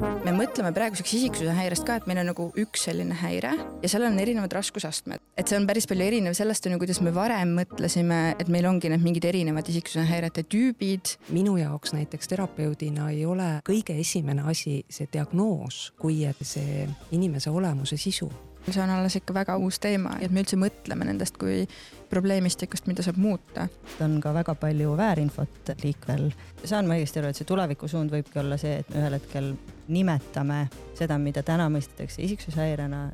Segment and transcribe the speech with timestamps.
[0.00, 4.06] me mõtleme praeguseks isiksuse häirest ka, et meil on nagu üks selline häire ja seal
[4.08, 5.22] on erinevad raskusastmed.
[5.36, 8.66] et see on päris palju erinev sellest, on ju, kuidas me varem mõtlesime, et meil
[8.70, 11.16] ongi need mingid erinevad isiksuse häirete tüübid.
[11.34, 17.50] minu jaoks näiteks terapeudina ei ole kõige esimene asi see diagnoos, kui et see inimese
[17.50, 18.30] olemuse sisu
[18.72, 21.64] see on alles ikka väga uus teema, et me üldse mõtleme nendest kui
[22.10, 23.68] probleemistikust, mida saab muuta.
[24.00, 26.30] on ka väga palju väärinfot liikvel.
[26.64, 29.50] saan ma õigesti aru, et see tulevikusuund võibki olla see, et me ühel hetkel
[29.88, 33.10] nimetame seda, mida täna mõistetakse isiksushäirena,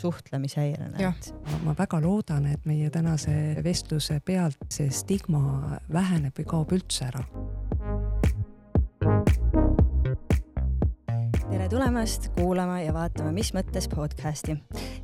[0.00, 1.12] suhtlemishäirena.
[1.50, 3.34] Ma, ma väga loodan, et meie tänase
[3.64, 7.26] vestluse pealt see stigma väheneb või kaob üldse ära
[11.64, 14.56] tere tulemast kuulama ja vaatama Mis mõttes podcasti.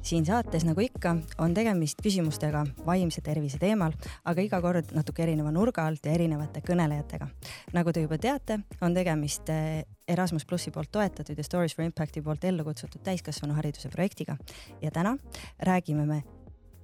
[0.03, 3.95] siin saates, nagu ikka, on tegemist küsimustega vaimse tervise teemal,
[4.29, 7.29] aga iga kord natuke erineva nurga alt ja erinevate kõnelejatega.
[7.73, 12.21] nagu te juba teate, on tegemist eh, Erasmus plussi poolt toetatud ja Stories for Impacti
[12.21, 14.37] poolt ellu kutsutud täiskasvanuhariduse projektiga
[14.83, 15.17] ja täna
[15.63, 16.23] räägime me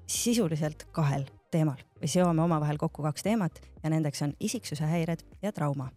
[0.06, 1.78] sisuliselt kahel teemal.
[1.96, 5.88] Või seome omavahel kokku kaks teemat ja nendeks on isiksuse häired ja trauma.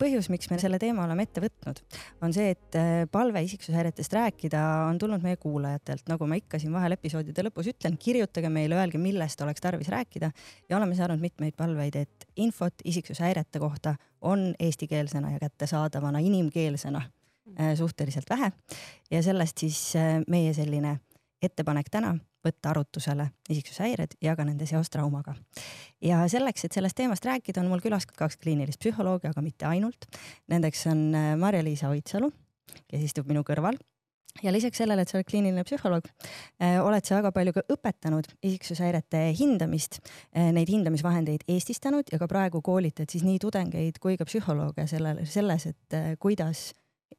[0.00, 1.80] põhjus, miks me selle teema oleme ette võtnud,
[2.24, 6.72] on see, et äh, palve isiksushäiretest rääkida on tulnud meie kuulajatelt, nagu ma ikka siin
[6.72, 10.30] vahel episoodide lõpus ütlen, kirjutage meile, öelge, millest oleks tarvis rääkida.
[10.68, 17.02] Ja oleme saanud mitmeid palveid, et infot isiksushäirete kohta on eestikeelsena ja kättesaadavana inimkeelsena
[17.60, 18.52] äh, suhteliselt vähe.
[19.10, 20.98] Ja sellest siis äh, meie selline
[21.42, 25.34] ettepanek täna võtta arutusele isiksushäired ja ka nende seos traumaga.
[26.02, 30.08] ja selleks, et sellest teemast rääkida, on mul külas kaks kliinilist psühholoogi, aga mitte ainult.
[30.48, 32.30] Nendeks on äh, Marja-Liisa Oitsalu,
[32.88, 33.78] kes istub minu kõrval
[34.42, 36.06] ja lisaks sellele, et sa oled kliiniline psühholoog,
[36.62, 39.98] äh, oled sa väga palju ka õpetanud isiksushäirete hindamist,
[40.30, 45.26] äh, neid hindamisvahendeid eestistanud ja ka praegu koolitad siis nii tudengeid kui ka psühholooge sellele,
[45.26, 46.70] selles, et kuidas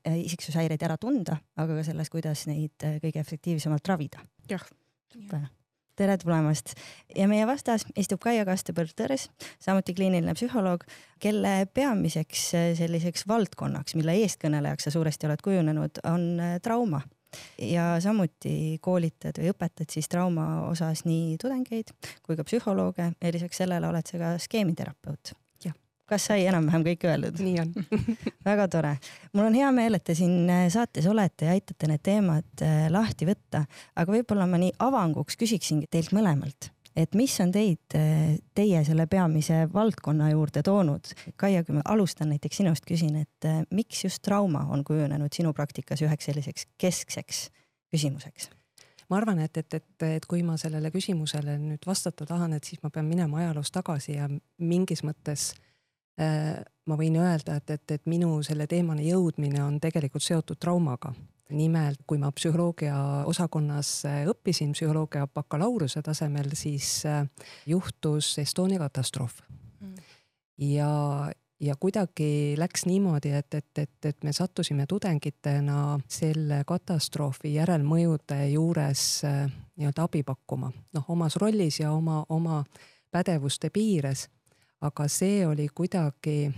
[0.05, 4.21] isiksushäireid ära tunda, aga ka selles, kuidas neid kõige efektiivsemalt ravida.
[4.47, 4.63] jah
[5.99, 6.73] tere tulemast.
[7.17, 9.27] Ja meie vastas istub Kaia Kastepõld-Tõrs,
[9.59, 10.85] samuti kliiniline psühholoog,
[11.19, 17.01] kelle peamiseks äh, selliseks valdkonnaks, mille eestkõnelejaks sa suuresti oled kujunenud, on äh, trauma.
[17.61, 21.91] Ja samuti koolitad või õpetad siis trauma osas nii tudengeid
[22.25, 25.35] kui ka psühholooge ja lisaks sellele oled sa ka skeemiterapeut
[26.09, 27.39] kas sai enam-vähem kõik öeldud?
[27.43, 27.71] nii on
[28.49, 28.95] väga tore.
[29.33, 32.87] mul on hea meel, et te siin äh, saates olete ja aitate need teemad äh,
[32.93, 33.65] lahti võtta,
[33.95, 39.05] aga võib-olla ma nii avanguks küsiksingi teilt mõlemalt, et mis on teid, äh, teie selle
[39.11, 41.13] peamise valdkonna juurde toonud?
[41.39, 46.03] Kaia, kui ma alustan näiteks sinust, küsin, et miks just trauma on kujunenud sinu praktikas
[46.05, 47.49] üheks selliseks keskseks
[47.93, 48.51] küsimuseks?
[49.09, 52.77] ma arvan, et, et, et, et kui ma sellele küsimusele nüüd vastata tahan, et siis
[52.83, 54.27] ma pean minema ajaloos tagasi ja
[54.61, 55.68] mingis mõttes äh, Äh,
[56.89, 61.13] ma võin öelda, et, et, et minu selle teemani jõudmine on tegelikult seotud traumaga.
[61.49, 67.25] nimelt, kui ma psühholoogia osakonnas äh, õppisin psühholoogia bakalaureuse tasemel, siis äh,
[67.65, 69.41] juhtus Estonia katastroof.
[69.79, 69.95] Mm..
[70.57, 70.91] ja,
[71.59, 79.05] ja kuidagi läks niimoodi, et, et, et, et me sattusime tudengitena selle katastroofi järelmõjude juures
[79.25, 82.63] nii-öelda abi pakkuma, noh, omas rollis ja oma, oma
[83.11, 84.27] pädevuste piires
[84.81, 86.51] aga see oli kuidagi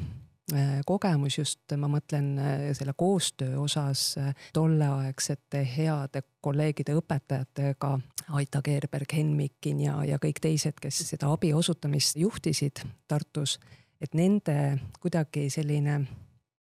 [0.54, 7.94] äh, kogemus just, ma mõtlen äh, selle koostöö osas äh, tolleaegsete heade kolleegide, õpetajatega,
[8.38, 13.58] Aita Keerberg, Henn Mikkin ja, ja kõik teised, kes seda abi osutamist juhtisid Tartus,
[14.02, 16.02] et nende kuidagi selline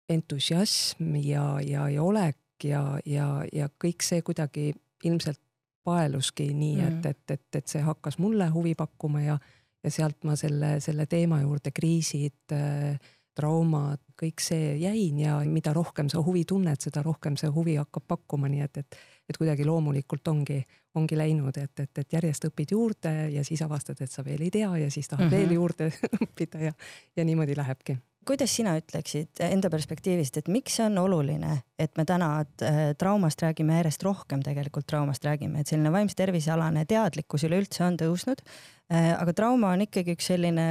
[0.08, 4.72] entusiasm ja, ja, ja olek ja, ja, ja kõik see kuidagi
[5.04, 5.40] ilmselt
[5.84, 7.10] paeluski nii, et, mm.
[7.10, 9.38] et, et, et see hakkas mulle huvi pakkuma ja
[9.84, 12.98] ja sealt ma selle, selle teema juurde, kriisid, äh,
[13.38, 18.08] traumad, kõik see jäin ja mida rohkem sa huvi tunned, seda rohkem see huvi hakkab
[18.08, 20.62] pakkuma, nii et, et et kuidagi loomulikult ongi,
[20.96, 24.52] ongi läinud, et, et, et järjest õpid juurde ja siis avastad, et sa veel ei
[24.54, 25.36] tea ja siis tahad mm -hmm.
[25.36, 25.90] veel juurde
[26.24, 26.72] õppida ja,
[27.16, 32.04] ja niimoodi lähebki kuidas sina ütleksid enda perspektiivist, et miks see on oluline, et me
[32.08, 37.46] täna äh, traumast räägime järjest rohkem, tegelikult traumast räägime, et selline vaimse tervise alane teadlikkus
[37.48, 38.44] üleüldse on tõusnud.
[38.92, 40.68] Äh, aga trauma on ikkagi üks selline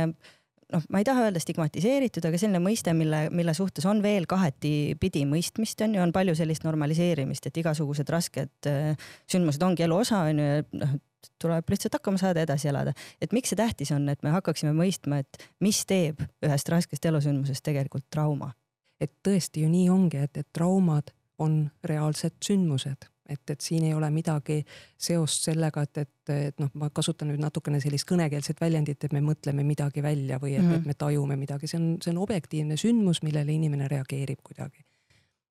[0.73, 5.23] noh, ma ei taha öelda stigmatiseeritud, aga selline mõiste, mille, mille suhtes on veel kahetipidi
[5.29, 10.25] mõistmist, on ju, on palju sellist normaliseerimist, et igasugused rasked äh, sündmused ongi elu osa,
[10.29, 10.49] on ju,
[10.83, 10.97] noh,
[11.41, 12.93] tuleb lihtsalt hakkama saada, edasi elada.
[13.21, 17.63] et miks see tähtis on, et me hakkaksime mõistma, et mis teeb ühest raskest elusündmusest
[17.63, 18.53] tegelikult trauma?
[19.01, 23.93] et tõesti ju nii ongi, et, et traumad on reaalsed sündmused, et, et siin ei
[23.93, 24.63] ole midagi
[24.97, 29.21] seost sellega, et, et, et noh, ma kasutan nüüd natukene sellist kõnekeelset väljendit, et me
[29.21, 30.81] mõtleme midagi välja või et mm, -hmm.
[30.81, 34.85] et me tajume midagi, see on, see on objektiivne sündmus, millele inimene reageerib kuidagi.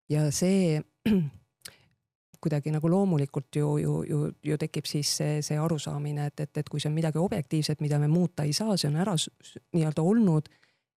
[0.08, 0.82] ja see
[2.46, 6.68] kuidagi nagu loomulikult ju, ju, ju, ju tekib siis see, see arusaamine, et, et, et
[6.70, 9.16] kui see on midagi objektiivset, mida me muuta ei saa, see on ära
[9.74, 10.50] nii-öelda olnud,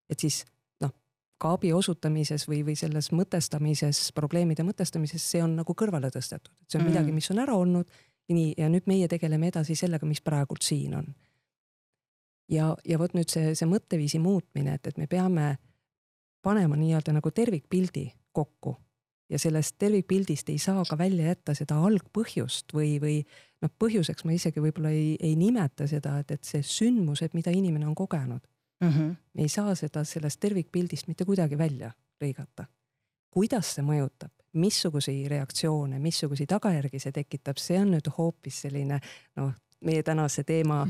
[0.10, 0.44] et siis
[0.84, 0.94] noh,
[1.42, 6.70] ka abi osutamises või, või selles mõtestamises, probleemide mõtestamises, see on nagu kõrvale tõstetud, et
[6.70, 6.94] see on mm.
[6.94, 7.90] midagi, mis on ära olnud
[8.30, 11.10] ja nii, ja nüüd meie tegeleme edasi sellega, mis praegult siin on.
[12.50, 15.56] ja, ja vot nüüd see, see mõtteviisi muutmine, et, et me peame
[16.46, 18.78] panema nii-öelda nagu tervikpildi kokku
[19.30, 23.18] ja sellest tervikpildist ei saa ka välja jätta seda algpõhjust või, või
[23.62, 27.88] noh, põhjuseks ma isegi võib-olla ei, ei nimeta seda, et, et see sündmused, mida inimene
[27.88, 28.42] on kogenud
[28.82, 28.90] mm.
[28.90, 29.16] -hmm.
[29.34, 31.92] me ei saa seda sellest tervikpildist mitte kuidagi välja
[32.24, 32.66] lõigata.
[33.32, 39.00] kuidas see mõjutab, missuguseid reaktsioone, missuguseid tagajärgi see tekitab, see on nüüd hoopis selline
[39.36, 39.54] noh,
[39.86, 40.88] meie tänase teema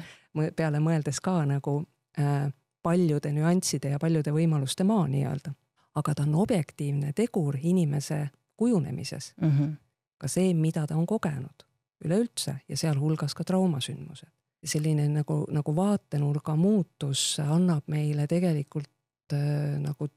[0.55, 1.83] peale mõeldes ka nagu
[2.19, 5.53] äh, paljude nüansside ja paljude võimaluste maa nii-öelda
[5.99, 8.29] aga ta on objektiivne tegur inimese
[8.59, 9.49] kujunemises mm.
[9.49, 9.75] -hmm.
[10.17, 11.65] ka see, mida ta on kogenud
[12.05, 14.29] üleüldse ja sealhulgas ka traumasündmused.
[14.65, 20.09] selline nagu, nagu vaatenurga muutus annab meile tegelikult äh, nagu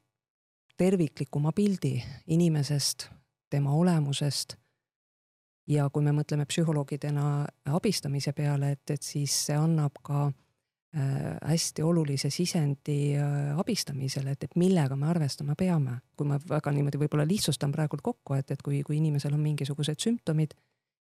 [0.77, 3.09] terviklikuma pildi inimesest,
[3.49, 4.55] tema olemusest.
[5.67, 10.31] ja kui me mõtleme psühholoogidena abistamise peale, et, et siis see annab ka
[11.45, 15.97] hästi olulise sisendi äh, abistamisel, et, et millega me arvestama peame.
[16.17, 19.97] kui ma väga niimoodi võib-olla lihtsustan praegult kokku, et, et kui, kui inimesel on mingisugused
[19.97, 20.53] sümptomid,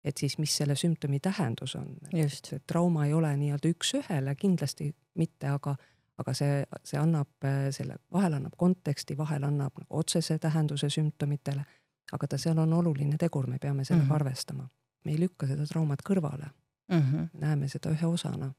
[0.05, 1.97] et siis mis selle sümptomi tähendus on.
[2.13, 2.53] just.
[2.67, 5.77] trauma ei ole nii-öelda üks-ühele, kindlasti mitte, aga,
[6.19, 11.65] aga see, see annab äh, selle, vahel annab konteksti, vahel annab nagu otsese tähenduse sümptomitele,
[12.13, 14.15] aga ta seal on oluline tegur, me peame sellega mm -hmm.
[14.15, 14.69] arvestama.
[15.05, 16.51] me ei lükka seda traumat kõrvale
[16.91, 16.99] mm.
[17.01, 17.29] -hmm.
[17.41, 18.53] näeme seda ühe osana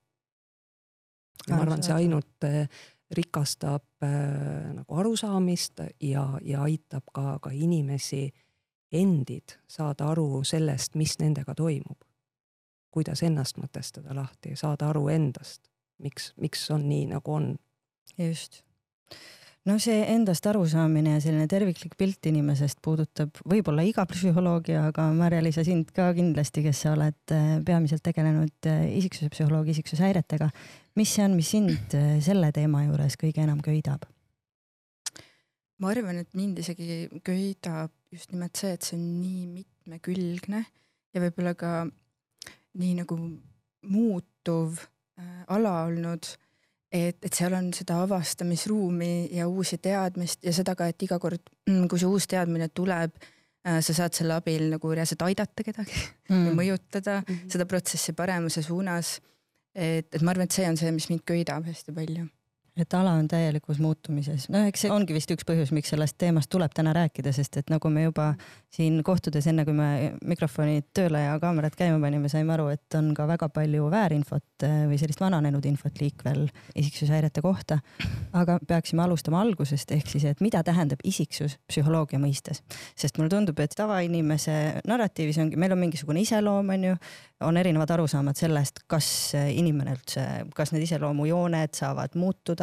[1.48, 2.70] ja ma arvan, see ainult äh,
[3.12, 8.30] rikastab äh, nagu arusaamist ja, ja aitab ka, ka inimesi
[8.92, 12.08] endid saada aru sellest, mis nendega toimub.
[12.92, 15.70] kuidas ennast mõtestada lahti, saada aru endast,
[16.04, 17.56] miks, miks on nii, nagu on.
[18.20, 18.64] just
[19.70, 25.66] no see endast arusaamine ja selline terviklik pilt inimesest puudutab võib-olla iga psühholoogi, aga Marja-Liisa
[25.68, 30.50] sind ka kindlasti, kes sa oled äh, peamiselt tegelenud äh, isiksuse psühholoogi isiksushäiretega.
[30.96, 34.08] mis see on, mis sind äh, selle teema juures kõige enam köidab?
[35.82, 40.66] ma arvan, et mind isegi köidab just nimelt see, et see on nii mitmekülgne
[41.14, 41.72] ja võib-olla ka
[42.82, 43.18] nii nagu
[43.92, 46.34] muutuv äh, ala olnud
[46.92, 51.44] et, et seal on seda avastamisruumi ja uusi teadmist ja seda ka, et iga kord,
[51.70, 53.16] mm, kui see uus teadmine tuleb,
[53.68, 55.96] äh, sa saad selle abil nagu reaalselt aidata kedagi
[56.34, 56.52] mm.
[56.60, 57.56] mõjutada mm -hmm.
[57.56, 59.20] seda protsessi paremuse suunas.
[59.76, 62.28] et, et ma arvan, et see on see, mis mind köidab hästi palju
[62.80, 66.48] et ala on täielikus muutumises, no eks see ongi vist üks põhjus, miks sellest teemast
[66.52, 68.30] tuleb täna rääkida, sest et nagu me juba
[68.72, 73.10] siin kohtudes, enne kui me mikrofonid tööle ja kaamerad käima panime, saime aru, et on
[73.18, 76.46] ka väga palju väärinfot eh, või sellist vananenud infot liikvel
[76.80, 77.82] isiksushäirete kohta.
[78.32, 82.64] aga peaksime alustama algusest, ehk siis, et mida tähendab isiksus psühholoogia mõistes,
[82.96, 86.96] sest mulle tundub, et tavainimese narratiivis ongi, meil on mingisugune iseloom, on ju,
[87.44, 90.26] on erinevad arusaamad sellest, kas inimene üldse,
[90.56, 92.61] kas need iseloomujooned saavad muutuda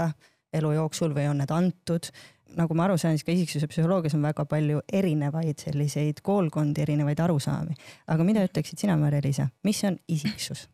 [0.54, 2.10] elu jooksul või on need antud.
[2.56, 7.20] nagu ma aru saan, siis ka isiksuse psühholoogias on väga palju erinevaid selliseid koolkondi, erinevaid
[7.20, 7.76] arusaami.
[8.06, 10.68] aga mida ütleksid sina, Mari-Liisa, mis on isiksus?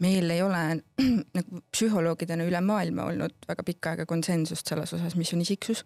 [0.00, 0.62] meil ei ole
[1.36, 5.84] nagu psühholoogidena üle maailma olnud väga pikka aega konsensust selles osas, mis on isiksus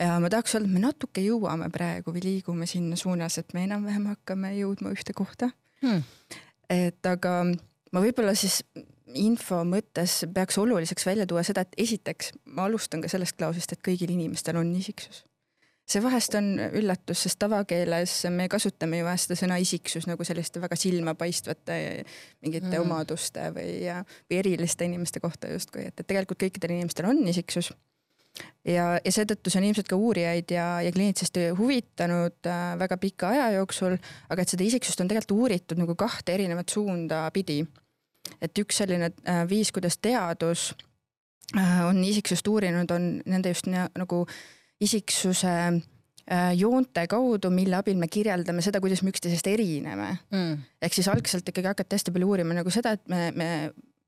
[0.00, 3.64] ja ma tahaks öelda, et me natuke jõuame praegu või liigume sinna suunas, et me
[3.66, 5.50] enam-vähem hakkame jõudma ühte kohta
[5.84, 6.02] hmm..
[6.70, 8.62] et aga ma võib-olla siis
[9.14, 13.82] info mõttes peaks oluliseks välja tuua seda, et esiteks ma alustan ka sellest klauslist, et
[13.84, 15.24] kõigil inimestel on isiksus.
[15.86, 20.60] see vahest on üllatus, sest tavakeeles me kasutame ju vahest seda sõna isiksus nagu selliste
[20.60, 21.76] väga silmapaistvate
[22.42, 22.80] mingite mm.
[22.82, 23.84] omaduste või,
[24.26, 27.70] või eriliste inimeste kohta justkui, et, et tegelikult kõikidel inimestel on isiksus
[28.66, 33.30] ja, ja seetõttu see on ilmselt ka uurijaid ja, ja kliinitsist huvitanud äh, väga pika
[33.32, 33.96] aja jooksul,
[34.30, 37.62] aga et seda isiksust on tegelikult uuritud nagu kahte erinevat suunda pidi.
[38.42, 40.70] Et üks selline äh, viis, kuidas teadus
[41.56, 44.22] äh, on isiksust uurinud, on nende just nagu
[44.82, 50.12] isiksuse äh, joonte kaudu, mille abil me kirjeldame seda, kuidas me üksteisest erineme.
[50.34, 50.64] Mm..
[50.82, 53.50] ehk siis algselt ikkagi hakati hästi palju uurima nagu seda, et me, me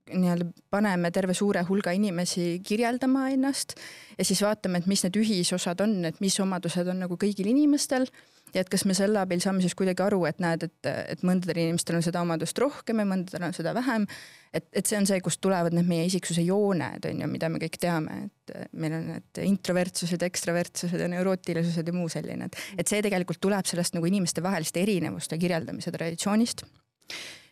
[0.09, 3.75] nii-öelda paneme terve suure hulga inimesi kirjeldama ennast
[4.19, 8.09] ja siis vaatame, et mis need ühisosad on, et mis omadused on nagu kõigil inimestel
[8.55, 11.63] ja et kas me selle abil saame siis kuidagi aru, et näed, et, et mõndadel
[11.65, 14.07] inimestel on seda omadust rohkem ja mõndadel on seda vähem.
[14.53, 17.61] et, et see on see, kust tulevad need meie isiksuse jooned on ju, mida me
[17.63, 22.89] kõik teame, et meil on need introvertsused, ekstravertsused ja neurootilisused ja muu selline, et, et
[22.89, 26.65] see tegelikult tuleb sellest nagu inimestevaheliste erinevuste kirjeldamise traditsioonist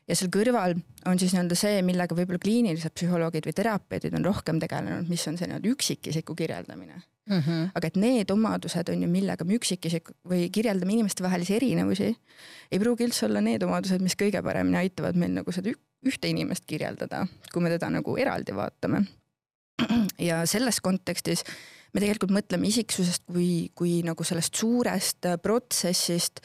[0.06, 4.60] ja seal kõrval on siis nii-öelda see, millega võib-olla kliinilised psühholoogid või terapeudid on rohkem
[4.62, 7.40] tegelenud, mis on see nii-öelda üksikisiku kirjeldamine mm.
[7.40, 7.70] -hmm.
[7.74, 12.12] aga et need omadused on ju, millega me üksikisik või kirjeldame inimestevahelisi erinevusi,
[12.72, 15.74] ei pruugi üldse olla need omadused, mis kõige paremini aitavad meil nagu seda
[16.06, 19.06] ühte inimest kirjeldada, kui me teda nagu eraldi vaatame.
[20.28, 21.44] ja selles kontekstis
[21.92, 26.40] me tegelikult mõtleme isiksusest kui, kui nagu sellest suurest protsessist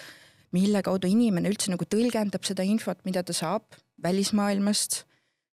[0.56, 5.04] mille kaudu inimene üldse nagu tõlgendab seda infot, mida ta saab välismaailmast,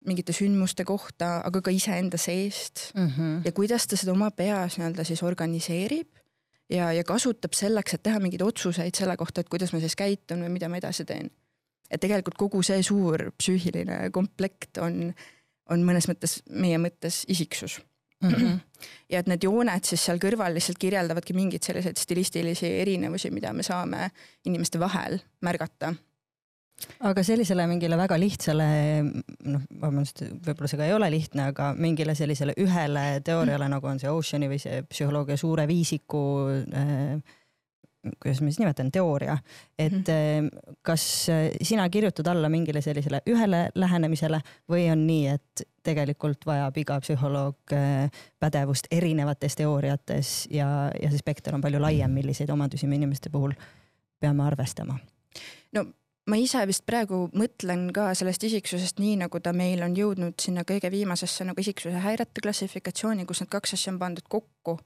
[0.05, 3.41] mingite sündmuste kohta, aga ka iseenda seest mm -hmm.
[3.45, 6.09] ja kuidas ta seda oma peas nii-öelda siis organiseerib
[6.71, 10.45] ja, ja kasutab selleks, et teha mingeid otsuseid selle kohta, et kuidas ma siis käitun
[10.45, 11.31] või mida ma edasi teen.
[11.91, 15.15] et tegelikult kogu see suur psüühiline komplekt on,
[15.71, 17.81] on mõnes mõttes meie mõttes isiksus
[18.25, 18.40] mm.
[18.40, 18.88] -hmm.
[19.12, 23.62] ja et need jooned siis seal kõrval lihtsalt kirjeldavadki mingeid selliseid stilistilisi erinevusi, mida me
[23.62, 24.11] saame
[24.45, 25.95] inimeste vahel märgata
[27.07, 28.66] aga sellisele mingile väga lihtsale,
[29.47, 34.02] noh, vabandust, võib-olla see ka ei ole lihtne, aga mingile sellisele ühele teooriale, nagu on
[34.02, 36.25] see Oceani või see psühholoogia suure viisiku
[36.75, 37.16] äh,
[38.21, 39.38] kuidas ma siis nimetan, teooria,
[39.78, 40.50] et mm
[40.85, 41.02] kas
[41.64, 47.75] sina kirjutad alla mingile sellisele ühele lähenemisele või on nii, et tegelikult vajab iga psühholoog
[47.76, 50.69] äh, pädevust erinevates teooriates ja,
[51.00, 53.55] ja see spekter on palju laiem, milliseid omadusi me inimeste puhul
[54.21, 54.99] peame arvestama?
[55.76, 55.85] no
[56.31, 60.64] ma ise vist praegu mõtlen ka sellest isiksusest nii, nagu ta meil on jõudnud sinna
[60.69, 64.79] kõige viimasesse nagu isiksuse häirete klassifikatsiooni, kus need kaks asja on pandud kokku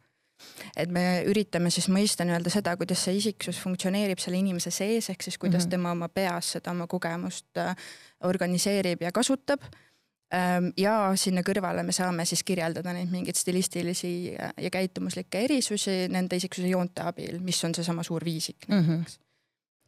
[0.78, 5.24] et me üritame siis mõista nii-öelda seda, kuidas see isiksus funktsioneerib selle inimese sees, ehk
[5.26, 5.70] siis kuidas mm -hmm.
[5.70, 7.74] tema oma peas seda oma kogemust äh,
[8.24, 9.62] organiseerib ja kasutab.
[10.34, 16.36] Ähm, ja sinna kõrvale me saame siis kirjeldada neid mingeid stilistilisi ja käitumuslikke erisusi nende
[16.36, 19.00] isiksuse joonte abil, mis on seesama suur viisik näiteks mm.
[19.00, 19.24] -hmm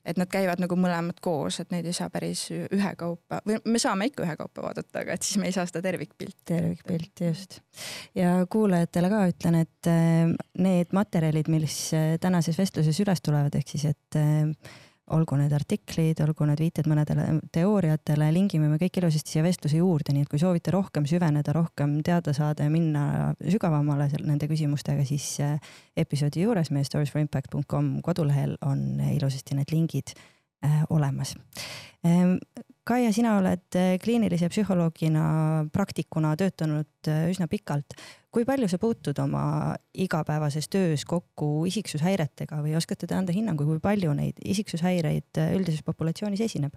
[0.04, 4.08] et nad käivad nagu mõlemad koos, et neid ei saa päris ühekaupa või me saame
[4.08, 6.40] ikka ühekaupa vaadata, aga et siis me ei saa seda tervikpilti.
[6.48, 7.60] tervikpilti just.
[8.16, 13.74] ja kuulajatele ka ütlen, et äh, need materjalid, mis äh, tänases vestluses üles tulevad, ehk
[13.74, 14.72] siis, et äh,
[15.16, 20.14] olgu need artiklid, olgu need viited mõnedele teooriatele, lingime me kõik ilusasti siia vestluse juurde,
[20.14, 23.04] nii et kui soovite rohkem süveneda, rohkem teada saada ja minna
[23.40, 30.14] sügavamale nende küsimustega, siis äh, episoodi juures meie storiesforimpact.com kodulehel on ilusasti need lingid
[30.64, 31.34] äh, olemas.
[32.06, 32.38] Ähm,
[32.90, 35.22] Kaia, sina oled äh, kliinilise psühholoogina,
[35.70, 37.94] praktikuna töötanud äh, üsna pikalt.
[38.30, 43.78] kui palju sa puutud oma igapäevases töös kokku isiksushäiretega või oskate te anda hinnangu, kui
[43.82, 46.74] palju neid isiksushäireid äh, üldises populatsioonis esineb?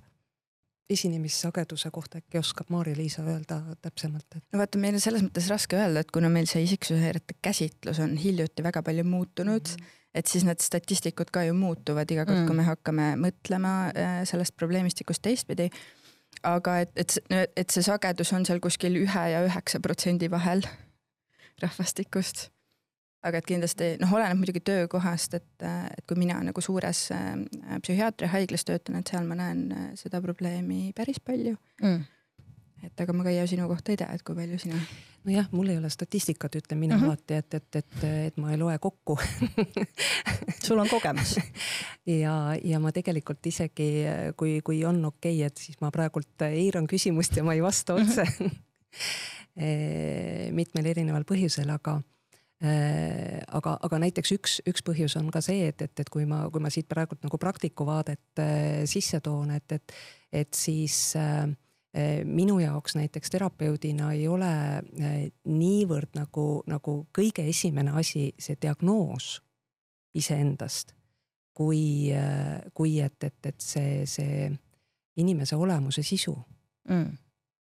[0.94, 4.44] esinemissageduse kohta äkki oskab Maarja-Liisa öelda täpsemalt et...?
[4.54, 8.14] no vaata, meil on selles mõttes raske öelda, et kuna meil see isiksushäirete käsitlus on
[8.22, 12.44] hiljuti väga palju muutunud mm, -hmm et siis need statistikud ka ju muutuvad iga kord
[12.44, 13.72] mm., kui me hakkame mõtlema
[14.30, 15.72] sellest probleemistikust teistpidi.
[16.44, 17.18] Aga et, et,
[17.56, 20.66] et see sagedus on seal kuskil ühe ja üheksa protsendi vahel
[21.62, 22.50] rahvastikust.
[23.24, 27.38] aga et kindlasti noh, oleneb muidugi töökohast, et, et kui mina nagu suures äh,
[27.86, 32.04] psühhiaatriahaiglas töötan, et seal ma näen äh, seda probleemi päris palju mm
[32.84, 34.80] et aga ma Kaia sinu kohta ei tea, et kui palju sina?
[35.24, 37.06] nojah, mul ei ole statistikat, ütlen mina mm -hmm.
[37.06, 39.18] alati, et, et, et, et ma ei loe kokku
[40.66, 41.38] sul on kogemus
[42.06, 43.90] ja, ja ma tegelikult isegi,
[44.38, 47.96] kui, kui on okei okay,, et siis ma praegult eiran küsimust ja ma ei vasta
[47.96, 48.02] mhm.
[48.02, 48.24] otse.
[48.24, 48.52] -hmm.
[50.60, 52.02] mitmel erineval põhjusel, aga
[52.64, 56.46] Äh, aga, aga näiteks üks, üks põhjus on ka see, et, et, et kui ma,
[56.54, 59.96] kui ma siit praegult nagu praktiku vaadet äh, sisse toon, et, et,
[60.32, 61.50] et siis äh,
[62.26, 64.50] minu jaoks näiteks terapeudina ei ole
[65.46, 69.36] niivõrd nagu, nagu kõige esimene asi see diagnoos
[70.18, 70.96] iseendast,
[71.54, 72.10] kui,
[72.74, 74.50] kui et, et, et see, see
[75.18, 76.36] inimese olemuse sisu.
[76.90, 77.18] Mm..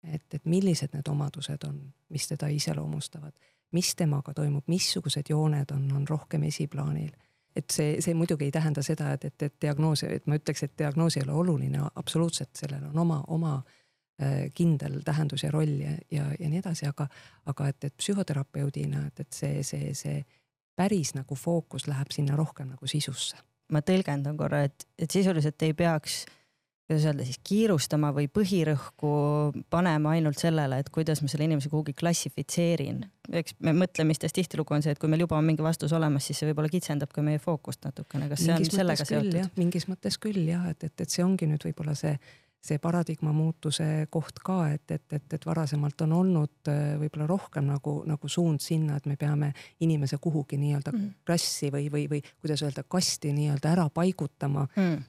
[0.07, 3.33] et, et millised need omadused on, mis teda iseloomustavad,
[3.75, 7.11] mis temaga toimub, missugused jooned on, on rohkem esiplaanil.
[7.55, 10.77] Et see, see muidugi ei tähenda seda, et, et, et diagnoos, et ma ütleks, et
[10.79, 13.80] diagnoos ei ole oluline, absoluutselt, sellel on oma, oma Äh,
[14.57, 17.07] kindel tähendus ja roll ja, ja, ja nii edasi, aga,
[17.51, 20.21] aga et, et psühhoterapeudina, et, et see, see, see
[20.77, 23.39] päris nagu fookus läheb sinna rohkem nagu sisusse.
[23.71, 26.25] ma tõlgendan korra, et, et sisuliselt ei peaks
[26.91, 29.11] kuidas öelda siis kiirustama või põhirõhku
[29.71, 33.05] panema ainult sellele, et kuidas ma selle inimese kuhugi klassifitseerin.
[33.31, 36.41] eks me mõtlemistes tihtilugu on see, et kui meil juba on mingi vastus olemas, siis
[36.41, 39.51] see võib-olla kitsendab ka meie fookust natukene, kas see mingis on sellega seotud?
[39.55, 42.17] mingis mõttes küll jah, et, et, et see ongi nüüd võib-olla see
[42.61, 47.65] see paradigma muutuse koht ka, et, et, et, et varasemalt on olnud äh, võib-olla rohkem
[47.71, 51.07] nagu, nagu suund sinna, et me peame inimese kuhugi nii-öelda mm.
[51.25, 54.99] klassi või, või, või kuidas öelda, kasti nii-öelda ära paigutama mm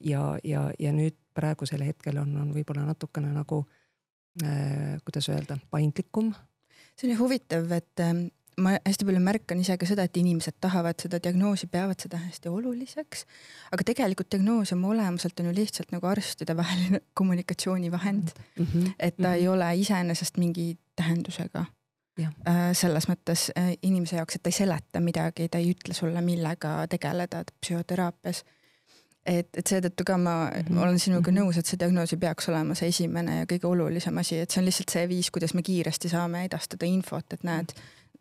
[0.00, 3.62] ja, ja, ja nüüd praegusel hetkel on, on võib-olla natukene nagu
[4.42, 6.32] äh, kuidas öelda, paindlikum.
[6.96, 8.14] see on ju huvitav, et äh,
[8.60, 12.48] ma hästi palju märkan ise ka seda, et inimesed tahavad seda diagnoosi, peavad seda hästi
[12.48, 13.26] oluliseks.
[13.72, 18.66] aga tegelikult diagnoos oma olemuselt on ju lihtsalt nagu arstide vaheline kommunikatsioonivahend mm.
[18.66, 18.92] -hmm.
[18.98, 19.34] et ta mm -hmm.
[19.34, 21.64] ei ole iseenesest mingi tähendusega.
[22.18, 22.30] Ja.
[22.48, 26.20] Äh, selles mõttes äh, inimese jaoks, et ta ei seleta midagi, ta ei ütle sulle,
[26.20, 28.44] millega tegeleda psühhoteraapias
[29.26, 30.82] et, et seetõttu ka ma mm -hmm.
[30.82, 31.38] olen sinuga -hmm.
[31.40, 34.60] nõus, et see diagnoos ei peaks olema see esimene ja kõige olulisem asi, et see
[34.60, 37.72] on lihtsalt see viis, kuidas me kiiresti saame edastada infot, et näed,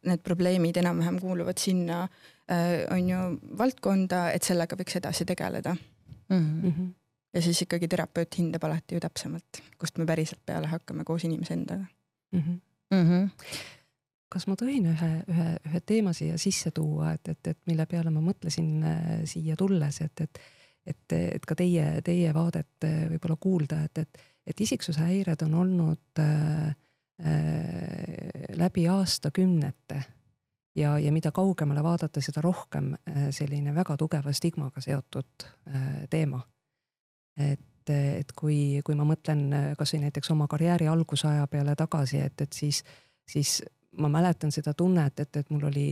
[0.06, 3.22] need probleemid enam-vähem kuuluvad sinna äh, on ju
[3.58, 6.62] valdkonda, et sellega võiks edasi tegeleda mm.
[6.64, 6.92] -hmm.
[7.34, 11.54] ja siis ikkagi terapeut hindab alati ju täpsemalt, kust me päriselt peale hakkame koos inimese
[11.54, 11.86] endaga
[12.32, 12.40] mm.
[12.40, 12.60] -hmm.
[12.92, 13.30] Mm -hmm
[14.36, 18.10] kas ma tohin ühe, ühe, ühe teema siia sisse tuua, et, et, et mille peale
[18.10, 20.40] ma mõtlesin äh, siia tulles, et, et
[20.86, 26.22] et, et ka teie, teie vaadet äh, võib-olla kuulda, et, et, et isiksushäired on olnud
[26.22, 26.76] äh, äh,
[28.58, 30.02] läbi aastakümnete
[30.76, 36.42] ja, ja mida kaugemale vaadata, seda rohkem äh, selline väga tugeva stigmaga seotud äh, teema.
[37.38, 42.42] et, et kui, kui ma mõtlen äh, kasvõi näiteks oma karjääri algusaja peale tagasi, et,
[42.42, 42.84] et siis,
[43.28, 43.62] siis
[44.00, 45.88] ma mäletan seda tunnet, et, et mul oli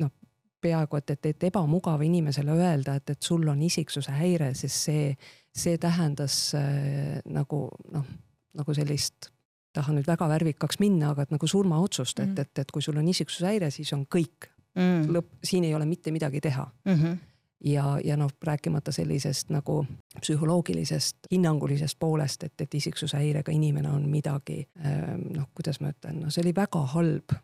[0.00, 0.12] noh,
[0.60, 5.10] peaaegu et, et, et ebamugav inimesele öelda, et, et sul on isiksuse häire, sest see,
[5.56, 8.08] see tähendas äh, nagu noh,
[8.54, 9.30] nagu sellist,
[9.72, 12.40] tahan nüüd väga värvikaks minna, aga et nagu surmaotsust mm, -hmm.
[12.40, 14.82] et, et, et kui sul on isiksuse häire, siis on kõik mm.
[14.82, 15.10] -hmm.
[15.16, 16.94] lõpp, siin ei ole mitte midagi teha mm.
[16.94, 17.18] -hmm
[17.64, 19.86] ja, ja noh, rääkimata sellisest nagu
[20.20, 26.30] psühholoogilisest, hinnangulisest poolest, et, et isiksushäirega inimene on midagi ähm, noh, kuidas ma ütlen, no
[26.30, 27.36] see oli väga halb.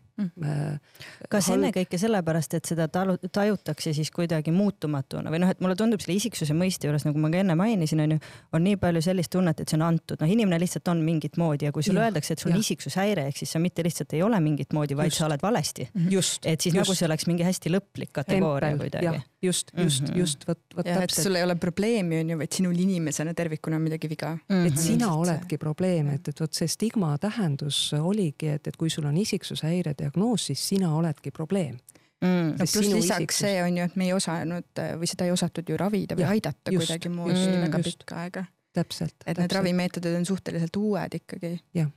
[1.29, 1.57] Kas halb...
[1.57, 6.17] ennekõike sellepärast, et seda talu, tajutakse siis kuidagi muutumatuna või noh, et mulle tundub selle
[6.17, 8.19] isiksuse mõiste juures, nagu ma ka enne mainisin, on ju,
[8.57, 11.69] on nii palju sellist tunnet, et see on antud, noh, inimene lihtsalt on mingit moodi
[11.69, 14.39] ja kui sulle öeldakse, et sul on isiksushäire, ehk siis sa mitte lihtsalt ei ole
[14.43, 15.21] mingit moodi, vaid just.
[15.21, 15.89] sa oled valesti.
[15.93, 16.81] et siis just.
[16.81, 19.21] nagu see oleks mingi hästi lõplik kategooria kuidagi.
[19.41, 20.19] just, just mm, -hmm.
[20.19, 21.03] just, vot, vot täpselt.
[21.03, 24.55] et sul ei ole probleemi, on ju, vaid sinul inimesena tervikuna on midagi viga mm.
[24.55, 24.67] -hmm.
[24.67, 29.05] et sina oledki probleem, et, et vot see stigma tähendus oligi, et, et kui sul
[29.05, 31.75] on isiksushäire diagnoos, siis sina oledki probleem
[32.21, 32.51] mm..
[32.57, 33.39] no pluss lisaks isikus...
[33.45, 36.33] see on ju, et me ei osanud või seda ei osatud ju ravida või ja,
[36.35, 38.43] aidata kuidagimoodi väga pikka aega.
[38.77, 39.13] täpselt.
[39.13, 39.43] et täpselt.
[39.43, 41.53] need ravimeetodid on suhteliselt uued ikkagi,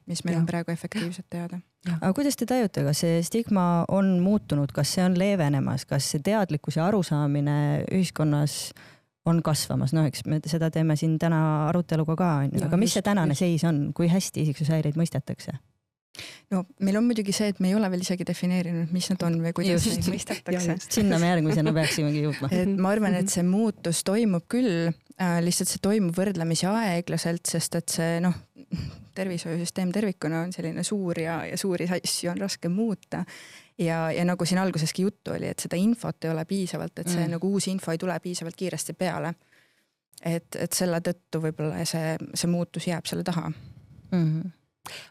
[0.06, 0.42] mis meil ja.
[0.42, 1.60] on praegu efektiivsed teada.
[1.96, 6.22] aga kuidas te tajute, kas see stigma on muutunud, kas see on leevenemas, kas see
[6.24, 8.62] teadlikkus ja arusaamine ühiskonnas
[9.28, 13.00] on kasvamas, noh, eks me seda teeme siin täna aruteluga ka onju, aga mis just,
[13.00, 13.44] see tänane just.
[13.44, 15.58] seis on, kui hästi isiksushäireid mõistetakse?
[16.50, 19.38] No meil on muidugi see, et me ei ole veel isegi defineerinud, mis nad on
[19.44, 20.76] või kuidas neid mõistetakse.
[20.88, 22.50] sinna me järgmisena peaksimegi jõudma.
[22.62, 27.78] et ma arvan, et see muutus toimub küll äh,, lihtsalt see toimub võrdlemisi aeglaselt, sest
[27.78, 28.36] et see noh,
[29.14, 33.24] tervishoiusüsteem tervikuna on selline suur ja, ja suuri asju on raske muuta.
[33.78, 37.24] ja, ja nagu siin alguseski juttu oli, et seda infot ei ole piisavalt, et see
[37.24, 37.36] mm.
[37.36, 39.34] nagu uus info ei tule piisavalt kiiresti peale.
[40.24, 44.24] et, et selle tõttu võib-olla see, see muutus jääb selle taha mm.
[44.24, 44.56] -hmm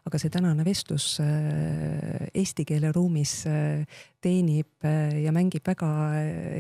[0.08, 3.86] aga see tänane vestlus äh, eesti keele ruumis äh,
[4.22, 5.89] teenib äh, ja mängib väga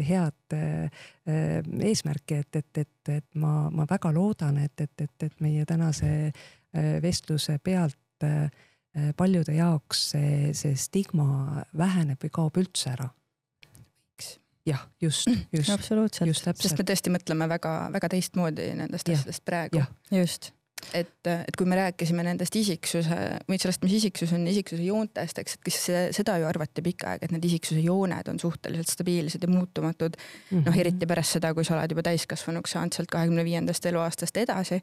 [0.05, 0.57] head
[1.29, 6.31] eesmärki, et, et, et, et ma, ma väga loodan, et, et, et, et meie tänase
[7.03, 8.25] vestluse pealt
[9.17, 13.09] paljude jaoks see, see stigma väheneb või kaob üldse ära.
[14.65, 15.69] Jah, just, just.
[15.73, 19.85] absoluutselt, sest me tõesti mõtleme väga-väga teistmoodi nendest asjadest praegu.
[20.13, 20.51] just
[20.93, 23.17] et, et kui me rääkisime nendest isiksuse
[23.49, 27.27] või sellest, mis isiksus on, isiksuse joontest, eks, et see, seda ju arvati pikka aega,
[27.27, 30.17] et need isiksuse jooned on suhteliselt stabiilsed ja muutumatud.
[30.17, 30.65] Mm -hmm..
[30.65, 34.81] noh, eriti pärast seda, kui sa oled juba täiskasvanuks saanud sealt kahekümne viiendast eluaastast edasi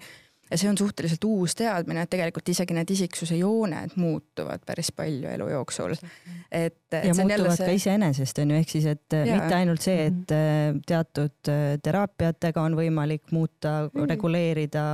[0.51, 5.29] ja see on suhteliselt uus teadmine, et tegelikult isegi need isiksuse jooned muutuvad päris palju
[5.31, 5.97] elu jooksul.
[6.51, 7.05] et, et.
[7.05, 7.67] ja muutuvad see...
[7.67, 9.39] ka iseenesest on ju, ehk siis, et ja.
[9.41, 10.83] mitte ainult see, et mm -hmm.
[10.87, 14.85] teatud äh, teraapiatega on võimalik muuta mm, reguleerida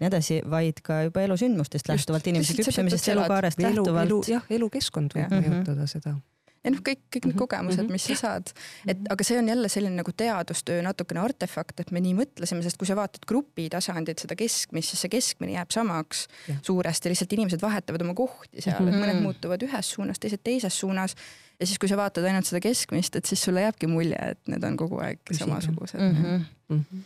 [0.00, 4.28] nii edasi, vaid ka juba elusündmustest lähtuvalt, inimese küpsemisest, elukaarest lähtuvalt.
[4.28, 6.16] jah, elukeskkond võib mõjutada seda
[6.64, 7.92] ja noh, kõik, kõik need Mhm, kogemused, mhm.
[7.92, 8.52] mis sa saad,
[8.88, 12.76] et aga see on jälle selline nagu teadustöö natukene artefakt, et me nii mõtlesime, sest
[12.80, 16.58] kui sa vaatad grupi tasandit, seda keskmist, siis see keskmine jääb samaks Jah.
[16.66, 19.02] suuresti, lihtsalt inimesed vahetavad oma kohti seal, et Mhm.
[19.04, 21.14] mõned muutuvad ühes suunas, teised teises suunas.
[21.60, 24.64] ja siis, kui sa vaatad ainult seda keskmist, et siis sulle jääbki mulje, et need
[24.64, 26.44] on kogu aeg samasugused mm.
[26.68, 26.84] mm.
[26.92, 27.02] -hmm.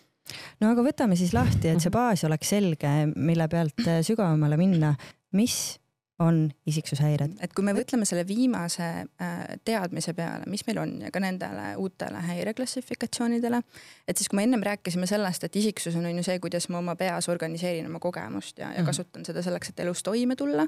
[0.60, 4.94] no aga võtame siis lahti, et see baas oleks selge, mille pealt äh, sügavamale minna.
[5.32, 5.80] mis
[6.18, 7.38] on isiksushäired?
[7.42, 11.72] et kui me mõtleme selle viimase äh, teadmise peale, mis meil on ja ka nendele
[11.80, 13.60] uutele häireklassifikatsioonidele,
[14.08, 16.78] et siis kui me ennem rääkisime sellest, et isiksus on, on ju see, kuidas ma
[16.78, 18.86] oma peas organiseerin oma kogemust ja, ja Mhm.
[18.86, 20.66] kasutan seda selleks, et elus toime tulla,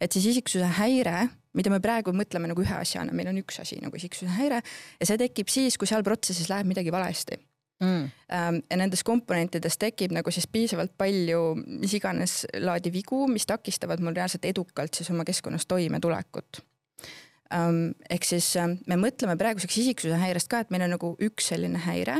[0.00, 3.78] et siis isiksuse häire, mida me praegu mõtleme nagu ühe asjana, meil on üks asi
[3.82, 4.62] nagu isiksuse häire
[5.00, 7.38] ja see tekib siis, kui seal protsessis läheb midagi valesti
[7.80, 8.10] Mm.
[8.34, 14.02] Ähm, ja nendes komponentides tekib nagu siis piisavalt palju mis iganes laadi vigu, mis takistavad
[14.02, 16.64] mul reaalselt edukalt siis oma keskkonnas toimetulekut.
[18.10, 21.78] ehk siis ähm, me mõtleme praeguseks isiksuse häirest ka, et meil on nagu üks selline
[21.86, 22.18] häire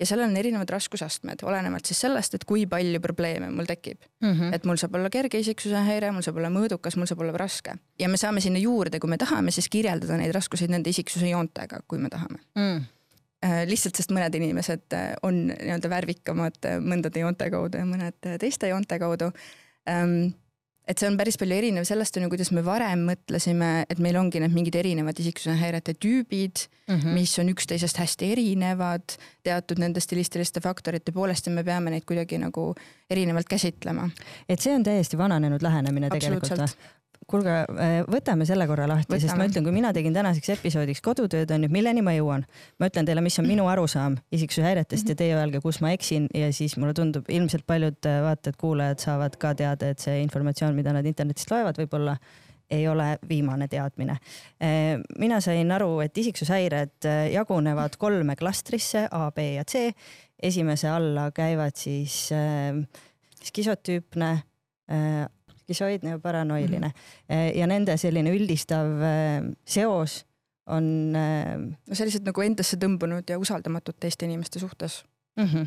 [0.00, 4.00] ja seal on erinevad raskusastmed, olenevalt siis sellest, et kui palju probleeme mul tekib.
[4.22, 4.54] Mm -hmm.
[4.54, 7.74] et mul saab olla kerge isiksuse häire, mul saab olla mõõdukas, mul saab olla raske
[7.98, 11.80] ja me saame sinna juurde, kui me tahame, siis kirjeldada neid raskuseid nende isiksuse joontega,
[11.88, 12.84] kui me tahame mm.
[13.38, 18.16] Äh, lihtsalt sest mõned inimesed äh, on nii-öelda värvikamad äh, mõndade joonte kaudu ja mõned
[18.42, 19.28] teiste joonte kaudu.
[20.88, 24.18] et see on päris palju erinev sellest, on ju, kuidas me varem mõtlesime, et meil
[24.18, 27.08] ongi need mingid erinevad isiksuse häirete tüübid Mm -hmm.
[27.08, 32.38] mis on üksteisest hästi erinevad teatud nende stilistiliste faktorite poolest ja me peame neid kuidagi
[32.38, 32.74] nagu
[33.10, 34.10] erinevalt käsitlema.
[34.48, 36.68] et see on täiesti vananenud lähenemine tegelikult või?
[37.28, 37.54] Kuulge,
[38.08, 41.70] võtame selle korra lahti, sest ma ütlen, kui mina tegin tänaseks episoodiks kodutööd, on ju,
[41.72, 42.46] milleni ma jõuan.
[42.80, 45.10] ma ütlen teile, mis on minu arusaam isiksuse häiretest mm -hmm.
[45.10, 49.54] ja teie öelge, kus ma eksin ja siis mulle tundub, ilmselt paljud vaatajad-kuulajad saavad ka
[49.54, 52.16] teada, et see informatsioon, mida nad internetist loevad, võib-olla
[52.70, 54.16] ei ole viimane teadmine.
[55.18, 59.92] mina sain aru, et isiksushäired jagunevad kolme klastrisse A, B ja C.
[60.42, 62.30] esimese alla käivad siis
[63.44, 64.44] skisotüüpne
[65.68, 67.58] skisoidne ja paranoiline mm -hmm.
[67.58, 68.88] ja nende selline üldistav
[69.64, 70.24] seos
[70.66, 71.12] on.
[71.12, 75.02] no sellised nagu endasse tõmbunud ja usaldamatud teiste inimeste suhtes
[75.36, 75.44] mm.
[75.44, 75.66] -hmm.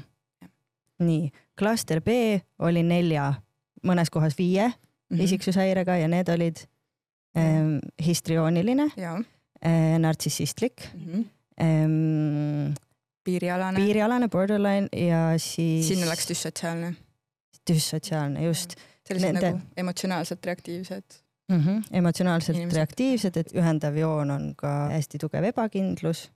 [1.05, 3.33] nii, klaster B oli nelja,
[3.87, 4.73] mõnes kohas viie mm
[5.17, 5.23] -hmm.
[5.23, 6.57] isiksushäirega ja need olid
[7.37, 11.25] ähm, histriooniline, äh, nartsissistlik mm, -hmm.
[11.61, 12.73] ähm,
[13.23, 15.87] piirialane, piirialane, borderline ja siis.
[15.87, 16.95] sinna läks düssotsiaalne.
[17.69, 18.75] düssotsiaalne, just
[19.07, 19.51] sellised Nende...
[19.51, 21.63] nagu emotsionaalselt reaktiivsed mm.
[21.65, 21.83] -hmm.
[21.91, 22.75] emotsionaalselt Inimesed.
[22.75, 26.31] reaktiivsed, et ühendav joon on ka hästi tugev ebakindlus.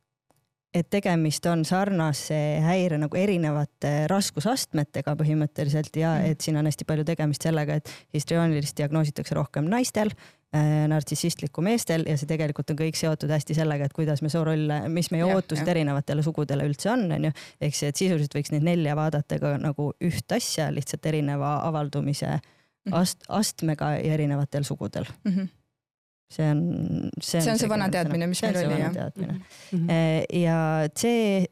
[0.75, 6.31] et tegemist on sarnase häire nagu erinevate raskusastmetega põhimõtteliselt ja mm.
[6.31, 12.03] et siin on hästi palju tegemist sellega, et histrioonilist diagnoositakse rohkem naistel äh,, nartsissistlikku meestel
[12.09, 15.37] ja see tegelikult on kõik seotud hästi sellega, et kuidas me soorolle, mis meie ja,
[15.37, 15.71] ootused ja.
[15.77, 17.31] erinevatele sugudele üldse on, onju.
[17.61, 22.35] ehk see, et sisuliselt võiks neid nelja vaadata ka nagu üht asja, lihtsalt erineva avaldumise
[22.91, 25.31] ast-, astmega ja erinevatel sugudel mm.
[25.31, 25.47] -hmm.
[26.33, 26.61] see on,
[27.21, 28.95] see on see, on see vana teadmine, mis meil oli jah.
[29.17, 30.39] Mm -hmm.
[30.39, 31.03] ja C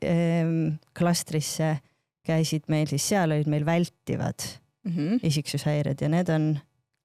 [0.01, 1.77] ehm, klastrisse
[2.23, 4.39] käisid meil siis, seal olid meil vältivad
[4.83, 5.19] mm -hmm.
[5.23, 6.59] isiksushäired ja need on.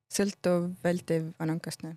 [0.09, 1.97] sõltuv, vältiv, anakastne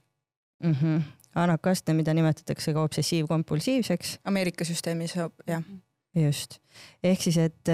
[0.63, 0.73] mm.
[0.73, 1.01] -hmm.
[1.35, 4.19] anakastne, mida nimetatakse ka obsessiivkompulsiivseks.
[4.23, 5.15] Ameerika süsteemis
[5.47, 5.63] jah
[6.15, 6.57] just,
[7.03, 7.71] ehk siis, et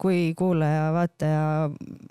[0.00, 1.44] kui kuulaja-vaataja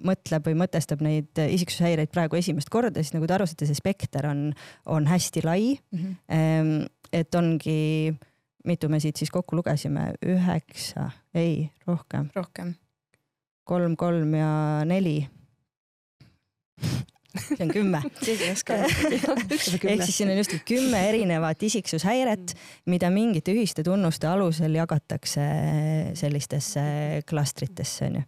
[0.08, 4.30] mõtleb või mõtestab neid isiksushäireid praegu esimest korda, siis nagu te aru saate, see spekter
[4.30, 4.50] on,
[4.90, 6.00] on hästi lai mm.
[6.00, 6.90] -hmm.
[7.14, 8.16] et ongi,
[8.66, 12.30] mitu me siit siis kokku lugesime, üheksa, ei rohkem.
[12.36, 12.76] rohkem.
[13.64, 15.28] kolm, kolm ja neli
[17.42, 18.02] see on kümme.
[18.06, 25.46] ehk siis siin on just kümme erinevat isiksushäiret, mida mingite ühiste tunnuste alusel jagatakse
[26.18, 26.82] sellistesse
[27.30, 28.26] klastritesse onju.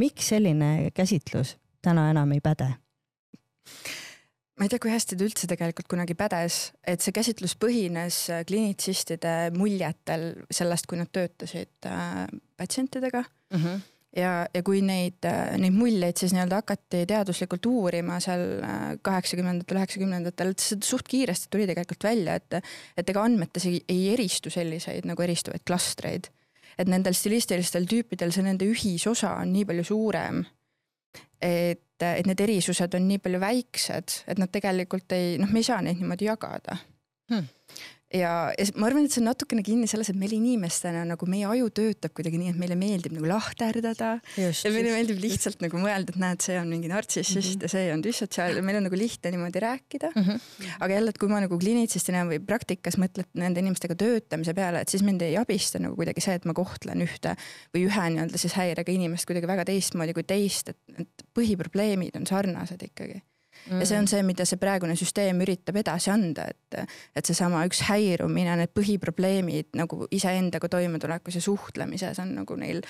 [0.00, 2.72] miks selline käsitlus täna enam ei päde?
[4.60, 9.54] ma ei tea, kui hästi ta üldse tegelikult kunagi pädes, et see käsitlus põhines klinitsistide
[9.56, 12.26] muljetel sellest, kui nad töötasid äh,
[12.60, 13.64] patsientidega mm.
[13.64, 13.80] -hmm
[14.16, 15.26] ja, ja kui neid,
[15.60, 18.44] neid muljeid siis nii-öelda hakati teaduslikult uurima seal
[19.06, 22.60] kaheksakümnendatel, üheksakümnendatel, et see suht kiiresti tuli tegelikult välja, et,
[22.98, 26.30] et ega andmetes ei, ei eristu selliseid nagu eristuvaid klastreid.
[26.80, 30.44] et nendel stilistilistel tüüpidel see nende ühisosa on nii palju suurem.
[31.40, 35.70] et, et need erisused on nii palju väiksed, et nad tegelikult ei, noh, me ei
[35.70, 36.78] saa neid niimoodi jagada
[37.30, 37.48] hmm
[38.14, 41.46] ja, ja ma arvan, et see on natukene kinni selles, et meil inimestena nagu meie
[41.50, 45.80] aju töötab kuidagi nii, et meile meeldib nagu lahterdada ja meile just, meeldib lihtsalt nagu
[45.80, 47.62] mõelda, et näed, see on mingi nartsissist mm -hmm.
[47.62, 50.22] ja see on düssotsiaal ja meil on nagu lihtne niimoodi rääkida mm.
[50.22, 50.74] -hmm.
[50.80, 54.88] aga jälle, et kui ma nagu kliinitsistina või praktikas mõtlen nende inimestega töötamise peale, et
[54.88, 57.36] siis mind ei abista nagu kuidagi see, et ma kohtlen ühte
[57.74, 62.26] või ühe nii-öelda siis häirega inimest kuidagi väga teistmoodi kui teist, et, et põhiprobleemid on
[62.26, 63.22] sarnased ikkagi
[63.68, 63.80] mm..
[63.80, 67.84] ja see on see, mida see praegune süsteem üritab edasi anda, et, et seesama üks
[67.88, 72.82] häirumine, need põhiprobleemid nagu iseendaga toimetulekus ja suhtlemises on nagu neil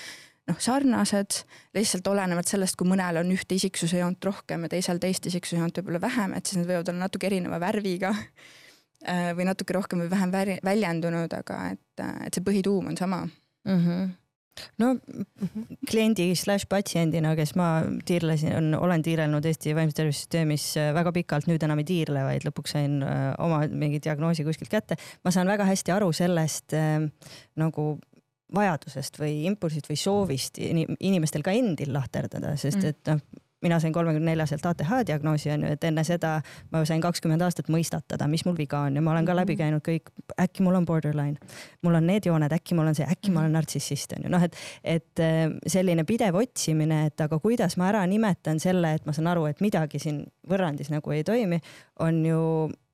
[0.50, 1.42] noh, sarnased,
[1.76, 5.80] lihtsalt olenevalt sellest, kui mõnel on ühte isiksuse joont rohkem ja teisel teist isiksuse joont
[5.80, 10.11] võib-olla vähem, et siis need võivad olla natuke erineva värviga äh, või natuke rohkem või
[10.12, 10.35] vähem
[10.66, 13.78] väljendunud, aga et, et see põhituum on sama mm.
[13.78, 14.11] -hmm
[14.83, 14.92] no
[15.90, 17.70] kliendi slaš patsiendina, kes ma
[18.07, 22.46] tiirlesin, olen tiirelnud Eesti vaimse tervise süsteemis äh, väga pikalt, nüüd enam ei tiirle, vaid
[22.46, 24.99] lõpuks sain äh, oma mingi diagnoosi kuskilt kätte.
[25.25, 27.05] ma saan väga hästi aru sellest äh,
[27.61, 27.92] nagu
[28.55, 32.90] vajadusest või impulsist või soovist inimestel ka endil lahterdada, sest mm.
[32.90, 36.37] et noh, mina sain kolmekümne neljaselt ATH diagnoosi on ju, et enne seda
[36.73, 39.61] ma sain kakskümmend aastat mõistatada, mis mul viga on ja ma olen ka läbi mhm.
[39.62, 41.53] käinud kõik, äkki mul on borderline,
[41.87, 43.59] mul on need jooned, äkki mul on see, äkki ma olen mhm.
[43.61, 44.57] nartsissist on ju, noh, et,
[44.96, 49.31] et äh, selline pidev otsimine, et aga kuidas ma ära nimetan selle, et ma saan
[49.33, 51.61] aru, et midagi siin võrrandis nagu ei toimi,
[52.01, 52.42] on ju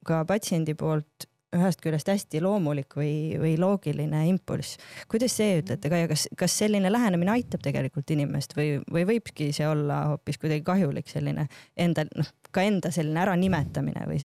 [0.06, 4.80] ka patsiendi poolt ühest küljest hästi loomulik või, või loogiline impulss.
[5.08, 9.52] kuidas see ütlete ka ja kas, kas selline lähenemine aitab tegelikult inimest või, või võibki
[9.54, 14.22] see olla hoopis kuidagi kahjulik selline enda, noh, ka enda selline äranimetamine või?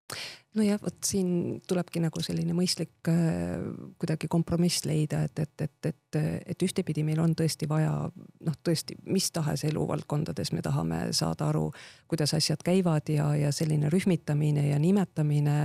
[0.58, 3.62] nojah, vot siin tulebki nagu selline mõistlik äh,
[4.02, 6.20] kuidagi kompromiss leida, et, et, et, et,
[6.52, 11.70] et ühtepidi meil on tõesti vaja noh, tõesti mis tahes eluvaldkondades me tahame saada aru,
[12.12, 15.58] kuidas asjad käivad ja, ja selline rühmitamine ja nimetamine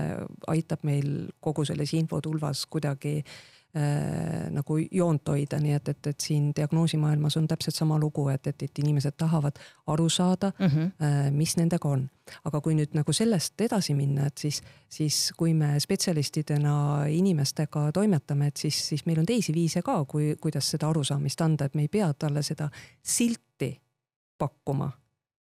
[0.54, 3.55] aitab meil kogu selles infotulvas kuidagi äh,
[4.50, 8.62] nagu joont hoida, nii et, et, et siin diagnoosimaailmas on täpselt sama lugu, et, et,
[8.62, 11.04] et inimesed tahavad aru saada mm, -hmm.
[11.04, 12.10] äh, mis nendega on.
[12.44, 18.46] aga kui nüüd nagu sellest edasi minna, et siis, siis kui me spetsialistidena inimestega toimetame,
[18.46, 21.82] et siis, siis meil on teisi viise ka, kui, kuidas seda arusaamist anda, et me
[21.82, 22.70] ei pea talle seda
[23.02, 23.80] silti
[24.38, 24.90] pakkuma.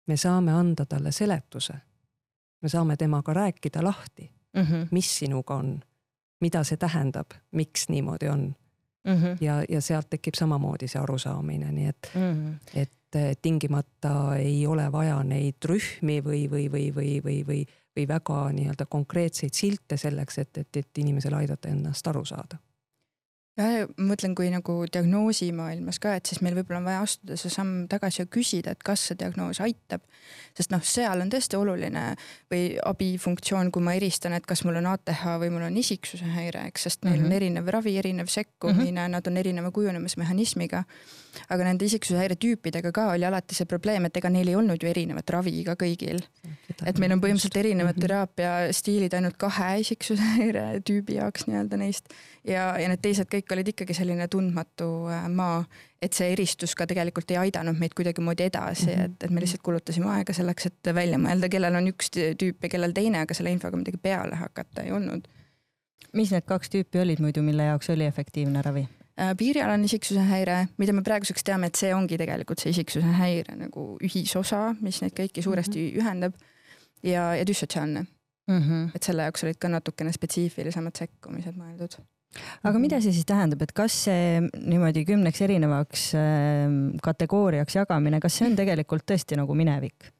[0.07, 1.73] me saame anda talle seletuse.
[2.61, 4.87] me saame temaga rääkida lahti mm, -hmm.
[4.91, 5.81] mis sinuga on
[6.41, 8.55] mida see tähendab, miks niimoodi on
[9.07, 9.13] mm.
[9.13, 9.37] -hmm.
[9.41, 12.55] ja, ja sealt tekib samamoodi see arusaamine, nii et mm, -hmm.
[12.75, 17.65] et tingimata ei ole vaja neid rühmi või, või, või, või, või, või,
[17.97, 22.57] või väga nii-öelda konkreetseid silte selleks, et, et, et inimesel aidata ennast aru saada
[23.59, 27.51] jah, ma mõtlen, kui nagu diagnoosimaailmas ka, et siis meil võib-olla on vaja astuda see
[27.51, 30.03] samm tagasi ja küsida, et kas see diagnoos aitab.
[30.55, 32.03] sest noh, seal on tõesti oluline
[32.51, 36.63] või abifunktsioon, kui ma eristan, et kas mul on ATH või mul on isiksuse häire,
[36.69, 37.25] eks, sest neil mm -hmm.
[37.25, 37.37] on mhm.
[37.37, 39.11] erinev ravi, erinev sekkumine mm, -hmm.
[39.11, 40.83] nad on erineva kujunemismehhanismiga.
[41.49, 44.83] aga nende isiksuse häire tüüpidega ka oli alati see probleem, et ega neil ei olnud
[44.83, 46.21] ju erinevat ravi ka kõigil.
[46.85, 48.01] et meil on põhimõtteliselt erinevad -hmm.
[48.01, 52.13] teraapiastiilid ainult kahe isiksuse häire tüübi jaoks nii-öelda neist
[52.47, 55.61] ja, ja need teised kõik olid ikkagi selline tundmatu äh, maa,
[56.01, 59.03] et see eristus ka tegelikult ei aidanud meid kuidagimoodi edasi -hmm.
[59.05, 62.69] et, et me lihtsalt kulutasime aega selleks, et välja mõelda, kellel on üks tüüp ja
[62.69, 65.27] kellel teine, aga selle infoga midagi peale hakata ei olnud.
[66.13, 68.87] mis need kaks tüüpi olid muidu, mille jaoks oli efektiivne ravi?
[69.19, 73.55] Äh, piirialane isiksuse häire, mida me praeguseks teame, et see ongi tegelikult see isiksuse häire
[73.55, 76.01] nagu ühisosa, mis neid kõiki suuresti mm -hmm.
[76.01, 76.33] ühendab
[77.03, 78.05] ja, ja düssotsiaalne
[78.47, 78.59] mm.
[78.59, 78.89] -hmm.
[78.95, 81.99] et selle jaoks olid ka natukene spetsiifilisemad sekkumised mõeldud
[82.63, 86.65] aga mida see siis tähendab, et kas see niimoodi kümneks erinevaks äh,
[87.03, 90.11] kategooriaks jagamine, kas see on tegelikult tõesti nagu minevik?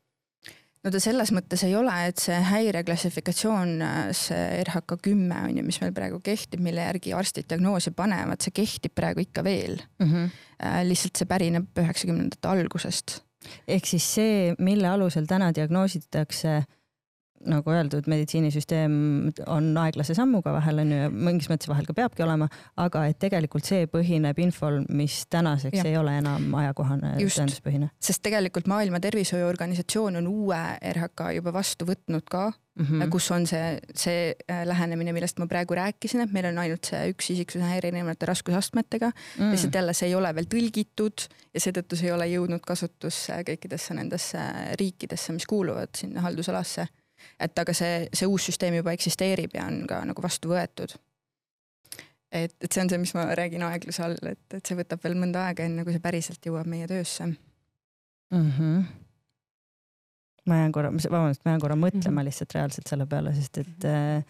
[0.82, 3.74] no ta selles mõttes ei ole, et see häireklassifikatsioon,
[4.18, 8.56] see RHK kümme on ju, mis meil praegu kehtib, mille järgi arstid diagnoose panevad, see
[8.62, 10.08] kehtib praegu ikka veel mm.
[10.08, 10.88] -hmm.
[10.90, 13.22] lihtsalt see pärineb üheksakümnendate algusest.
[13.68, 16.64] ehk siis see, mille alusel täna diagnoositakse
[17.50, 18.94] nagu öeldud, meditsiinisüsteem
[19.48, 22.48] on aeglase sammuga vahel on ju ja mingis mõttes vahel ka peabki olema,
[22.82, 25.86] aga et tegelikult see põhineb infol, mis tänaseks ja.
[25.90, 27.92] ei ole enam ajakohane tõenduspõhine.
[28.02, 30.60] sest tegelikult Maailma Tervishoiuorganisatsioon on uue
[30.94, 33.10] RHK juba vastu võtnud ka mm, -hmm.
[33.10, 37.12] kus on see, see äh, lähenemine, millest ma praegu rääkisin, et meil on ainult see
[37.14, 39.44] üks isiksuse häire erinevate raskusastmetega mm.
[39.44, 39.52] -hmm.
[39.52, 43.94] lihtsalt jälle see ei ole veel tõlgitud ja seetõttu see ei ole jõudnud kasutusse kõikidesse
[43.94, 44.40] nendesse
[44.80, 46.88] riikidesse, mis kuuluvad sinna haldusalasse
[47.40, 50.96] et aga see, see uus süsteem juba eksisteerib ja on ka nagu vastu võetud.
[52.32, 55.18] et, et see on see, mis ma räägin aegluse all, et, et see võtab veel
[55.20, 58.52] mõnda aega, enne kui see päriselt jõuab meie töösse mm.
[58.52, 58.84] -hmm.
[60.46, 62.30] ma jään korra, vabandust, ma jään korra mõtlema mm -hmm.
[62.30, 64.24] lihtsalt reaalselt selle peale, sest et äh,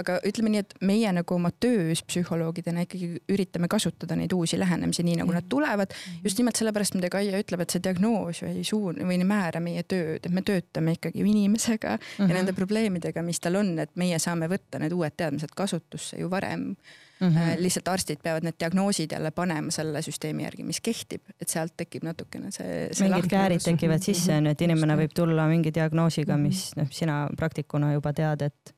[0.00, 5.04] aga ütleme nii, et meie nagu oma töös psühholoogidena ikkagi üritame kasutada neid uusi lähenemisi,
[5.06, 5.94] nii nagu nad tulevad.
[6.24, 9.60] just nimelt sellepärast, mida Kaia ütleb, et see diagnoos või ei suun- või ei määra
[9.60, 12.28] meie tööd, et me töötame ikkagi inimesega mm -hmm.
[12.28, 16.30] ja nende probleemidega, mis tal on, et meie saame võtta need uued teadmised kasutusse ju
[16.30, 16.76] varem
[17.22, 17.62] Mm -hmm.
[17.62, 22.02] lihtsalt arstid peavad need diagnoosid jälle panema selle süsteemi järgi, mis kehtib, et sealt tekib
[22.02, 23.08] natukene see, see.
[23.08, 27.28] mingid käärid tekivad sisse on ju, et inimene võib tulla mingi diagnoosiga, mis noh, sina
[27.36, 28.74] praktikuna juba tead, et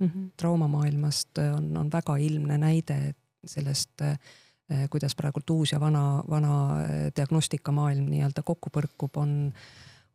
[0.00, 0.06] mm.
[0.06, 0.30] -hmm.
[0.36, 3.14] traumamaailmast on, on väga ilmne näide
[3.46, 6.76] sellest, eh, kuidas praegult uus ja vana, vana
[7.16, 9.52] diagnostikamaailm nii-öelda kokku põrkub, on,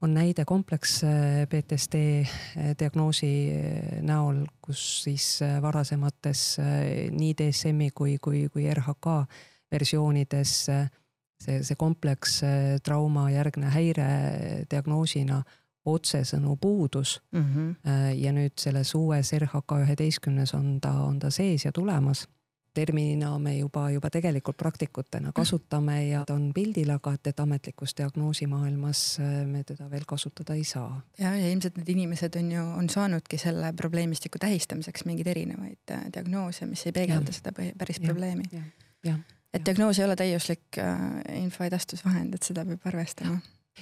[0.02, 1.02] on näide kompleks
[1.50, 1.95] PTSD
[2.80, 3.32] diagnoosi
[4.02, 6.58] näol, kus siis varasemates
[7.12, 9.17] nii DSM-i kui, kui, kui RHK
[9.71, 12.39] versioonides see, see kompleks
[12.84, 14.08] trauma järgne häire
[14.71, 15.43] diagnoosina
[15.86, 17.41] otsesõnu puudus mm.
[17.41, 17.76] -hmm.
[18.15, 22.28] ja nüüd selles uues RHK üheteistkümnes on ta, on ta sees ja tulemas.
[22.76, 27.93] terminina me juba, juba tegelikult praktikutena kasutame ja ta on pildil, aga et, et ametlikus
[27.98, 31.02] diagnoosimaailmas äh, me teda veel kasutada ei saa.
[31.19, 36.04] ja, ja ilmselt need inimesed on ju, on saanudki selle probleemistiku tähistamiseks mingeid erinevaid äh,
[36.13, 37.34] diagnoose, mis ei peegelda ja.
[37.34, 38.06] seda päris ja.
[38.06, 38.43] probleemi.
[39.54, 40.82] et diagnoos ei ole täiuslik
[41.34, 43.39] info edastusvahend, et seda peab arvestama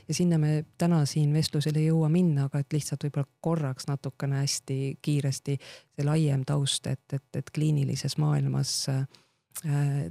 [0.07, 4.41] ja sinna me täna siin vestlusel ei jõua minna, aga et lihtsalt võib-olla korraks natukene
[4.41, 9.03] hästi kiiresti see laiem taust, et, et, et kliinilises maailmas äh,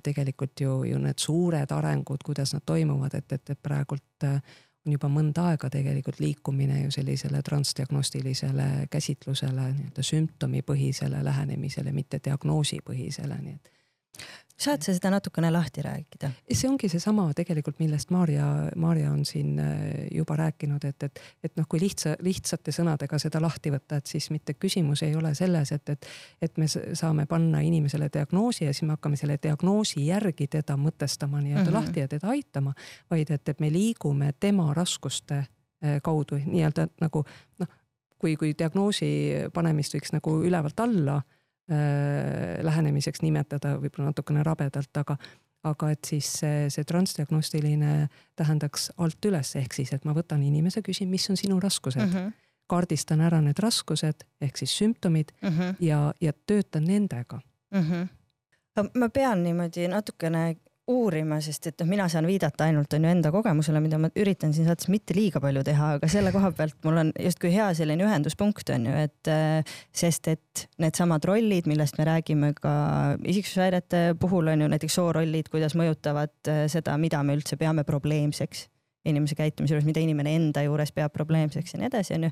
[0.02, 4.38] tegelikult ju, ju need suured arengud, kuidas nad toimuvad, et, et, et praegult äh,
[4.86, 13.38] on juba mõnda aega tegelikult liikumine ju sellisele transdiagnostilisele käsitlusele, nii-öelda sümptomipõhisele lähenemisele, mitte diagnoosipõhisele,
[13.42, 13.70] nii et
[14.62, 16.30] saad sa seda natukene lahti rääkida?
[16.52, 18.46] see ongi seesama tegelikult, millest Maarja,
[18.76, 23.40] Maarja on siin äh, juba rääkinud, et, et, et noh, kui lihtsa, lihtsate sõnadega seda
[23.42, 26.08] lahti võtta, et siis mitte küsimus ei ole selles, et, et,
[26.42, 31.42] et me saame panna inimesele diagnoosi ja siis me hakkame selle diagnoosi järgi teda mõtestama
[31.42, 31.80] nii-öelda mm -hmm.
[31.80, 32.74] lahti ja teda aitama,
[33.10, 37.24] vaid et, et me liigume tema raskuste äh, kaudu nii-öelda nagu
[37.58, 37.68] noh,
[38.18, 39.12] kui, kui diagnoosi
[39.52, 41.22] panemist võiks nagu ülevalt alla
[42.62, 45.16] lähenemiseks nimetada võib-olla natukene rabedalt, aga,
[45.68, 48.08] aga et siis see, see transdiagnostiline
[48.38, 52.12] tähendaks alt üles, ehk siis, et ma võtan inimese, küsin, mis on sinu raskused mm.
[52.12, 52.32] -hmm.
[52.72, 55.74] kaardistan ära need raskused ehk siis sümptomid mm -hmm.
[55.80, 57.80] ja, ja töötan nendega mm.
[57.90, 58.90] -hmm.
[58.94, 60.56] ma pean niimoodi natukene
[60.90, 64.50] uurima, sest et noh, mina saan viidata ainult on ju enda kogemusele, mida ma üritan
[64.54, 68.02] siin saates mitte liiga palju teha, aga selle koha pealt mul on justkui hea selline
[68.06, 72.74] ühenduspunkt on ju, et äh, sest et needsamad rollid, millest me räägime ka
[73.22, 78.66] isiksushäirete puhul on ju näiteks soorollid, kuidas mõjutavad äh, seda, mida me üldse peame probleemseks
[79.06, 82.28] inimese käitumise juures, mida inimene enda juures peab probleemseks ja nii edasi, onju.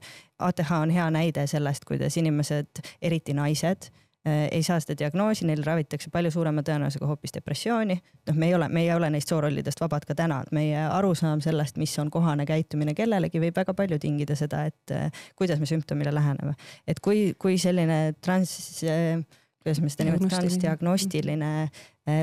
[0.47, 3.91] ATH on hea näide sellest, kuidas inimesed, eriti naised
[4.25, 7.97] ei saa seda diagnoosi, neil ravitakse palju suurema tõenäosusega hoopis depressiooni.
[8.29, 11.41] noh, me ei ole, me ei ole neist soorollidest vabad ka täna, et meie arusaam
[11.41, 15.69] sellest, mis on kohane käitumine kellelegi, võib väga palju tingida seda, et äh, kuidas me
[15.71, 16.55] sümptomile läheneme.
[16.87, 18.53] et kui, kui selline trans
[18.85, 19.25] äh,
[19.61, 21.51] kuidas me seda nimetame, transdiagnostiline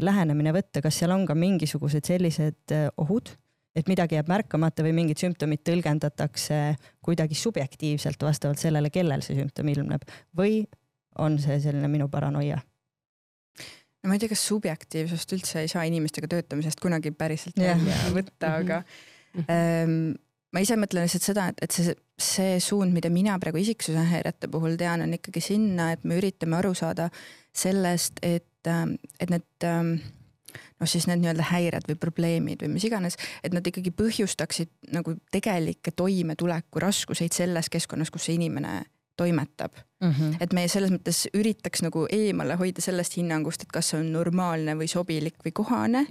[0.02, 3.30] lähenemine võtta, kas seal on ka mingisugused sellised ohud,
[3.78, 6.60] et midagi jääb märkamata või mingid sümptomid tõlgendatakse
[7.06, 10.06] kuidagi subjektiivselt vastavalt sellele, kellel see sümptom ilmneb
[10.38, 10.64] või
[11.24, 12.60] on see selline minu paranoia
[14.08, 18.10] no ma ei tea, kas subjektiivsust üldse ei saa inimestega töötamisest kunagi päriselt välja yeah.
[18.16, 18.82] võtta, aga
[19.52, 20.16] ähm,
[20.54, 24.50] ma ise mõtlen lihtsalt seda, et, et see, see suund, mida mina praegu isiksuse häirete
[24.52, 27.10] puhul tean, on ikkagi sinna, et me üritame aru saada
[27.58, 29.98] sellest, et, ähm, et need ähm,
[30.80, 35.18] noh, siis need nii-öelda häired või probleemid või mis iganes, et nad ikkagi põhjustaksid nagu
[35.34, 38.80] tegelikke toimetuleku raskuseid selles keskkonnas, kus see inimene
[39.18, 40.12] toimetab mm.
[40.12, 40.36] -hmm.
[40.40, 44.76] et me selles mõttes üritaks nagu eemale hoida sellest hinnangust, et kas see on normaalne
[44.78, 46.06] või sobilik või kohane,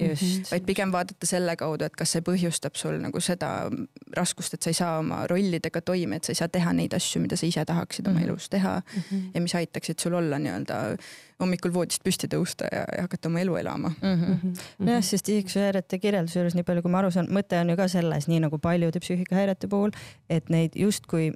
[0.50, 3.70] vaid pigem vaadata selle kaudu, et kas see põhjustab sul nagu seda
[4.16, 7.22] raskust, et sa ei saa oma rollidega toime, et sa ei saa teha neid asju,
[7.22, 8.28] mida sa ise tahaksid oma mm -hmm.
[8.28, 9.30] elus teha mm -hmm.
[9.34, 10.96] ja mis aitaksid sul olla nii-öelda
[11.40, 14.22] hommikul voodist püsti tõusta ja, ja hakata oma elu elama mm.
[14.22, 14.56] -hmm.
[14.78, 17.88] nojah, sest isiksuse kirjelduse juures, nii palju kui ma aru saan, mõte on ju ka
[17.88, 19.90] selles, nii nagu paljude psüühikahäirete puhul,
[20.30, 21.32] et neid justkui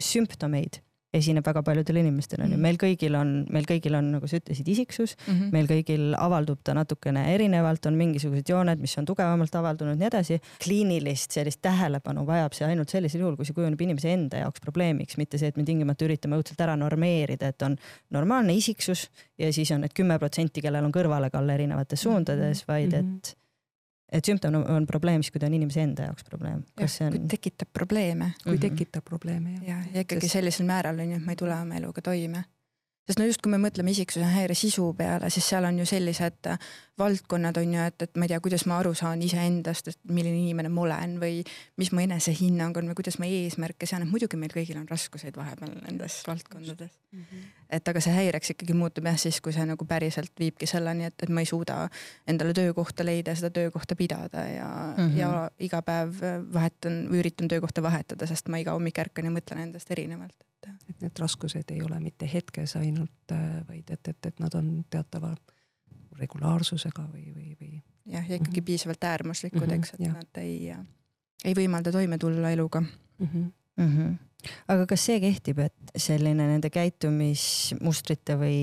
[0.00, 0.80] sümptomeid
[1.16, 2.62] esineb väga paljudel inimestel on ju, mm.
[2.62, 5.54] meil kõigil on, meil kõigil on, nagu sa ütlesid, isiksus mm, -hmm.
[5.54, 10.38] meil kõigil avaldub ta natukene erinevalt, on mingisugused jooned, mis on tugevamalt avaldunud, nii edasi.
[10.62, 15.18] kliinilist sellist tähelepanu vajab see ainult sellisel juhul, kui see kujuneb inimese enda jaoks probleemiks,
[15.18, 17.76] mitte see, et me tingimata üritame õudselt ära normeerida, et on
[18.10, 23.18] normaalne isiksus ja siis on need kümme protsenti, kellel on kõrvalekalle erinevates suundades, vaid mhm.
[23.18, 23.36] et
[24.12, 26.62] et sümptom on probleem siis, kui ta on inimese enda jaoks probleem.
[26.78, 27.18] kas see on?
[27.30, 28.32] tekitab probleeme.
[28.42, 28.60] kui mm -hmm.
[28.60, 29.68] tekitab probleeme jah.
[29.68, 30.32] ja, ja ikkagi Sest...
[30.32, 32.44] sellisel määral on ju, et ma ei tule oma eluga toime.
[33.06, 36.50] sest no just, kui me mõtleme isiksuse häire sisu peale, siis seal on ju sellised
[36.98, 40.36] valdkonnad on ju, et, et ma ei tea, kuidas ma aru saan iseendast, et milline
[40.36, 41.44] inimene ma olen või
[41.76, 45.36] mis mu enesehinnang on või kuidas ma eesmärke sean, et muidugi meil kõigil on raskuseid
[45.36, 47.24] vahepeal nendes valdkondades mm.
[47.24, 47.59] -hmm.
[47.72, 51.16] Et aga see häireks ikkagi muutub jah siis, kui see nagu päriselt viibki selleni, et,
[51.22, 51.88] et ma ei suuda
[52.28, 55.16] endale töökohta leida seda töökohta pidada ja mm, -hmm.
[55.18, 59.62] ja iga päev vahetan või üritan töökohta vahetada, sest ma iga hommik ärkan ja mõtlen
[59.68, 60.74] endast erinevalt et.
[60.88, 63.34] et need raskused ei ole mitte hetkes ainult,
[63.68, 65.34] vaid et, et, et nad on teatava
[66.20, 67.82] regulaarsusega või, või, või.
[68.06, 68.64] jah, ja ikkagi mm -hmm.
[68.64, 70.12] piisavalt äärmuslikud mm, -hmm, eks, et ja.
[70.12, 70.74] nad ei,
[71.44, 73.26] ei võimalda toime tulla eluga mm.
[73.26, 73.52] -hmm.
[73.76, 74.18] Mm -hmm.
[74.68, 78.58] Aga kas see kehtib, et selline nende käitumismustrite või,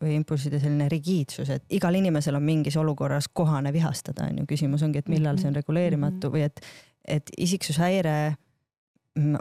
[0.00, 4.84] või impulsside selline rigiidsus, et igal inimesel on mingis olukorras kohane vihastada, on ju, küsimus
[4.86, 5.62] ongi, et millal see on mhm.
[5.62, 6.36] reguleerimatu mm -hmm.
[6.36, 6.60] või et,
[7.18, 8.16] et isiksushäire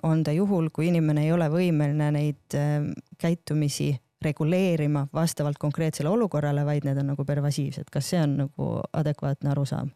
[0.04, 2.86] on ta juhul, kui inimene ei ole võimeline neid äh,
[3.18, 7.88] käitumisi reguleerima vastavalt konkreetsele olukorrale, vaid need on nagu pervasiivsed.
[7.92, 9.94] kas see on nagu adekvaatne arusaam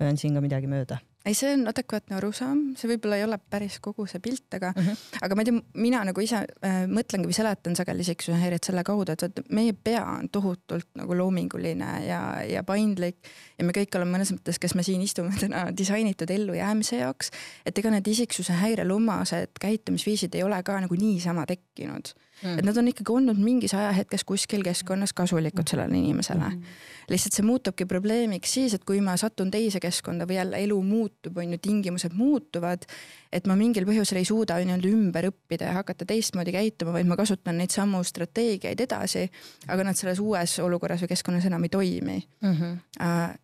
[0.00, 0.98] või on siin ka midagi mööda?
[1.24, 4.88] Ei, see on adekvaatne arusaam, see võib-olla ei ole päris kogu see pilt, aga mhm.
[4.88, 5.20] -huh.
[5.26, 8.84] aga ma ei tea, mina nagu ise äh, mõtlengi või seletan sageli siksuse häiret selle
[8.84, 13.16] kaudu, et vaata meie pea on tohutult nagu loominguline ja, ja paindlik
[13.58, 17.30] ja me kõik oleme mõnes mõttes, kes me siin istume täna disainitud ellujäämise jaoks,
[17.66, 22.58] et ega need isiksuse häirelumased käitumisviisid ei ole ka nagu niisama tekkinud mm..
[22.58, 26.60] et nad on ikkagi olnud mingis ajahetkes kuskil keskkonnas kasulikud sellele inimesele mm.
[26.60, 27.08] -hmm.
[27.12, 31.36] lihtsalt see muutubki probleemiks siis, et kui ma satun teise keskkonda või jälle elu muutub,
[31.36, 32.86] on ju, tingimused muutuvad,
[33.32, 37.16] et ma mingil põhjusel ei suuda nii-öelda ümber õppida ja hakata teistmoodi käituma, vaid ma
[37.16, 39.28] kasutan neid samu strateegiaid edasi,
[39.68, 42.56] aga nad selles uues olukorras või keskkonnas enam ei toimi mm.
[42.56, 42.78] -hmm.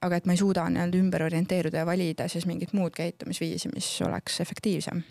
[0.00, 4.02] aga et ma ei suuda nii-öelda ümber orienteeruda ja valida siis mingit muud käitumisviisi, mis
[4.02, 5.02] oleks efektiivsem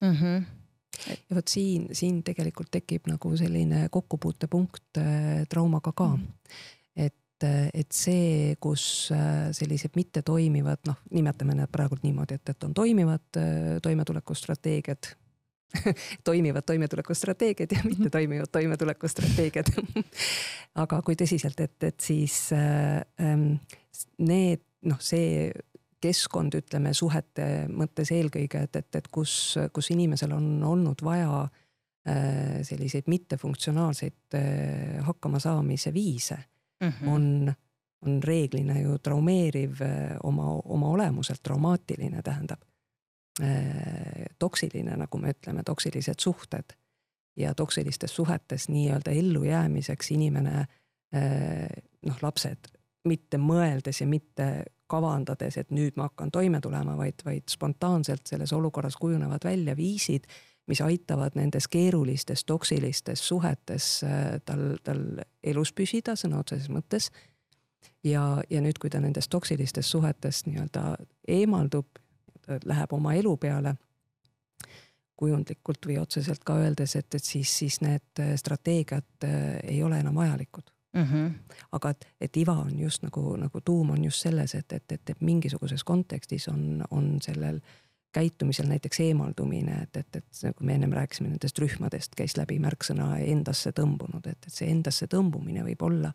[0.00, 0.16] mm.
[0.16, 0.59] -hmm
[1.08, 6.26] ja vot siin, siin tegelikult tekib nagu selline kokkupuutepunkt äh, traumaga ka mm.
[6.26, 6.60] -hmm.
[6.96, 12.64] et, äh, et see, kus äh, sellised mittetoimivad, noh, nimetame need praegult niimoodi, et, et
[12.64, 13.40] on toimivad
[13.82, 15.14] toimetulekustrateegiad
[16.24, 19.70] toimivad toimetulekustrateegiad ja mitte toimivad toimetulekustrateegiad
[20.82, 23.04] aga kui tõsiselt, et, et siis äh,
[24.18, 25.50] need noh, see
[26.00, 29.32] keskkond, ütleme suhete mõttes eelkõige, et, et, et kus,
[29.72, 36.38] kus inimesel on olnud vaja äh, selliseid mittefunktsionaalseid äh, hakkamasaamise viise
[36.80, 37.08] mm, -hmm.
[37.08, 37.52] on,
[38.06, 42.60] on reeglina ju traumeeriv äh, oma, oma olemuselt, traumaatiline tähendab.
[44.38, 46.74] toksiline, nagu me ütleme, toksilised suhted
[47.36, 50.66] ja toksilistes suhetes nii-öelda ellujäämiseks inimene
[52.06, 52.68] noh, lapsed
[53.08, 58.52] mitte mõeldes ja mitte kavandades, et nüüd ma hakkan toime tulema, vaid, vaid spontaanselt selles
[58.56, 60.26] olukorras kujunevad välja viisid,
[60.70, 65.04] mis aitavad nendes keerulistes toksilistes suhetes äh, tal, tal
[65.42, 67.10] elus püsida sõna otseses mõttes.
[68.04, 70.96] ja, ja nüüd, kui ta nendest toksilistest suhetest nii-öelda
[71.28, 71.86] eemaldub,
[72.64, 73.74] läheb oma elu peale
[75.20, 80.18] kujundlikult või otseselt ka öeldes, et, et siis, siis need strateegiad äh, ei ole enam
[80.22, 81.02] vajalikud mm.
[81.02, 81.30] -hmm.
[81.72, 85.10] aga et, et iva on just nagu, nagu tuum on just selles, et, et, et,
[85.10, 87.60] et mingisuguses kontekstis on, on sellel
[88.12, 93.16] käitumisel näiteks eemaldumine, et, et, et nagu me ennem rääkisime nendest rühmadest, käis läbi märksõna
[93.18, 96.12] endasse tõmbunud, et, et see endasse tõmbumine võib olla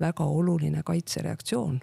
[0.00, 1.80] väga oluline kaitsereaktsioon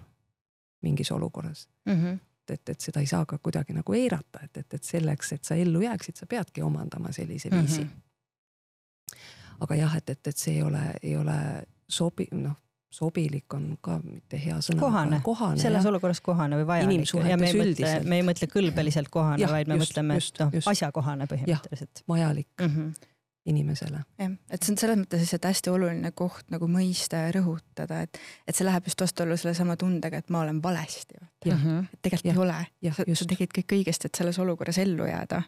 [0.82, 1.92] mingis olukorras mm.
[1.92, 2.20] -hmm
[2.52, 5.54] et, et seda ei saa ka kuidagi nagu eirata, et, et, et selleks, et sa
[5.54, 7.88] ellu jääksid, sa peadki omandama sellise viisi mm.
[7.88, 9.20] -hmm.
[9.60, 12.56] aga jah, et, et, et see ei ole, ei ole sobi-, noh,
[12.92, 14.80] sobilik on ka mitte hea sõna.
[14.80, 15.90] kohane, kohane, selles jah.
[15.92, 19.78] olukorras kohane või vajalik ja me ei mõtle, me ei mõtle kõlbeliselt kohane, vaid me
[19.80, 22.02] just, mõtleme, et noh, asjakohane põhimõtteliselt.
[22.08, 23.06] vajalik mm -hmm.
[23.52, 24.02] inimesele.
[24.18, 28.20] jah, et see on selles mõttes lihtsalt hästi oluline koht nagu mõista ja rõhutada, et,
[28.46, 31.16] et see läheb just vastuollu sellesama tundega, et ma olen valesti.
[31.46, 31.56] et
[32.02, 32.32] tegelikult ja.
[32.32, 35.42] ei ole, sa, sa tegid kõik õigesti, et selles olukorras ellu jääda.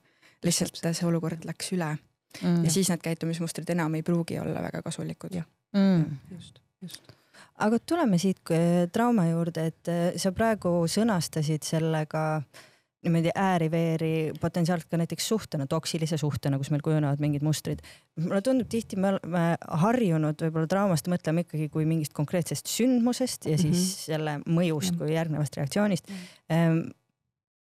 [0.45, 1.97] lihtsalt see olukord läks üle
[2.42, 2.64] mm.
[2.64, 5.34] ja siis need käitumismustrid enam ei pruugi olla väga kasulikud.
[5.34, 6.18] jah mm..
[6.34, 7.14] just, just
[7.62, 12.24] aga tuleme siit äh, trauma juurde, et äh, sa praegu sõnastasid sellega
[13.04, 17.82] niimoodi ääri-veeri potentsiaalselt ka näiteks suhtena, toksilise suhtena, kus meil kujunevad mingid mustrid.
[18.16, 19.44] mulle tundub tihti me oleme
[19.82, 24.04] harjunud võib-olla traumast mõtlema ikkagi kui mingist konkreetsest sündmusest ja siis mm -hmm.
[24.08, 26.16] selle mõjust kui järgnevast reaktsioonist mm.
[26.48, 26.90] -hmm.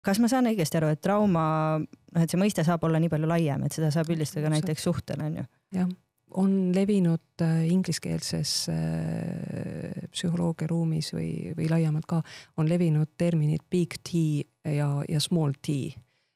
[0.03, 3.29] kas ma saan õigesti aru, et trauma, noh, et see mõiste saab olla nii palju
[3.29, 5.45] laiem, et seda saab üldistada näiteks suhtena onju?
[5.75, 5.89] jah
[6.31, 12.21] on levinud äh, ingliskeelses äh, psühholoogia ruumis või, või laiemalt ka,
[12.57, 15.91] on levinud terminid big T ja, ja small T.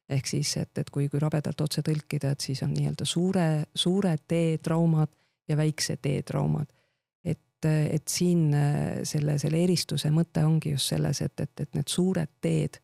[0.09, 4.16] ehk siis, et, et kui, kui rabedalt otse tõlkida, et siis on nii-öelda suure, suure
[4.28, 5.12] T traumad
[5.49, 6.70] ja väikse T traumad.
[7.64, 8.53] et siin
[9.09, 12.76] selle, selle eristuse mõte ongi just selles, et, et, et need suured teed,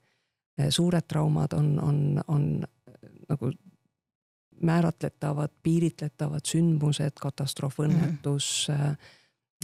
[0.73, 1.99] suured traumad on, on,
[2.33, 2.47] on
[3.29, 3.51] nagu
[4.63, 8.85] määratletavad, piiritletavad sündmused, katastroof, õnnetus mm,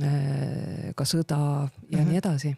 [0.01, 0.95] -hmm.
[0.97, 2.09] ka sõda ja mm -hmm.
[2.09, 2.57] nii edasi.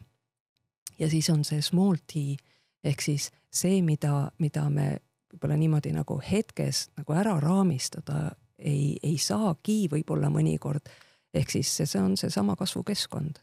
[0.98, 2.36] ja siis on see small t
[2.84, 4.98] ehk siis see, mida, mida me
[5.32, 10.88] võib-olla niimoodi nagu hetkes nagu ära raamistada ei, ei saagi võib-olla mõnikord.
[11.34, 13.38] ehk siis see, see on seesama kasvukeskkond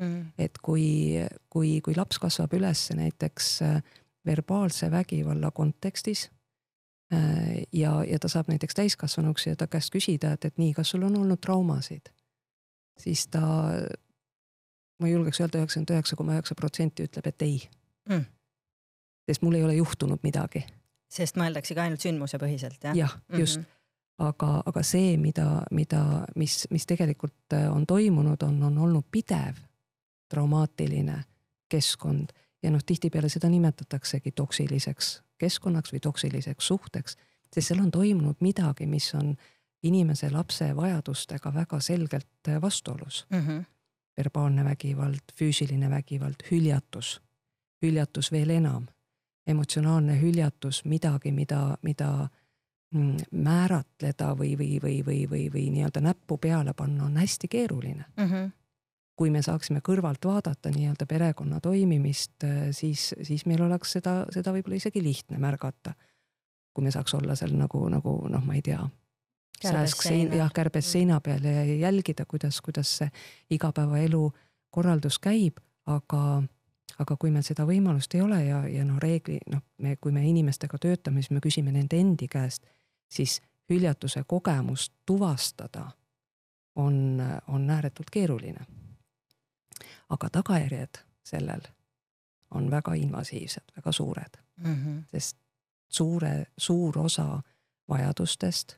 [0.00, 0.32] mm..
[0.38, 1.14] et kui,
[1.50, 3.82] kui, kui laps kasvab üles näiteks äh,
[4.26, 6.35] verbaalse vägivalla kontekstis Äh,
[7.72, 11.04] ja, ja ta saab näiteks täiskasvanuks ja ta käest küsida, et, et nii, kas sul
[11.06, 12.10] on olnud traumasid,
[12.98, 13.42] siis ta,
[15.00, 17.60] ma julgeks öelda üheksakümmend üheksa koma üheksa protsenti ütleb, et ei
[18.08, 18.24] mm..
[19.30, 20.64] sest mul ei ole juhtunud midagi.
[21.08, 22.96] sest mõeldaksegi ainult sündmusepõhiselt, jah?
[22.96, 23.62] jah, just mm.
[23.62, 24.26] -hmm.
[24.28, 29.62] aga, aga see, mida, mida, mis, mis tegelikult äh, on toimunud, on, on olnud pidev
[30.28, 31.22] traumaatiline
[31.68, 37.16] keskkond ja noh, tihtipeale seda nimetataksegi toksiliseks keskkonnaks või toksiliseks suhteks,
[37.54, 39.34] sest seal on toimunud midagi, mis on
[39.82, 43.38] inimese, lapse vajadustega väga selgelt vastuolus mm.
[43.38, 43.64] -hmm.
[44.16, 47.20] verbaalne vägivald, füüsiline vägivald, hüljatus,
[47.82, 48.86] hüljatus veel enam,
[49.46, 52.28] emotsionaalne hüljatus, midagi, mida, mida
[52.94, 58.04] mm, määratleda või, või, või, või, või, või nii-öelda näppu peale panna on hästi keeruline
[58.16, 58.30] mm.
[58.30, 58.52] -hmm
[59.16, 64.52] kui me saaksime kõrvalt vaadata nii-öelda perekonna toimimist, äh, siis, siis meil oleks seda, seda
[64.52, 65.94] võib-olla isegi lihtne märgata.
[66.76, 68.82] kui me saaks olla seal nagu, nagu noh, ma ei tea.
[69.62, 70.90] sääsk sein, jah, kärbes mm.
[70.92, 73.08] seina peal ja jälgida, kuidas, kuidas see
[73.50, 74.32] igapäevaelu
[74.70, 75.56] korraldus käib,
[75.86, 76.42] aga,
[76.98, 80.28] aga kui meil seda võimalust ei ole ja, ja noh, reegli noh, me, kui me
[80.28, 82.68] inimestega töötame, siis me küsime nende endi käest,
[83.08, 83.40] siis
[83.72, 85.88] hüljatuse kogemust tuvastada
[86.76, 88.66] on, on ääretult keeruline
[90.08, 91.60] aga tagajärjed sellel
[92.50, 94.74] on väga invasiivsed, väga suured mm.
[94.74, 95.02] -hmm.
[95.10, 95.36] sest
[95.88, 97.42] suure, suur osa
[97.88, 98.76] vajadustest,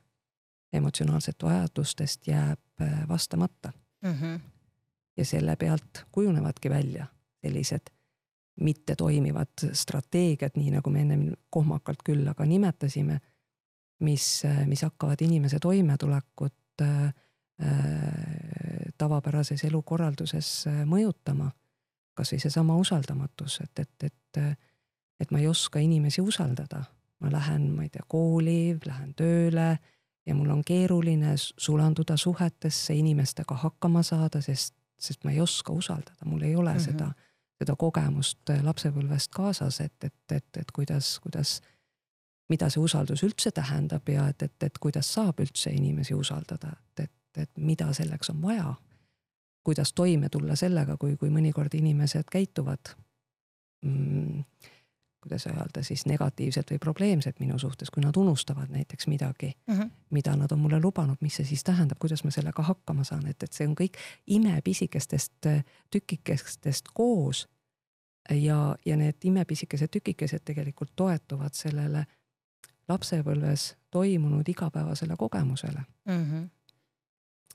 [0.73, 3.73] emotsionaalset vajadustest jääb äh, vastamata
[4.03, 4.13] mm.
[4.13, 4.41] -hmm.
[5.17, 7.07] ja selle pealt kujunevadki välja
[7.43, 7.91] sellised
[8.61, 13.21] mittetoimivad strateegiad, nii nagu me ennem kohmakalt küll aga nimetasime,
[13.99, 17.15] mis, mis hakkavad inimese toimetulekut äh,
[17.63, 21.51] Äh, tavapärases elukorralduses äh, mõjutama.
[22.19, 24.59] kasvõi seesama usaldamatus, et, et, et,
[25.21, 26.85] et ma ei oska inimesi usaldada.
[27.21, 29.79] ma lähen, ma ei tea, kooli, lähen tööle
[30.27, 36.25] ja mul on keeruline sulanduda suhetesse, inimestega hakkama saada, sest, sest ma ei oska usaldada,
[36.25, 36.85] mul ei ole mm -hmm.
[36.85, 37.13] seda,
[37.59, 41.61] seda kogemust äh, lapsepõlvest kaasas, et, et, et, et kuidas, kuidas
[42.49, 47.05] mida see usaldus üldse tähendab ja et, et, et kuidas saab üldse inimesi usaldada, et,
[47.05, 48.75] et et mida selleks on vaja.
[49.65, 52.95] Kuidas toime tulla sellega, kui, kui mõnikord inimesed käituvad
[53.85, 54.45] mm,
[55.21, 59.91] kuidas öelda siis negatiivselt või probleemselt minu suhtes, kui nad unustavad näiteks midagi mm, -hmm.
[60.11, 63.43] mida nad on mulle lubanud, mis see siis tähendab, kuidas ma sellega hakkama saan, et,
[63.43, 67.49] et see on kõik imepisikestest äh, tükikestest koos.
[68.31, 72.07] ja, ja need imepisikesed tükikesed tegelikult toetuvad sellele
[72.89, 76.25] lapsepõlves toimunud igapäevasele kogemusele mm.
[76.25, 76.58] -hmm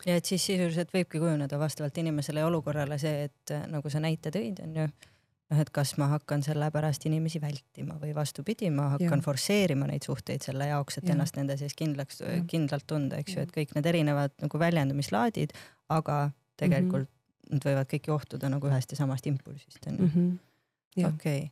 [0.06, 4.02] ja et siis sisuliselt võibki kujuneda vastavalt inimesele ja olukorrale see, et äh, nagu sa
[4.04, 4.86] näite tõid, on ju,
[5.54, 9.26] noh, et kas ma hakkan selle pärast inimesi vältima või vastupidi, ma hakkan ja.
[9.26, 11.16] forsseerima neid suhteid selle jaoks, et ja.
[11.16, 15.54] ennast nende sees kindlaks, kindlalt tunda, eks ju, et kõik need erinevad nagu väljendumislaadid,
[15.94, 16.24] aga
[16.60, 17.54] tegelikult mm -hmm.
[17.58, 20.10] nad võivad kõik johtuda nagu ühest ja samast impulsist, on ju.
[20.10, 20.34] Mhm.
[21.08, 21.52] okei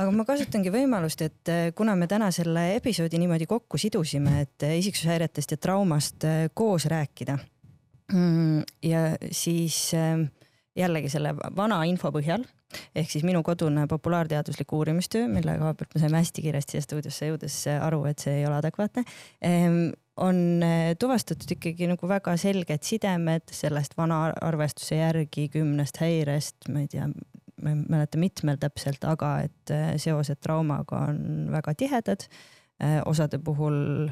[0.00, 4.66] aga ma kasutangi võimalust, et äh, kuna me täna selle episoodi niimoodi kokku sidusime, et
[4.66, 7.38] äh, isiksushäiretest ja traumast äh, koos rääkida.
[8.12, 9.92] Mm, ja siis
[10.76, 12.42] jällegi selle vana info põhjal
[12.96, 17.28] ehk siis minu kodune populaarteaduslik uurimistöö, mille koha pealt me saime hästi kiiresti siia stuudiosse
[17.28, 19.04] jõudes aru, et see ei ole adekvaatne,
[19.44, 19.78] ehm,
[20.20, 20.64] on
[21.00, 27.08] tuvastatud ikkagi nagu väga selged sidemed sellest vana arvestuse järgi kümnest häirest, ma ei tea,
[27.62, 32.26] ma ei mäleta, mitmel täpselt, aga et äh, seosed traumaga on väga tihedad.
[32.82, 34.08] Äh, osade puhul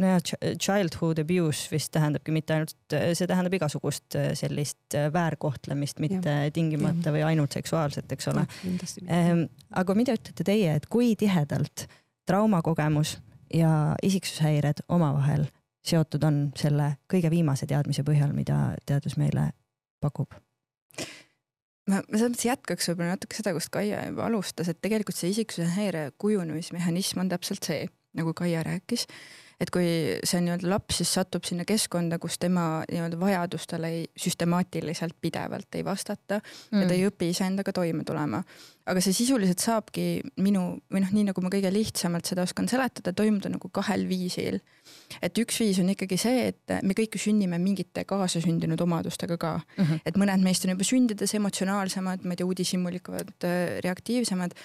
[0.00, 0.20] nojah,
[0.62, 6.52] childhood abuse vist tähendabki mitte ainult, see tähendab igasugust äh, sellist väärkohtlemist, mitte ja.
[6.54, 7.16] tingimata ja.
[7.16, 8.46] või ainult seksuaalset, eks ole.
[9.06, 9.46] Ähm,
[9.76, 11.86] aga mida ütlete teie, et kui tihedalt
[12.30, 13.18] traumakogemus
[13.54, 15.48] ja isiksushäired omavahel
[15.86, 19.50] seotud on selle kõige viimase teadmise põhjal, mida teadus meile
[20.00, 20.34] pakub?
[21.88, 25.32] Ma, ma selles mõttes jätkaks võib-olla natuke seda, kust Kaia juba alustas, et tegelikult see
[25.32, 27.86] isiksuse häire kujunemismehhanism on täpselt see,
[28.18, 29.06] nagu Kaia rääkis
[29.60, 29.86] et kui
[30.26, 35.84] see nii-öelda laps siis satub sinna keskkonda, kus tema nii-öelda vajadustele ei, süstemaatiliselt pidevalt ei
[35.84, 36.80] vastata mm.
[36.80, 37.10] ja ta ei mm.
[37.12, 38.40] õpi iseendaga toime tulema.
[38.90, 40.06] aga see sisuliselt saabki
[40.40, 44.58] minu või noh, nii nagu ma kõige lihtsamalt seda oskan seletada, toimuda nagu kahel viisil.
[45.22, 49.56] Et üks viis on ikkagi see, et me kõik ju sünnime mingite kaasasündinud omadustega ka
[49.60, 49.84] mm.
[49.84, 50.04] -hmm.
[50.06, 53.34] et mõned meist on juba sündides emotsionaalsemad, ma ei tea, uudishimulikud,
[53.86, 54.56] reaktiivsemad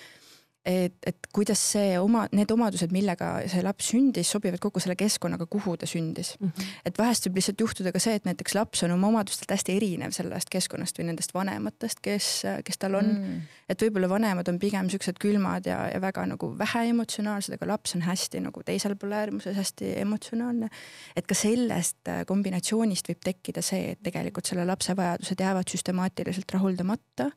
[0.66, 5.46] et, et kuidas see oma, need omadused, millega see laps sündis, sobivad kokku selle keskkonnaga,
[5.52, 6.48] kuhu ta sündis mm.
[6.48, 6.72] -hmm.
[6.90, 10.16] et vahest võib lihtsalt juhtuda ka see, et näiteks laps on oma omadustelt hästi erinev
[10.18, 12.30] sellest keskkonnast või nendest vanematest, kes,
[12.66, 13.26] kes tal on mm.
[13.26, 13.60] -hmm.
[13.70, 17.96] et võib-olla vanemad on pigem siuksed külmad ja, ja väga nagu vähe emotsionaalsed, aga laps
[17.96, 20.70] on hästi nagu teisel pool äärmuses hästi emotsionaalne.
[21.16, 26.52] et ka sellest äh, kombinatsioonist võib tekkida see, et tegelikult selle lapse vajadused jäävad süstemaatiliselt
[26.58, 27.30] rahuldamata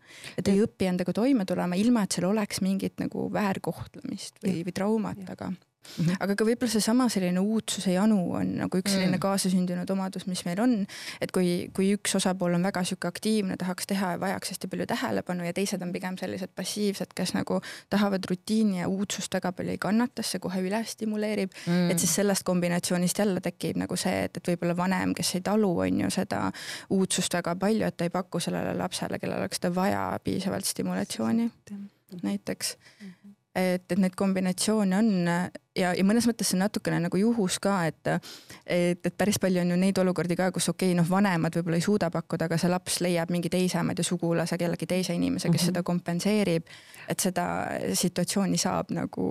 [0.44, 4.62] ta ei õpi endaga toime tulema, ilma et seal oleks mingit nagu nagu väärkohtlemist või,
[4.66, 5.52] või traumat, aga
[5.88, 6.16] Mm -hmm.
[6.20, 9.20] aga ka võib-olla seesama selline uudsuse janu on nagu üks selline mm.
[9.20, 10.86] kaasasündinud omadus, mis meil on.
[11.20, 14.86] et kui, kui üks osapool on väga sihuke aktiivne, tahaks teha ja vajaks hästi palju
[14.86, 17.60] tähelepanu ja teised on pigem sellised passiivsed, kes nagu
[17.90, 21.90] tahavad rutiini ja uudsust väga palju ei kannata, see kohe üle stimuleerib mm..
[21.90, 25.78] et siis sellest kombinatsioonist jälle tekib nagu see, et, et võib-olla vanem, kes ei talu,
[25.78, 26.52] on ju seda
[26.90, 31.50] uudsust väga palju, et ta ei paku sellele lapsele, kellel oleks seda vaja, piisavalt stimulatsiooni
[32.22, 33.08] näiteks mm.
[33.08, 33.34] -hmm.
[33.54, 35.10] et, et neid kombinatsioone on
[35.78, 38.10] ja, ja mõnes mõttes see on natukene nagu juhus ka, et,
[38.66, 41.78] et, et päris palju on ju neid olukordi ka, kus okei okay,, noh, vanemad võib-olla
[41.78, 45.14] ei suuda pakkuda, aga see laps leiab mingi teise, ma ei tea, sugulase, kellegi teise
[45.14, 45.72] inimese, kes mm -hmm.
[45.72, 46.64] seda kompenseerib.
[47.08, 47.44] et seda
[47.94, 49.28] situatsiooni saab nagu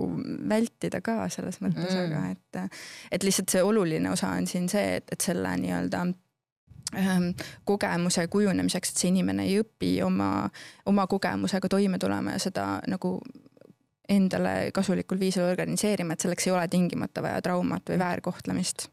[0.48, 2.16] vältida ka selles mõttes mm, -hmm.
[2.16, 2.72] aga et,
[3.10, 6.06] et lihtsalt see oluline osa on siin see, et, et selle nii-öelda
[7.64, 10.48] kogemuse kujunemiseks, et see inimene ei õpi oma,
[10.86, 13.18] oma kogemusega toime tulema ja seda nagu
[14.08, 18.88] endale kasulikul viisil organiseerima, et selleks ei ole tingimata vaja traumat või väärkohtlemist.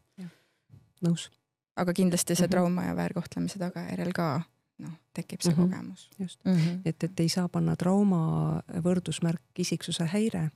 [1.06, 1.30] nõus.
[1.76, 2.52] aga kindlasti see -hmm.
[2.52, 4.42] trauma ja väärkohtlemise tagajärjel ka
[4.80, 5.72] noh, tekib see mm -hmm.
[5.72, 6.10] kogemus.
[6.20, 6.82] just mm, -hmm.
[6.86, 10.50] et, et ei saa panna trauma võrdusmärk isiksuse häire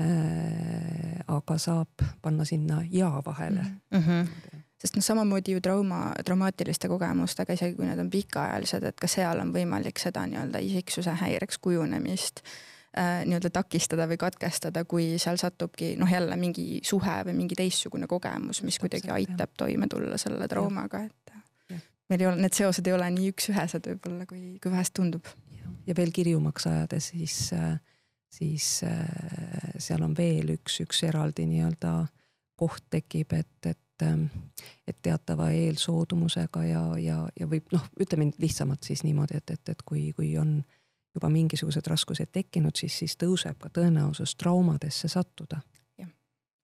[0.00, 1.24] äh,.
[1.26, 1.88] aga saab
[2.22, 4.00] panna sinna ja vahele mm.
[4.00, 4.26] -hmm
[4.86, 9.42] sest noh, samamoodi ju trauma, traumaatiliste kogemustega, isegi kui need on pikaajalised, et ka seal
[9.42, 15.94] on võimalik seda nii-öelda isiksuse häireks kujunemist äh, nii-öelda takistada või katkestada, kui seal satubki
[16.00, 19.56] noh, jälle mingi suhe või mingi teistsugune kogemus, mis kuidagi aitab jah.
[19.64, 21.34] toime tulla selle traumaga, et
[21.74, 21.80] ja.
[22.12, 25.26] meil ei ole, need seosed ei ole nii üks-ühesed võib-olla, kui, kui vahest tundub.
[25.86, 27.40] ja veel kirjumaks ajades, siis,
[28.38, 31.96] siis äh, seal on veel üks, üks eraldi nii-öelda
[32.56, 38.86] koht tekib, et, et et, et teatava eelsoodumusega ja, ja, ja võib noh, ütleme lihtsamalt
[38.86, 40.58] siis niimoodi, et, et, et kui, kui on
[41.16, 45.62] juba mingisugused raskused tekkinud, siis, siis tõuseb ka tõenäosus traumadesse sattuda.
[45.98, 46.10] jah,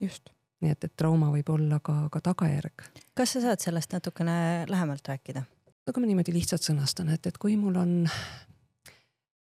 [0.00, 0.30] just.
[0.62, 2.86] nii et, et trauma võib olla ka, ka tagajärg.
[3.14, 5.44] kas sa saad sellest natukene lähemalt rääkida?
[5.86, 7.96] no kui ma niimoodi lihtsalt sõnastan, et, et kui mul on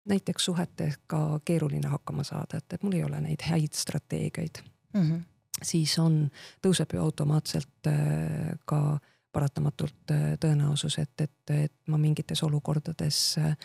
[0.09, 4.63] näiteks suhetega keeruline hakkama saada, et, et mul ei ole neid häid strateegiaid
[4.93, 5.03] mm.
[5.03, 5.21] -hmm
[5.61, 6.27] siis on,
[6.63, 8.99] tõuseb ju automaatselt äh, ka
[9.33, 13.55] paratamatult äh, tõenäosus, et, et, et ma mingites olukordades äh,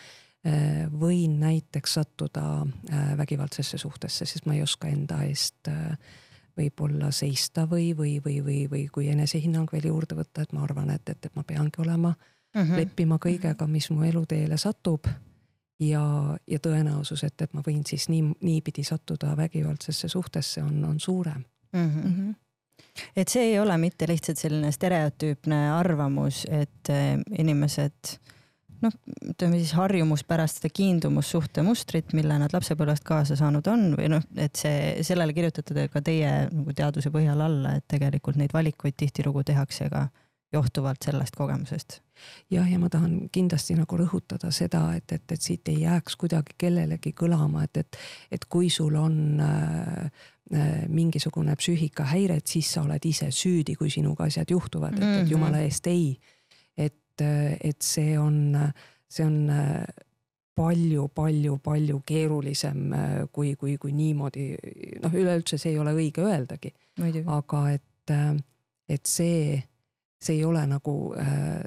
[0.95, 2.63] võin näiteks sattuda
[3.19, 5.67] vägivaldsesse suhtesse, sest ma ei oska enda eest
[6.55, 10.93] võib-olla seista või, või, või, või, või kui enesehinnang veel juurde võtta, et ma arvan,
[10.95, 12.79] et, et, et ma peangi olema mm, -hmm.
[12.79, 15.11] leppima kõigega, mis mu eluteele satub.
[15.79, 16.05] ja,
[16.47, 21.43] ja tõenäosus, et, et ma võin siis nii, niipidi sattuda vägivaldsesse suhtesse on, on suurem
[21.73, 21.89] mm.
[21.89, 22.35] -hmm.
[23.15, 28.17] et see ei ole mitte lihtsalt selline stereotüüpne arvamus, et eh, inimesed
[28.81, 28.95] noh,
[29.31, 34.55] ütleme siis harjumuspärast seda kiindumussuhte mustrit, mille nad lapsepõlvest kaasa saanud on või noh, et
[34.59, 39.89] see, sellele kirjutate ka teie nagu teaduse põhjal alla, et tegelikult neid valikuid tihtilugu tehakse
[39.91, 40.07] ka
[40.53, 41.99] johtuvalt sellest kogemusest.
[42.51, 46.57] jah, ja ma tahan kindlasti nagu rõhutada seda, et, et, et siit ei jääks kuidagi
[46.57, 47.99] kellelegi kõlama, et, et,
[48.31, 50.38] et kui sul on äh, Äh,
[50.89, 55.31] mingisugune psüühikahäire, et siis sa oled ise süüdi, kui sinuga asjad juhtuvad, et, et mhm.
[55.31, 56.19] jumala eest ei.
[56.77, 58.57] et, äh, et see on,
[59.09, 59.51] see on
[60.57, 62.95] palju-palju-palju äh, keerulisem
[63.31, 64.49] kui, kui, kui niimoodi
[65.03, 66.73] noh, üleüldse see ei ole õige öeldagi.
[67.27, 68.15] aga et,
[68.89, 69.59] et see,
[70.19, 71.61] see ei ole nagu äh,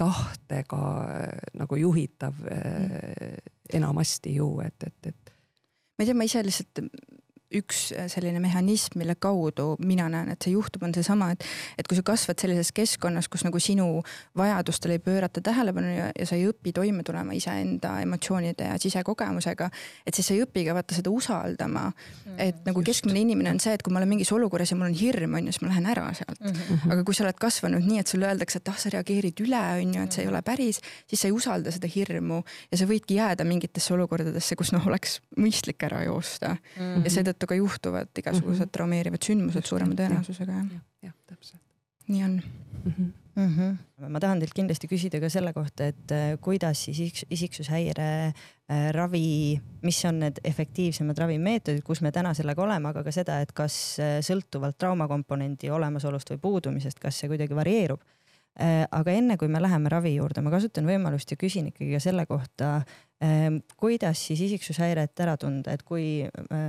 [0.00, 3.36] tahtega äh, nagu juhitav äh, mm.
[3.72, 5.32] enamasti ju, et, et, et.
[5.98, 6.84] ma ei tea, ma ise lihtsalt
[7.50, 11.44] üks selline mehhanism, mille kaudu mina näen, et see juhtub, on seesama, et,
[11.78, 13.88] et kui sa kasvad sellises keskkonnas, kus nagu sinu
[14.38, 19.70] vajadustele ei pöörata tähelepanu ja, ja sa ei õpi toime tulema iseenda emotsioonide ja sisekogemusega,
[20.06, 22.38] et siis sa ei õpi ka vaata seda usaldama mm,.
[22.38, 24.96] et nagu keskmine inimene on see, et kui ma olen mingis olukorras ja mul on
[24.96, 26.54] hirm, on ju, siis ma lähen ära sealt mm.
[26.54, 26.94] -hmm.
[26.94, 29.94] aga kui sa oled kasvanud nii, et sulle öeldakse, et ah, sa reageerid üle, on
[29.94, 30.80] ju, et see ei ole päris,
[31.10, 35.20] siis sa ei usalda seda hirmu ja sa võidki jääda mingitesse olukordadesse, kus noh, oleks
[35.38, 36.60] mõistlik ära joosta mm.
[36.78, 37.04] -hmm.
[37.04, 38.76] ja seetõttu ka juhtuvad igasugused mm -hmm.
[38.76, 40.84] traumeerivad sündmused suurema tõenäosusega, jah.
[41.02, 41.62] jah, täpselt.
[42.08, 42.42] nii on
[42.84, 42.92] mm.
[42.92, 43.56] -hmm mm.
[43.56, 44.08] -hmm.
[44.08, 49.60] ma tahan teilt kindlasti küsida ka selle kohta, et äh, kuidas siis isiksushäire äh, ravi,
[49.82, 53.74] mis on need efektiivsemad ravimeetodid, kus me täna sellega oleme, aga ka seda, et kas
[54.00, 58.02] äh, sõltuvalt traumakomponendi olemasolust või puudumisest, kas see kuidagi varieerub
[58.90, 62.26] aga enne kui me läheme ravi juurde, ma kasutan võimalust ja küsin ikkagi ka selle
[62.26, 62.82] kohta,
[63.76, 66.62] kuidas siis isiksushäiret ära tunda, et kui äh,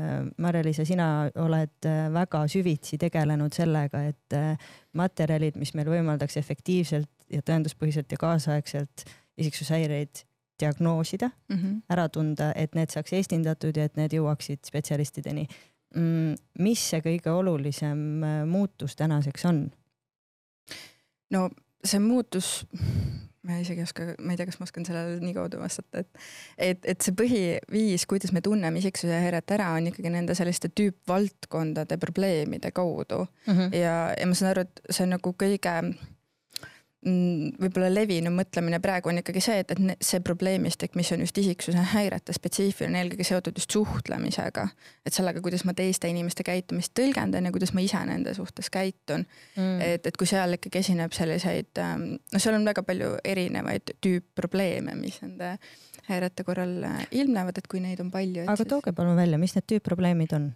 [0.43, 1.05] Mare-Liisa, sina
[1.39, 8.11] oled äh, väga süvitsi tegelenud sellega, et äh, materjalid, mis meil võimaldaks efektiivselt ja tõenduspõhiselt
[8.11, 9.05] ja kaasaegselt
[9.39, 10.25] isiksushäireid
[10.59, 11.81] diagnoosida mm, -hmm.
[11.89, 15.47] ära tunda, et need saaks esindatud ja et need jõuaksid spetsialistideni.
[15.95, 19.69] Mm, mis see kõige olulisem muutus tänaseks on?
[21.31, 21.49] no
[21.83, 22.65] see muutus
[23.47, 26.21] ma isegi ei oska, ma ei tea, kas ma oskan sellele nii kaudu vastata, et
[26.69, 31.97] et, et see põhiviis, kuidas me tunneme isiksuse häiret ära, on ikkagi nende selliste tüüpvaldkondade
[32.01, 33.53] probleemide kaudu mm.
[33.53, 33.77] -hmm.
[33.77, 35.75] ja, ja ma saan aru, et see on nagu kõige
[37.01, 41.81] võib-olla levinum mõtlemine praegu on ikkagi see, et, et see probleemistik, mis on just isiksuse
[41.95, 44.67] häirete spetsiifiline, eelkõige seotud just suhtlemisega.
[45.05, 49.25] et sellega, kuidas ma teiste inimeste käitumist tõlgendan ja kuidas ma ise nende suhtes käitun
[49.25, 49.81] mm..
[49.81, 54.93] et, et kui seal ikkagi esineb selliseid, ähm, noh, seal on väga palju erinevaid tüüpprobleeme,
[55.01, 55.55] mis nende
[56.05, 58.45] häirete korral äh, ilmnevad, et kui neid on palju.
[58.45, 58.69] aga siis...
[58.69, 60.51] tooge palun välja, mis need tüüpprobleemid on?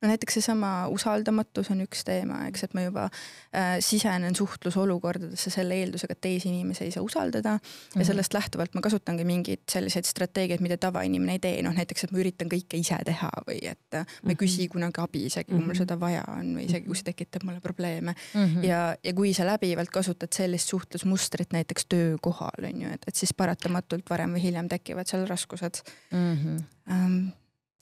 [0.00, 5.76] No näiteks seesama usaldamatus on üks teema, eks, et ma juba äh, sisenen suhtlusolukordadesse selle
[5.82, 7.94] eeldusega, et teisi inimesi ei saa usaldada mm -hmm.
[7.94, 8.06] ja mhm.
[8.06, 12.18] sellest lähtuvalt ma kasutangi mingeid selliseid strateegiaid, mida tavainimene ei tee, noh näiteks, et ma
[12.18, 14.40] üritan kõike ise teha või et äh, ma ei mhm.
[14.44, 15.82] küsi kunagi abi, isegi kui mul mhm.
[15.82, 18.44] seda vaja on või isegi kui see tekitab mulle probleeme mm.
[18.44, 18.64] -hmm.
[18.64, 23.34] ja, ja kui sa läbivalt kasutad sellist suhtlusmustrit näiteks töökohal on ju, et, et siis
[23.34, 26.36] paratamatult varem või hiljem tekivad seal raskused mm.
[26.36, 26.62] -hmm.
[26.90, 27.32] Um,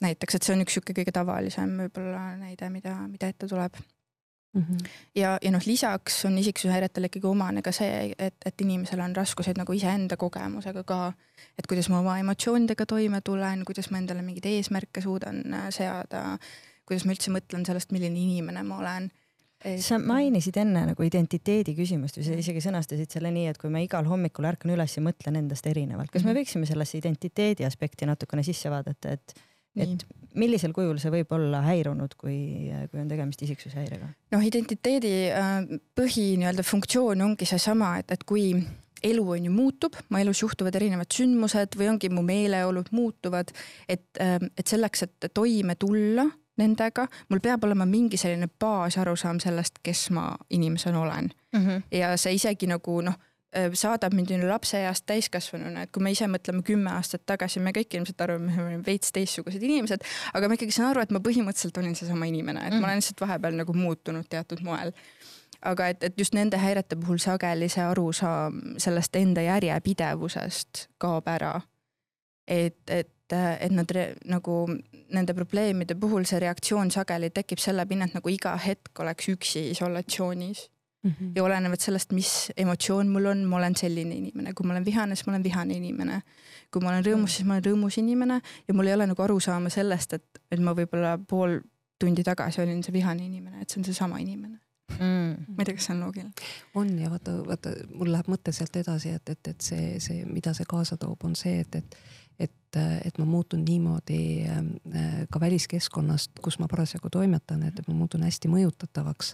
[0.05, 3.79] näiteks, et see on üks sihuke kõige tavalisem võib-olla näide, mida, mida ette tuleb
[4.55, 4.63] mm.
[4.63, 4.89] -hmm.
[5.15, 9.59] ja, ja noh, lisaks on isiksushäiretele ikkagi omane ka see, et, et inimesel on raskuseid
[9.59, 11.13] nagu iseenda kogemusega ka,
[11.59, 16.39] et kuidas ma oma emotsioonidega toime tulen, kuidas ma endale mingeid eesmärke suudan äh, seada,
[16.87, 19.11] kuidas ma üldse mõtlen sellest, milline inimene ma olen
[19.65, 19.83] et....
[19.85, 23.83] sa mainisid enne nagu identiteedi küsimust või sa isegi sõnastasid selle nii, et kui ma
[23.85, 28.47] igal hommikul ärkan üles ja mõtlen endast erinevalt, kas me võiksime sellesse identiteedi aspekti natukene
[28.47, 29.48] sisse vaadata, et
[29.85, 30.07] et
[30.39, 32.37] millisel kujul see võib olla häirunud, kui,
[32.91, 34.11] kui on tegemist isiksushäirega?
[34.35, 35.55] noh, identiteedi äh,
[35.99, 38.51] põhi nii-öelda funktsioon ongi seesama, et, et kui
[39.05, 43.53] elu on ju muutub, mu elus juhtuvad erinevad sündmused või ongi mu meeleolud muutuvad,
[43.89, 46.27] et, äh, et selleks, et toime tulla
[46.59, 51.67] nendega, mul peab olema mingi selline baasarusaam sellest, kes ma inimesena olen mm.
[51.67, 51.83] -hmm.
[51.99, 53.19] ja see isegi nagu noh
[53.55, 57.97] saadab mind ju lapseeast täiskasvanuna, et kui me ise mõtleme kümme aastat tagasi, me kõik
[57.97, 60.05] ilmselt arvame, me oleme veits teistsugused inimesed,
[60.37, 62.85] aga ma ikkagi saan aru, et ma põhimõtteliselt olin seesama inimene, et mm.
[62.85, 64.93] ma olen lihtsalt vahepeal nagu muutunud teatud moel.
[65.65, 71.61] aga et, et just nende häirete puhul sageli see arusaam sellest enda järjepidevusest kaob ära.
[72.47, 74.67] et, et, et nad re, nagu
[75.09, 80.69] nende probleemide puhul see reaktsioon sageli tekib selle pinnalt, nagu iga hetk oleks üksi isolatsioonis
[81.05, 81.33] Mm -hmm.
[81.37, 85.15] ja olenevalt sellest, mis emotsioon mul on, ma olen selline inimene, kui ma olen vihane,
[85.15, 86.23] siis ma olen vihane inimene.
[86.73, 89.71] kui ma olen rõõmus, siis ma olen rõõmus inimene ja mul ei ole nagu arusaama
[89.71, 91.61] sellest, et, et ma võib-olla pool
[91.99, 94.59] tundi tagasi olin see vihane inimene, et see on seesama inimene
[94.99, 95.55] mm..
[95.57, 96.33] ma ei tea, kas see on loogiline.
[96.75, 100.55] on ja vaata, vaata, mul läheb mõte sealt edasi, et, et, et see, see, mida
[100.57, 102.01] see kaasa toob, on see, et, et
[102.39, 108.23] et, et ma muutun niimoodi äh, ka väliskeskkonnast, kus ma parasjagu toimetan, et ma muutun
[108.23, 109.33] hästi mõjutatavaks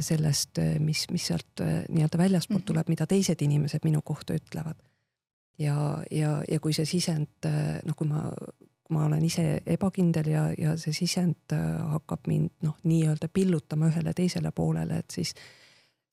[0.00, 2.66] sellest, äh, mis, mis sealt äh, nii-öelda väljaspoolt mhm.
[2.66, 4.76] tuleb, mida teised inimesed minu kohta ütlevad.
[5.58, 5.76] ja,
[6.10, 7.48] ja, ja kui see sisend,
[7.84, 8.28] noh, kui ma,
[8.94, 11.54] ma olen ise ebakindel ja, ja see sisend
[11.94, 15.32] hakkab mind noh, nii-öelda pillutama ühele teisele poolele, et siis,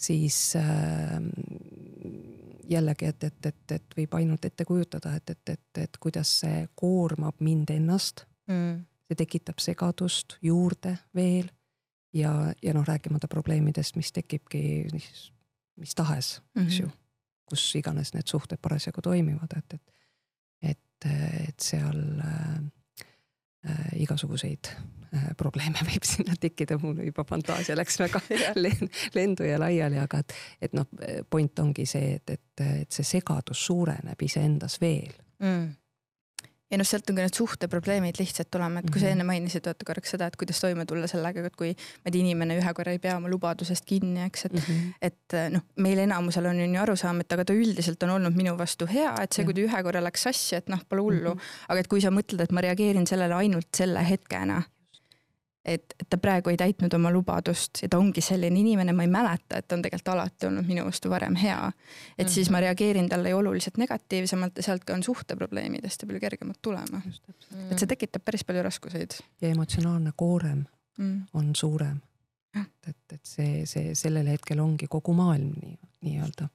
[0.01, 1.19] siis äh,
[2.69, 6.65] jällegi, et, et, et, et võib ainult ette kujutada, et, et, et, et kuidas see
[6.75, 8.81] koormab mind ennast mm..
[9.05, 11.51] see tekitab segadust juurde veel
[12.15, 15.33] ja, ja noh, rääkimata probleemidest, mis tekibki mis,
[15.75, 16.67] mis tahes mm, -hmm.
[16.67, 16.89] eks ju,
[17.45, 19.93] kus iganes need suhted parasjagu toimivad, et, et,
[20.61, 21.11] et,
[21.47, 22.59] et seal äh,
[23.95, 24.67] igasuguseid
[25.13, 28.21] äh, probleeme võib sinna tekkida, mul juba fantaasia läks väga
[29.17, 30.87] lendu ja laiali, aga et, et noh,
[31.29, 35.13] point ongi see, et, et, et see segadus suureneb iseendas veel.
[35.39, 35.73] Mm
[36.71, 39.15] ja noh, sealt on ka need suhteprobleemid lihtsalt tulema, et kui sa mhm.
[39.15, 42.21] enne mainisid, vaata korraks seda, et kuidas toime tulla sellega, et kui ma ei tea,
[42.23, 44.93] inimene ühe korra ei pea oma lubadusest kinni, eks, et mm, -hmm.
[45.09, 48.89] et noh, meil enamusel on ju arusaam, et aga ta üldiselt on olnud minu vastu
[48.89, 51.39] hea, et see, kui ta ühe korra läks sassi, et noh, pole hullu mm.
[51.39, 51.65] -hmm.
[51.69, 54.63] aga et kui sa mõtled, et ma reageerin sellele ainult selle hetkena
[55.65, 59.11] et, et ta praegu ei täitnud oma lubadust ja ta ongi selline inimene, ma ei
[59.11, 61.57] mäleta, et ta on tegelikult alati olnud minu vastu varem hea.
[61.67, 61.73] et
[62.17, 62.33] mm -hmm.
[62.33, 67.01] siis ma reageerin talle oluliselt negatiivsemalt ja sealt ka on suhteprobleemid hästi palju kergemad tulema.
[67.71, 69.11] et see tekitab päris palju raskuseid.
[69.41, 70.65] ja emotsionaalne koorem
[70.97, 71.21] mm.
[71.33, 72.01] on suurem.
[72.87, 76.49] et, et see, see sellel hetkel ongi kogu maailm nii, nii-öelda.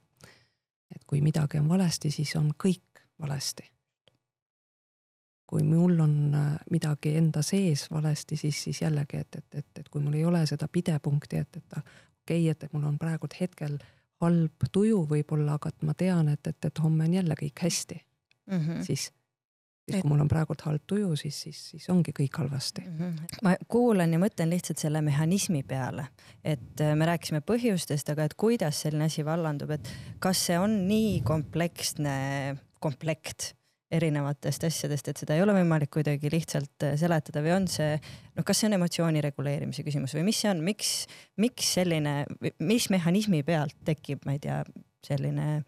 [0.95, 3.71] et kui midagi on valesti, siis on kõik valesti
[5.51, 9.89] kui mul on äh, midagi enda sees valesti, siis, siis jällegi, et, et, et, et
[9.91, 11.89] kui mul ei ole seda pidepunkti, et, et okei
[12.23, 13.75] okay,, et, et mul on praegult hetkel
[14.21, 17.97] halb tuju võib-olla, aga et ma tean, et, et, et homme on jälle kõik hästi
[17.99, 18.85] mm, -hmm.
[18.87, 19.09] siis
[19.91, 22.97] siis kui mul on praegult halb tuju, siis, siis, siis ongi kõik halvasti mm.
[22.97, 23.39] -hmm.
[23.43, 26.07] ma kuulan ja mõtlen lihtsalt selle mehhanismi peale,
[26.43, 29.89] et äh, me rääkisime põhjustest, aga et kuidas selline asi vallandub, et
[30.19, 32.15] kas see on nii kompleksne
[32.79, 33.55] komplekt
[33.91, 37.97] erinevatest asjadest, et seda ei ole võimalik kuidagi lihtsalt äh, seletada või on see,
[38.37, 40.93] noh, kas see on emotsiooni reguleerimise küsimus või mis see on, miks,
[41.41, 42.21] miks selline,
[42.63, 44.61] mis mehhanismi pealt tekib, ma ei tea,
[45.05, 45.61] selline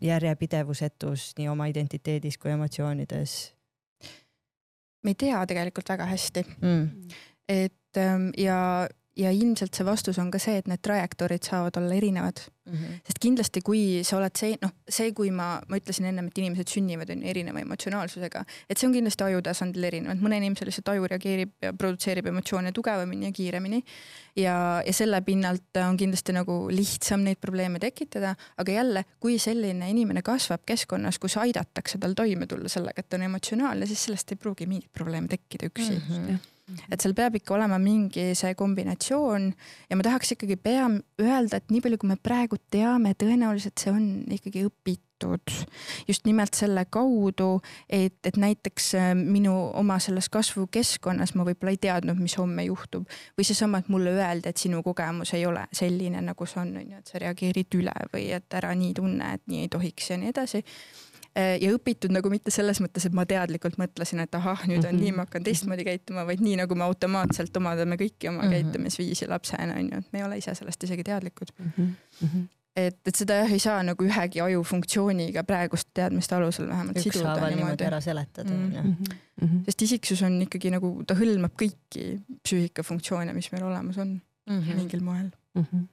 [0.00, 3.40] järjepidevusetus nii oma identiteedis kui emotsioonides?
[5.04, 7.12] me ei tea tegelikult väga hästi mm..
[7.48, 8.88] et ähm, ja
[9.20, 12.72] ja ilmselt see vastus on ka see, et need trajektoorid saavad olla erinevad mm.
[12.72, 13.00] -hmm.
[13.06, 16.72] sest kindlasti, kui sa oled see, noh, see, kui ma, ma ütlesin ennem, et inimesed
[16.72, 20.68] sünnivad on ju erineva emotsionaalsusega, et see on kindlasti aju tasandil erinev, et mõne inimese
[20.68, 23.82] lihtsalt aju reageerib ja produtseerib emotsioone tugevamini ja kiiremini.
[24.36, 29.90] ja, ja selle pinnalt on kindlasti nagu lihtsam neid probleeme tekitada, aga jälle, kui selline
[29.90, 34.32] inimene kasvab keskkonnas, kus aidatakse tal toime tulla sellega, et ta on emotsionaalne, siis sellest
[34.32, 36.08] ei pruugi mingit probleemi tekkida üksi mm.
[36.08, 36.50] -hmm
[36.90, 39.50] et seal peab ikka olema mingi see kombinatsioon
[39.90, 40.88] ja ma tahaks ikkagi pea
[41.20, 45.52] öelda, et nii palju, kui me praegu teame, tõenäoliselt see on ikkagi õpitud
[46.08, 51.80] just nimelt selle kaudu, et, et näiteks äh, minu oma selles kasvukeskkonnas ma võib-olla ei
[51.82, 53.04] teadnud, mis homme juhtub.
[53.36, 56.96] Või seesama, et mulle öeldi, et sinu kogemus ei ole selline, nagu see on, on
[56.96, 60.20] ju, et sa reageerid üle või et ära nii tunne, et nii ei tohiks ja
[60.20, 60.64] nii edasi
[61.36, 64.96] ja õpitud nagu mitte selles mõttes, et ma teadlikult mõtlesin, et ahah, nüüd on mm
[64.96, 65.02] -hmm.
[65.02, 68.50] nii, ma hakkan teistmoodi käituma, vaid nii nagu me automaatselt omandame kõiki oma mm -hmm.
[68.50, 71.70] käitumisviisi lapsena on ju, et me ei ole ise sellest isegi teadlikud mm.
[71.76, 72.48] -hmm.
[72.76, 77.56] et, et seda jah ei saa nagu ühegi ajufunktsiooniga praeguste teadmiste alusel vähemalt siduda niimoodi.
[77.56, 78.72] niimoodi ära seletada mm.
[78.72, 79.14] -hmm.
[79.42, 79.64] Mm -hmm.
[79.64, 84.20] sest isiksus on ikkagi nagu, ta hõlmab kõiki psüühikafunktsioone, mis meil olemas on
[84.50, 84.76] mm -hmm.
[84.76, 85.66] mingil moel mm.
[85.72, 85.86] -hmm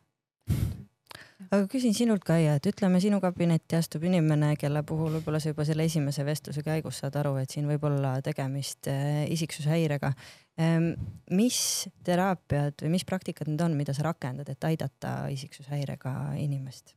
[1.52, 5.66] aga küsin sinult, Kaia, et ütleme, sinu kabinetti astub inimene, kelle puhul võib-olla sa juba
[5.68, 10.14] selle esimese vestluse käigus saad aru, et siin võib olla tegemist äh, isiksushäirega.
[10.58, 10.92] Ehm,
[11.38, 11.60] mis
[12.08, 16.96] teraapiad või mis praktikad need on, mida sa rakendad, et aidata isiksushäirega inimest?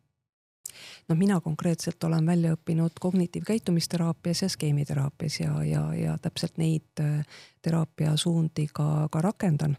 [1.10, 7.24] no mina konkreetselt olen välja õppinud kognitiivkäitumisteraapias ja skeemiteraapias ja, ja, ja täpselt neid äh,
[7.62, 9.74] teraapiasuundi ka, ka rakendan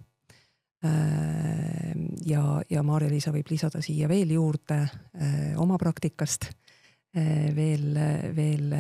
[2.26, 7.94] ja, ja Maarja-Liisa võib lisada siia veel juurde äh, oma praktikast äh, veel,
[8.36, 8.74] veel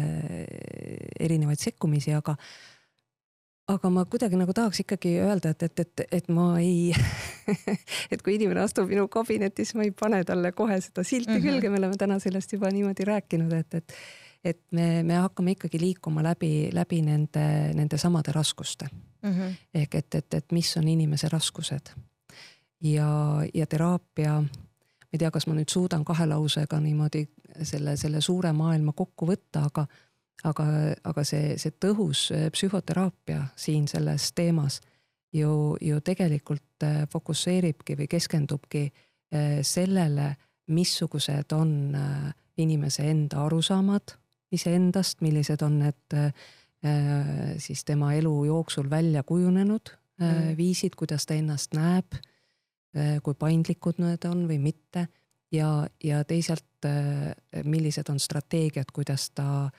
[1.19, 2.37] erinevaid sekkumisi, aga
[3.71, 6.91] aga ma kuidagi nagu tahaks ikkagi öelda, et, et, et, et ma ei
[8.13, 11.37] et kui inimene astub minu kabinetti, siis ma ei pane talle kohe seda silti mm
[11.37, 11.47] -hmm.
[11.47, 13.93] külge, me oleme täna sellest juba niimoodi rääkinud, et, et
[14.43, 17.45] et me, me hakkame ikkagi liikuma läbi, läbi nende,
[17.77, 18.87] nende samade raskuste
[19.21, 19.31] mm.
[19.31, 19.53] -hmm.
[19.73, 21.93] ehk et, et, et mis on inimese raskused.
[22.83, 27.27] ja, ja teraapia, ma ei tea, kas ma nüüd suudan kahe lausega niimoodi
[27.63, 29.87] selle, selle suure maailma kokku võtta, aga
[30.43, 30.65] aga,
[31.03, 34.81] aga see, see tõhus psühhoteraapia siin selles teemas
[35.33, 40.35] ju, ju tegelikult äh, fokusseeribki või keskendubki äh, sellele,
[40.67, 41.97] missugused on
[42.57, 44.20] inimese enda arusaamad
[44.51, 46.31] iseendast, millised on need äh,
[47.61, 50.57] siis tema elu jooksul välja kujunenud mm.
[50.57, 52.17] viisid, kuidas ta ennast näeb,
[52.97, 55.07] äh, kui paindlikud need on või mitte
[55.51, 56.65] ja, ja teisalt,
[57.63, 59.69] millised on strateegiad, kuidas ta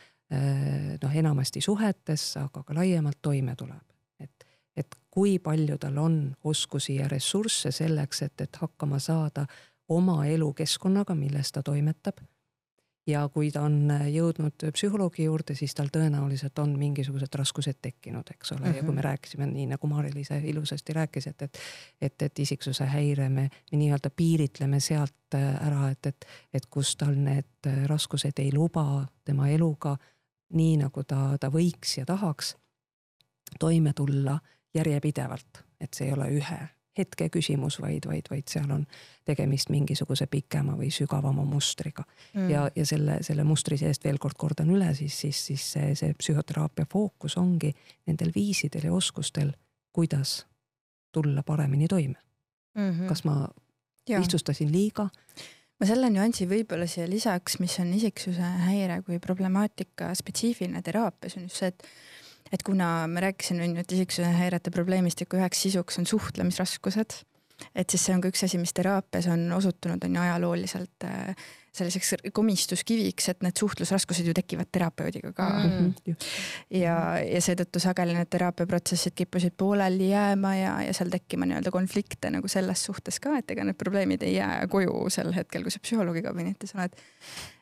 [1.03, 3.83] noh, enamasti suhetes, aga ka laiemalt toime tuleb.
[4.21, 4.45] et,
[4.77, 6.15] et kui palju tal on
[6.45, 9.47] oskusi ja ressursse selleks, et, et hakkama saada
[9.89, 12.23] oma elukeskkonnaga, milles ta toimetab
[13.07, 18.53] ja kui ta on jõudnud psühholoogi juurde, siis tal tõenäoliselt on mingisugused raskused tekkinud, eks
[18.53, 18.77] ole mm, -hmm.
[18.77, 19.05] ja kui me mhm.
[19.09, 21.59] rääkisime nii nagu Mari-Liis ilusasti rääkis, et, et.
[22.01, 27.15] et, et isiksuse häire me, me nii-öelda piiritleme sealt ära, et, et, et kus tal
[27.17, 29.97] need raskused ei luba tema eluga
[30.53, 32.57] nii nagu ta, ta võiks ja tahaks
[33.59, 34.39] toime tulla
[34.75, 36.61] järjepidevalt, et see ei ole ühe
[36.99, 38.85] hetke küsimus, vaid, vaid, vaid seal on
[39.25, 42.51] tegemist mingisuguse pikema või sügavama mustriga mm..
[42.51, 46.13] ja, ja selle, selle mustri seest veel kord kordan üle, siis, siis, siis see, see
[46.19, 47.73] psühhoteraapia fookus ongi
[48.07, 49.55] nendel viisidel ja oskustel,
[49.93, 50.43] kuidas
[51.13, 52.19] tulla paremini toime
[52.75, 52.91] mm.
[52.91, 53.09] -hmm.
[53.09, 53.49] kas ma
[54.09, 54.21] ja.
[54.21, 55.09] lihtsustasin liiga?
[55.81, 61.49] ma selle nüansi võib-olla siia lisaks, mis on isiksuse häire kui problemaatika spetsiifiline teraapias on
[61.49, 61.83] just see, et
[62.53, 67.23] et kuna me rääkisime on ju, et isiksuse häirete probleemistiku üheks sisuks on suhtlemisraskused,
[67.75, 71.35] et siis see on ka üks asi, mis teraapias on osutunud, on ju ajalooliselt äh,
[71.73, 75.71] selliseks komistuskiviks, et need suhtlusraskused ju tekivad terapeudiga ka mm.
[75.71, 76.17] -hmm.
[76.77, 82.31] ja, ja seetõttu sageli need teraapiaprotsessid kippusid pooleli jääma ja, ja seal tekkima nii-öelda konflikte
[82.31, 85.81] nagu selles suhtes ka, et ega need probleemid ei jää koju sel hetkel, kui sa
[85.81, 87.01] psühholoogi kabinetis oled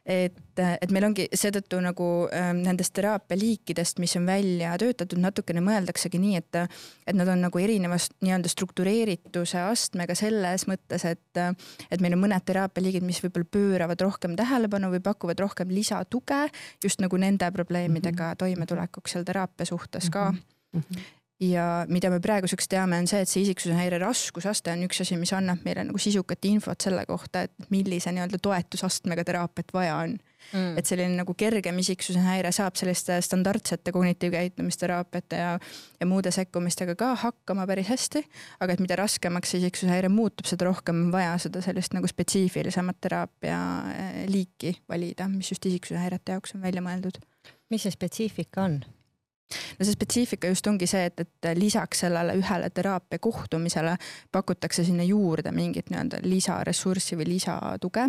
[0.07, 5.63] et, et meil ongi seetõttu nagu äh, nendest teraapia liikidest, mis on välja töötatud, natukene
[5.65, 6.61] mõeldaksegi nii, et,
[7.07, 11.43] et nad on nagu erinevas nii-öelda struktureerituse astmega selles mõttes, et,
[11.91, 16.47] et meil on mõned teraapia mis võib-olla pööravad rohkem tähelepanu või pakuvad rohkem lisatuge
[16.85, 18.43] just nagu nende probleemidega mhm.
[18.43, 20.39] toimetulekuks seal teraapia suhtes ka mm.
[20.75, 25.01] -hmm ja mida me praeguseks teame, on see, et see isiksuse häire raskusaste on üks
[25.05, 29.97] asi, mis annab meile nagu sisukat infot selle kohta, et millise nii-öelda toetusastmega teraapiat vaja
[30.03, 30.19] on
[30.53, 30.77] mm..
[30.79, 35.57] et selline nagu kergem isiksuse häire saab selliste standardsete kognitiivkäitumisteraapiate ja,
[36.01, 38.25] ja muude sekkumistega ka hakkama päris hästi.
[38.61, 42.09] aga et mida raskemaks see isiksuse häire muutub, seda rohkem on vaja seda sellist nagu
[42.11, 43.59] spetsiifilisemat teraapia
[43.97, 47.21] eh, liiki valida, mis just isiksuse häirete jaoks on välja mõeldud.
[47.73, 48.83] mis see spetsiifika on?
[49.79, 53.97] No see spetsiifika just ongi see, et, et lisaks sellele ühele teraapia kohtumisele
[54.33, 58.09] pakutakse sinna juurde mingit nii-öelda lisaressurssi või lisatuge.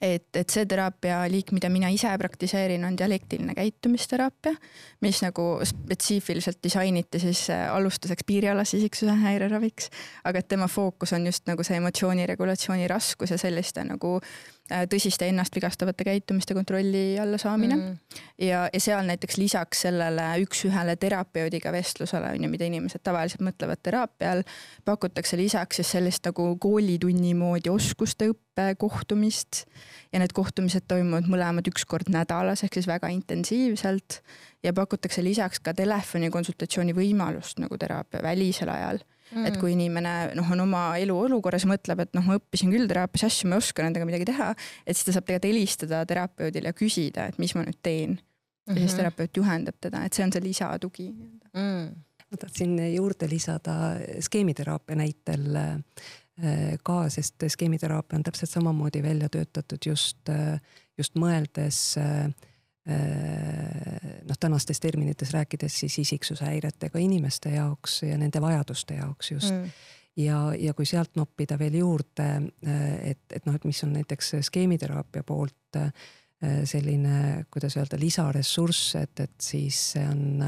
[0.00, 4.52] Et, et see teraapialiik, mida mina ise praktiseerin, on dialektiline käitumisteraapia,
[5.00, 9.88] mis nagu spetsiifiliselt disainiti siis äh, alustuseks piirialase isiksuse häireraviks,
[10.28, 14.55] aga et tema fookus on just nagu see emotsiooni regulatsiooni raskus ja selliste nagu äh,
[14.90, 17.76] tõsiste ennast vigastavate käitumiste kontrolli alla saamine.
[17.76, 17.96] Mm..
[18.42, 23.82] ja, ja seal näiteks lisaks sellele üks-ühele terapeudiga vestlusele on ju, mida inimesed tavaliselt mõtlevad
[23.82, 24.44] teraapia all,
[24.84, 29.64] pakutakse lisaks siis sellist nagu koolitunni moodi oskuste õppe kohtumist.
[30.12, 34.20] Ja need kohtumised toimuvad mõlemad üks kord nädalas ehk siis väga intensiivselt.
[34.64, 39.46] Ja pakutakse lisaks ka telefonikonsultatsiooni võimalust nagu teraapia välisel ajal mm..
[39.48, 43.28] et kui inimene noh, on oma elu olukorras, mõtleb, et noh, ma õppisin küll teraapias
[43.30, 44.52] asju, ma ei oska nendega midagi teha,
[44.84, 48.18] et siis ta saab tegelikult helistada terapeudile ja küsida, et mis ma nüüd teen.
[48.66, 49.00] ja siis mhm.
[49.02, 51.12] terapeut juhendab teda, et see on see lisatugi
[51.54, 53.72] mm ma tahtsin juurde lisada
[54.26, 55.44] skeemiteraapia näitel
[56.36, 60.60] Äh, ka, sest skeemiteraapia on täpselt samamoodi välja töötatud just, äh,
[60.98, 62.28] just mõeldes äh,
[62.86, 69.70] noh, tänastes terminites rääkides siis isiksushäiretega inimeste jaoks ja nende vajaduste jaoks just mm.
[70.22, 72.28] ja, ja kui sealt noppida veel juurde,
[73.02, 75.80] et, et noh, et mis on näiteks skeemiteraapia poolt
[76.64, 80.44] selline, kuidas öelda, lisaressurss, et, et siis see on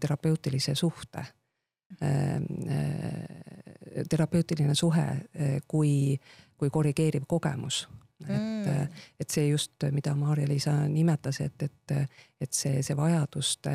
[0.00, 1.26] terapeutilise suhte
[4.08, 5.06] terapeutiline suhe
[5.68, 6.18] kui,
[6.56, 7.84] kui korrigeeriv kogemus
[8.28, 11.94] et mm., et see just, mida Maarja-Liisa nimetas, et, et,
[12.40, 13.72] et see, see vajaduste,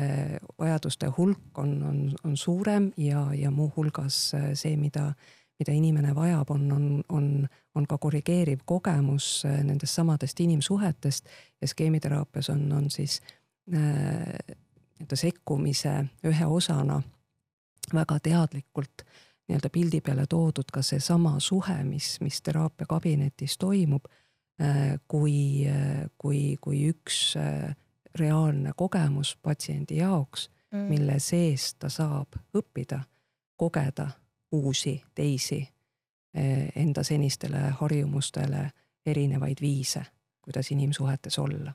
[0.58, 4.18] vajaduste hulk on, on, on suurem ja, ja muuhulgas
[4.54, 5.10] see, mida,
[5.58, 11.28] mida inimene vajab, on, on, on, on ka korrigeeriv kogemus nendest samadest inimsuhetest
[11.60, 13.20] ja skeemiteraapias on, on siis
[13.74, 14.56] äh,
[14.98, 15.94] nii-öelda sekkumise
[16.26, 17.02] ühe osana
[17.94, 19.04] väga teadlikult
[19.48, 24.27] nii-öelda pildi peale toodud ka seesama suhe, mis, mis teraapiakabinetis toimub, äh,
[25.08, 27.76] kui, äh, kui, kui üks äh,
[28.18, 33.00] reaalne kogemus patsiendi jaoks mm., mille sees ta saab õppida,
[33.56, 34.08] kogeda
[34.52, 35.68] uusi, teisi
[36.76, 38.68] enda senistele harjumustele
[39.06, 40.02] erinevaid viise,
[40.42, 41.72] kuidas inimsuhetes olla.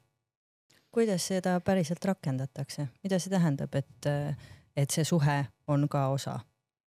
[0.92, 4.10] kuidas seda päriselt rakendatakse, mida see tähendab, et,
[4.78, 6.40] et see suhe on ka osa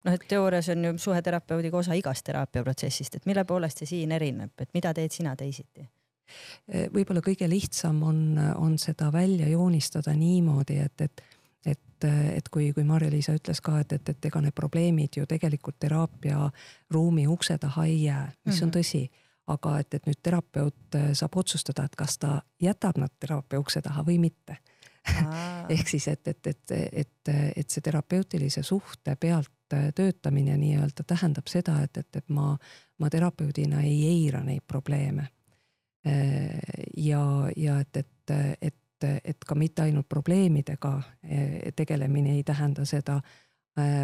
[0.07, 4.55] noh, et teoorias on ju suheterapeudiga osa igast teraapiaprotsessist, et mille poolest see siin erineb,
[4.61, 5.89] et mida teed sina teisiti?
[6.91, 8.17] võib-olla kõige lihtsam on,
[8.59, 11.23] on seda välja joonistada niimoodi, et, et
[11.67, 12.05] et,
[12.37, 16.51] et kui, kui Marja-Liisa ütles ka, et, et, et ega need probleemid ju tegelikult teraapia
[16.95, 18.63] ruumi ukse taha ei jää, mis mm -hmm.
[18.63, 18.79] on mhm.
[18.79, 19.11] tõsi,
[19.47, 23.83] aga et, et nüüd terapeut äh, saab otsustada, et kas ta jätab nad teraapia ukse
[23.83, 24.59] taha või mitte
[25.75, 31.81] ehk siis, et, et, et, et, et see terapeutilise suhte pealt töötamine nii-öelda tähendab seda,
[31.83, 32.57] et, et, et ma,
[32.99, 35.29] ma terapeudina ei eira neid probleeme.
[36.97, 37.23] ja,
[37.57, 38.31] ja et, et,
[38.63, 40.93] et, et ka mitte ainult probleemidega
[41.77, 43.21] tegelemine ei tähenda seda,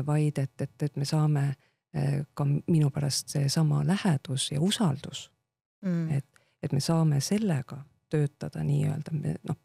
[0.07, 1.45] vaid et, et, et me saame
[2.35, 5.31] ka minu pärast seesama lähedus ja usaldus.
[5.87, 6.11] Mm..
[6.11, 6.27] et,
[6.63, 7.79] et me saame sellega
[8.11, 9.15] töötada nii-öelda,
[9.49, 9.57] noh,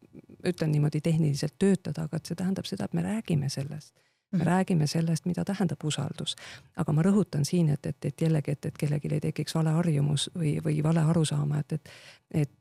[0.46, 3.94] ütlen niimoodi tehniliselt töötada, aga et see tähendab seda, et me räägime sellest
[4.30, 4.44] me mm.
[4.46, 6.36] räägime sellest, mida tähendab usaldus.
[6.76, 10.30] aga ma rõhutan siin, et, et, et jällegi, et, et kellelgi ei tekiks vale harjumus
[10.34, 11.90] või, või vale arusaama, et, et,
[12.30, 12.54] et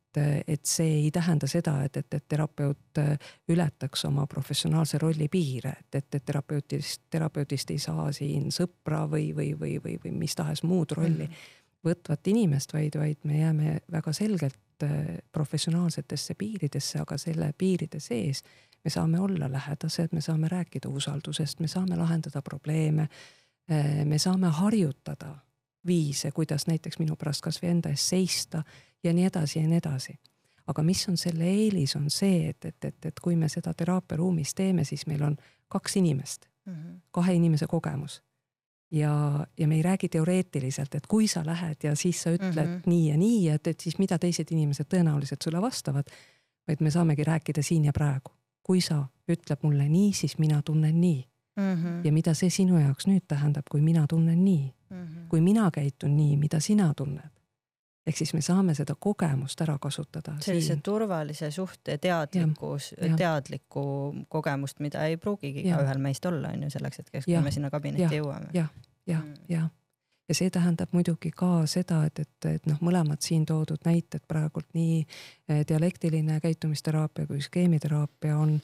[0.47, 2.99] et see ei tähenda seda, et, et, et terapeut
[3.53, 9.27] ületaks oma professionaalse rolli piire, et, et, et terapeutist, terapeudist ei saa siin sõpra või,
[9.35, 11.43] või, või, või, või mis tahes muud rolli mm.
[11.87, 14.55] Võtvat inimest, vaid, vaid me jääme väga selgelt
[15.33, 18.43] professionaalsetesse piiridesse, aga selle piiride sees
[18.83, 23.09] me saame olla lähedased, me saame rääkida usaldusest, me saame lahendada probleeme.
[24.05, 25.35] me saame harjutada
[25.87, 28.61] viise, kuidas näiteks minu pärast kasvõi enda eest seista
[29.03, 30.15] ja nii edasi ja nii edasi.
[30.67, 34.53] aga mis on selle eelis, on see, et, et, et, et kui me seda teraapiaruumis
[34.55, 36.99] teeme, siis meil on kaks inimest mm, -hmm.
[37.11, 38.21] kahe inimese kogemus
[38.91, 42.75] ja, ja me ei räägi teoreetiliselt, et kui sa lähed ja siis sa ütled mm
[42.77, 42.81] -hmm.
[42.85, 46.05] nii ja nii, et, et siis mida teised inimesed tõenäoliselt sulle vastavad.
[46.67, 51.01] vaid me saamegi rääkida siin ja praegu kui sa ütled mulle nii, siis mina tunnen
[51.01, 51.21] nii
[51.55, 51.63] mm.
[51.63, 52.03] -hmm.
[52.03, 55.27] ja mida see sinu jaoks nüüd tähendab, kui mina tunnen nii mm, -hmm.
[55.31, 57.31] kui mina käitun nii, mida sina tunned.
[58.07, 60.37] Ehk siis me saame seda kogemust ära kasutada.
[60.43, 60.83] sellise siin.
[60.83, 63.87] turvalise suhte teadlikkus, teadlikku
[64.29, 68.07] kogemust, mida ei pruugigi igaühel meist olla, on ju, selleks hetkeks, kui me sinna kabinetti
[68.07, 68.21] ja.
[68.21, 68.53] jõuame.
[68.53, 68.71] jah,
[69.07, 69.43] jah, mm.
[69.51, 69.67] jah
[70.27, 74.67] ja see tähendab muidugi ka seda, et, et, et noh, mõlemad siin toodud näited praegult
[74.75, 78.57] nii eh, dialektiline käitumisteraapia kui skeemiteraapia on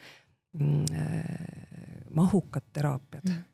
[0.60, 3.50] mm, eh, mahukad teraapiad mm..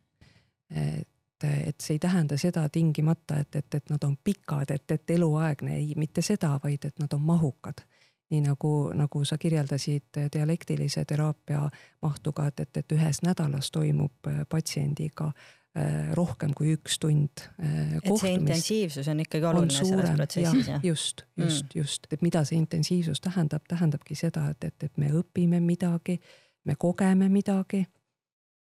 [1.44, 5.16] Et, et see ei tähenda seda tingimata, et, et, et nad on pikad, et, et
[5.16, 7.86] eluaegne, ei, mitte seda, vaid et nad on mahukad
[8.30, 11.64] nii nagu, nagu sa kirjeldasid dialektilise teraapia
[12.02, 15.32] mahtuga, et, et, et ühes nädalas toimub eh, patsiendiga
[15.78, 18.08] Äh, rohkem kui üks tund kohtumist.
[18.10, 20.82] Et see intensiivsus on ikkagi oluline on selles protsessis, jah?
[20.82, 25.12] just, just mm., just, et mida see intensiivsus tähendab, tähendabki seda, et, et, et me
[25.20, 26.18] õpime midagi,
[26.66, 27.84] me kogeme midagi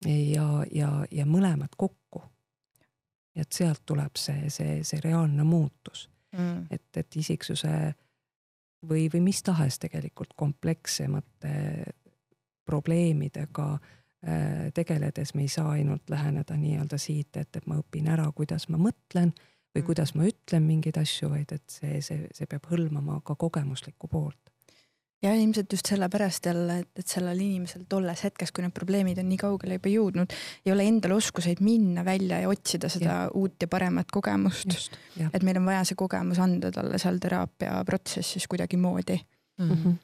[0.05, 2.21] ja, ja, ja mõlemad kokku.
[3.41, 7.73] Et sealt tuleb see, see, see reaalne muutus mm., et, et isiksuse
[8.89, 11.55] või, või mis tahes tegelikult komplekssemate
[12.69, 13.69] probleemidega
[14.27, 18.65] Äh, tegeledes me ei saa ainult läheneda nii-öelda siit, et, et ma õpin ära, kuidas
[18.67, 19.85] ma mõtlen või mm.
[19.87, 24.48] kuidas ma ütlen mingeid asju, vaid et see, see, see peab hõlmama ka kogemuslikku poolt.
[25.21, 29.27] Ja ilmselt just sellepärast jälle, et, et sellel inimesel tolles hetkes, kui need probleemid on
[29.29, 33.29] nii kaugele juba jõudnud, ei ole endal oskuseid minna välja ja otsida seda ja.
[33.35, 34.77] uut ja paremat kogemust.
[35.33, 39.19] et meil on vaja see kogemus anda talle seal teraapiaprotsessis kuidagimoodi
[39.59, 39.71] mm.
[39.71, 39.97] -hmm.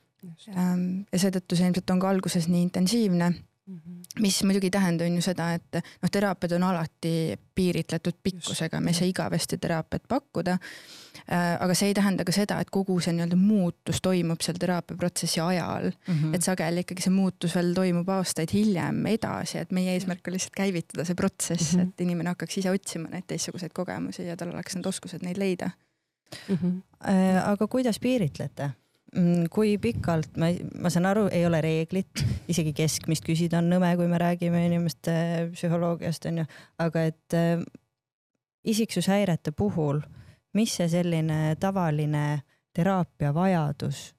[1.11, 3.33] ja seetõttu see ilmselt on ka alguses nii intensiivne
[3.67, 4.21] Mm -hmm.
[4.21, 8.89] mis muidugi ei tähenda, on ju seda, et noh, teraapiad on alati piiritletud pikkusega, me
[8.89, 11.57] ei saa igavesti teraapiat pakkuda äh,.
[11.59, 15.89] aga see ei tähenda ka seda, et kogu see nii-öelda muutus toimub seal teraapiaprotsessi ajal
[15.89, 16.13] mm.
[16.13, 16.35] -hmm.
[16.35, 20.55] et sageli ikkagi see muutus veel toimub aastaid hiljem edasi, et meie eesmärk on lihtsalt
[20.61, 21.89] käivitada see protsess mm, -hmm.
[21.89, 25.69] et inimene hakkaks ise otsima neid teistsuguseid kogemusi ja tal oleks need oskused neid leida
[26.49, 26.55] mm.
[26.55, 26.81] -hmm.
[27.45, 28.69] Aga kuidas piiritlete?
[29.15, 30.49] Mm, kui pikalt, ma,
[30.83, 32.19] ma saan aru, ei ole reeglit,
[32.51, 35.13] isegi keskmist küsida on nõme, kui me räägime inimeste
[35.53, 36.43] psühholoogiast onju,
[36.83, 37.63] aga et äh,
[38.67, 40.01] isiksushäirete puhul,
[40.57, 42.25] mis see selline tavaline
[42.75, 44.09] teraapia vajadus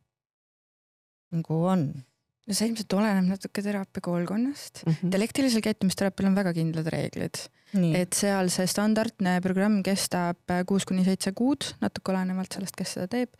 [1.34, 1.88] nagu on?
[2.46, 4.92] no see ilmselt oleneb natuke teraapia koolkonnast mm.
[4.92, 5.12] -hmm.
[5.12, 7.42] dialektilisel käitumisteraapial on väga kindlad reeglid.
[7.74, 13.08] et seal see standardne programm kestab kuus kuni seitse kuud, natuke olenevalt sellest, kes seda
[13.10, 13.34] teeb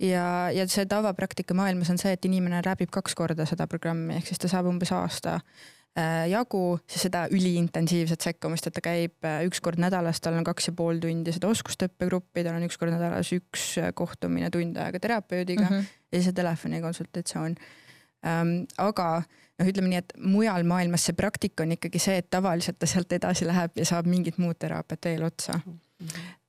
[0.00, 4.30] ja, ja see tavapraktika maailmas on see, et inimene läbib kaks korda seda programmi, ehk
[4.30, 9.42] siis ta saab umbes aasta äh, jagu siis seda üliintensiivset sekkumist, et ta käib äh,
[9.48, 12.80] üks kord nädalas, tal on kaks ja pool tundi seda oskuste õppegruppi, tal on üks
[12.80, 15.94] kord nädalas üks äh, kohtumine tund aega terapeudiga mm -hmm.
[16.12, 17.56] ja siis telefonikonsultatsioon
[18.26, 18.58] ähm,.
[18.78, 19.22] aga
[19.58, 23.12] noh, ütleme nii, et mujal maailmas see praktika on ikkagi see, et tavaliselt ta sealt
[23.12, 25.62] edasi läheb ja saab mingit muud teraapiat veel otsa mm.
[25.66, 25.91] -hmm.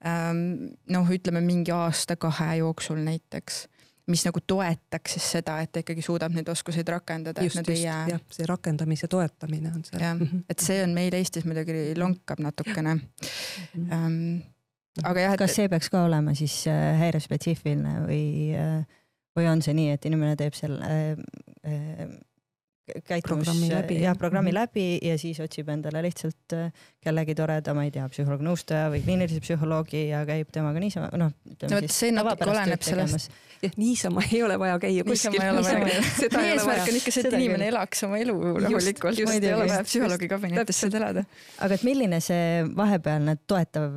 [0.03, 3.67] Noh, ütleme mingi aasta-kahe jooksul näiteks
[4.11, 7.43] mis nagu toetaks siis seda, et ta ikkagi suudab neid oskuseid rakendada.
[7.45, 9.99] just, just, jah, see rakendamise toetamine on see.
[9.99, 10.43] jah, mhm.
[10.49, 12.97] et see on meil Eestis muidugi lonkab natukene.
[13.77, 14.17] Um,
[15.03, 18.25] aga jah, et kas see peaks ka olema siis äh, häirespetsiifiline või,
[18.59, 19.07] äh,
[19.39, 20.84] või on see nii, et inimene teeb selle
[21.63, 22.03] äh,
[23.07, 23.47] käitumus,
[24.01, 24.60] jah, programmi mm -hmm.
[24.60, 26.55] läbi ja siis otsib endale lihtsalt
[27.03, 31.31] kellegi toreda, ma ei tea, psühholoog-nõustaja või kliinilise psühholoogi ja käib temaga niisama, noh.
[31.61, 33.31] no vot see natuke oleneb sellest.
[33.61, 35.39] jah, niisama ei ole vaja käia kuskil.
[35.39, 40.31] meie eesmärk on ikka see, et inimene elaks oma elu rahulikult, ei ole vaja psühholoogi
[40.35, 41.26] kabinetis seda elada.
[41.60, 43.91] aga et milline see vahepealne toetav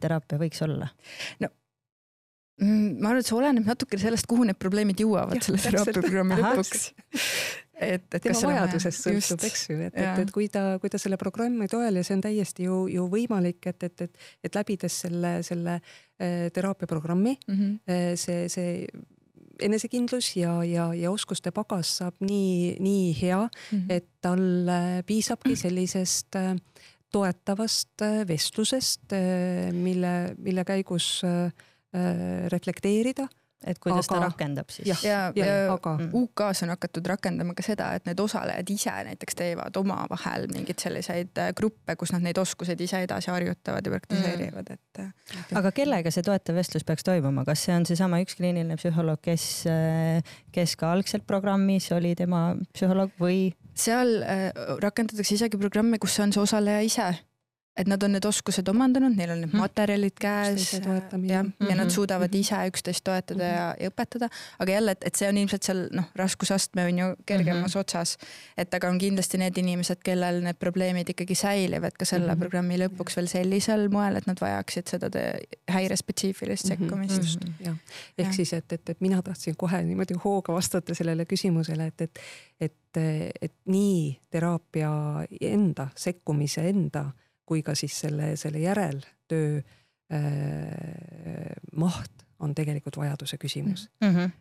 [0.00, 0.90] teraapia võiks olla?
[1.40, 1.54] no
[2.62, 6.84] ma arvan, et see oleneb natukene sellest, kuhu need probleemid jõuavad ja, selle teraapiaprogrammi lõpuks.
[7.82, 11.18] et, et tema vajadusest sõltub, eks ju, et, et, et kui ta, kui ta selle
[11.20, 15.34] programmi toel ja see on täiesti ju, ju võimalik, et, et, et, et läbides selle,
[15.46, 18.14] selle äh, teraapiaprogrammi mm -hmm.
[18.16, 18.86] see, see
[19.62, 23.86] enesekindlus ja, ja, ja oskuste pagas saab nii, nii hea mm, -hmm.
[23.88, 24.70] et tal
[25.06, 26.56] piisabki sellisest äh,
[27.12, 29.12] toetavast vestlusest,
[29.72, 31.22] mille, mille käigus
[32.52, 33.26] reflekteerida
[33.66, 34.86] et kuidas aga, ta rakendab siis.
[34.88, 35.94] ja, ja, ja, ja aga...
[35.98, 36.10] Mm.
[36.22, 41.40] UK-s on hakatud rakendama ka seda, et need osalejad ise näiteks teevad omavahel mingeid selliseid
[41.40, 45.02] äh, gruppe, kus nad neid oskuseid ise edasi harjutavad ja praktiseerivad, et.
[45.04, 49.22] Äh, aga kellega see toetav vestlus peaks toimuma, kas see on seesama üks kliiniline psühholoog,
[49.24, 53.44] kes, äh, kes ka algselt programmis oli tema psühholoog või?
[53.78, 54.48] seal äh,
[54.82, 57.12] rakendatakse isegi programme, kus on see osaleja ise
[57.76, 59.62] et nad on need oskused omandanud, neil on need mhm.
[59.62, 61.92] materjalid käes ja, ja nad mhm.
[61.94, 62.40] suudavad mhm.
[62.44, 64.28] ise üksteist toetada ja, ja õpetada,
[64.60, 67.80] aga jälle, et, et see on ilmselt seal noh, raskusastme on ju kergemas mm -hmm.
[67.80, 68.16] otsas.
[68.56, 72.38] et aga on kindlasti need inimesed, kellel need probleemid ikkagi säilivad ka selle mm -hmm.
[72.38, 75.10] programmi lõpuks veel sellisel moel, et nad vajaksid seda
[75.68, 77.52] häirespetsiifilist sekkumist mm.
[77.52, 77.66] -hmm.
[77.66, 77.76] jah,
[78.18, 78.32] ehk ja.
[78.32, 82.18] siis, et, et, et mina tahtsin kohe niimoodi hooga vastata sellele küsimusele, et, et,
[82.60, 82.96] et,
[83.42, 84.92] et nii teraapia
[85.40, 87.12] enda, sekkumise enda
[87.52, 89.66] kui ka siis selle, selle järeltöö äh,
[91.76, 94.16] maht on tegelikult vajaduse küsimus mm.
[94.16, 94.38] -hmm.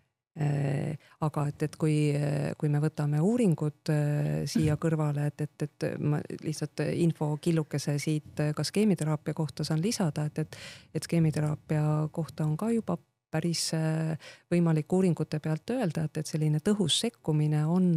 [1.22, 2.14] Aga et, et kui,
[2.58, 8.64] kui me võtame uuringud äh, siia kõrvale, et, et, et ma lihtsalt infokillukese siit ka
[8.64, 10.56] skeemiteraapia kohta saan lisada, et, et,
[10.96, 11.84] et skeemiteraapia
[12.16, 12.96] kohta on ka juba
[13.32, 14.16] päris äh,
[14.52, 17.92] võimalik uuringute pealt öelda, et, et selline tõhus sekkumine on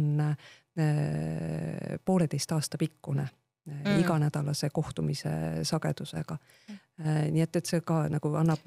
[2.05, 3.29] pooleteist aasta pikkune
[3.65, 3.99] mm.
[3.99, 5.29] iganädalase kohtumise
[5.63, 6.77] sagedusega mm..
[7.31, 8.61] nii et, et see ka nagu annab,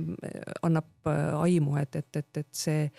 [0.63, 2.91] annab äh, aimu, et, et, et, et see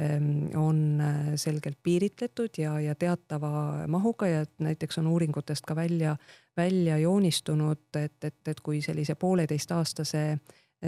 [0.00, 6.16] ähm, on äh, selgelt piiritletud ja, ja teatava mahuga ja näiteks on uuringutest ka välja,
[6.56, 10.38] välja joonistunud, et, et, et kui sellise pooleteistaastase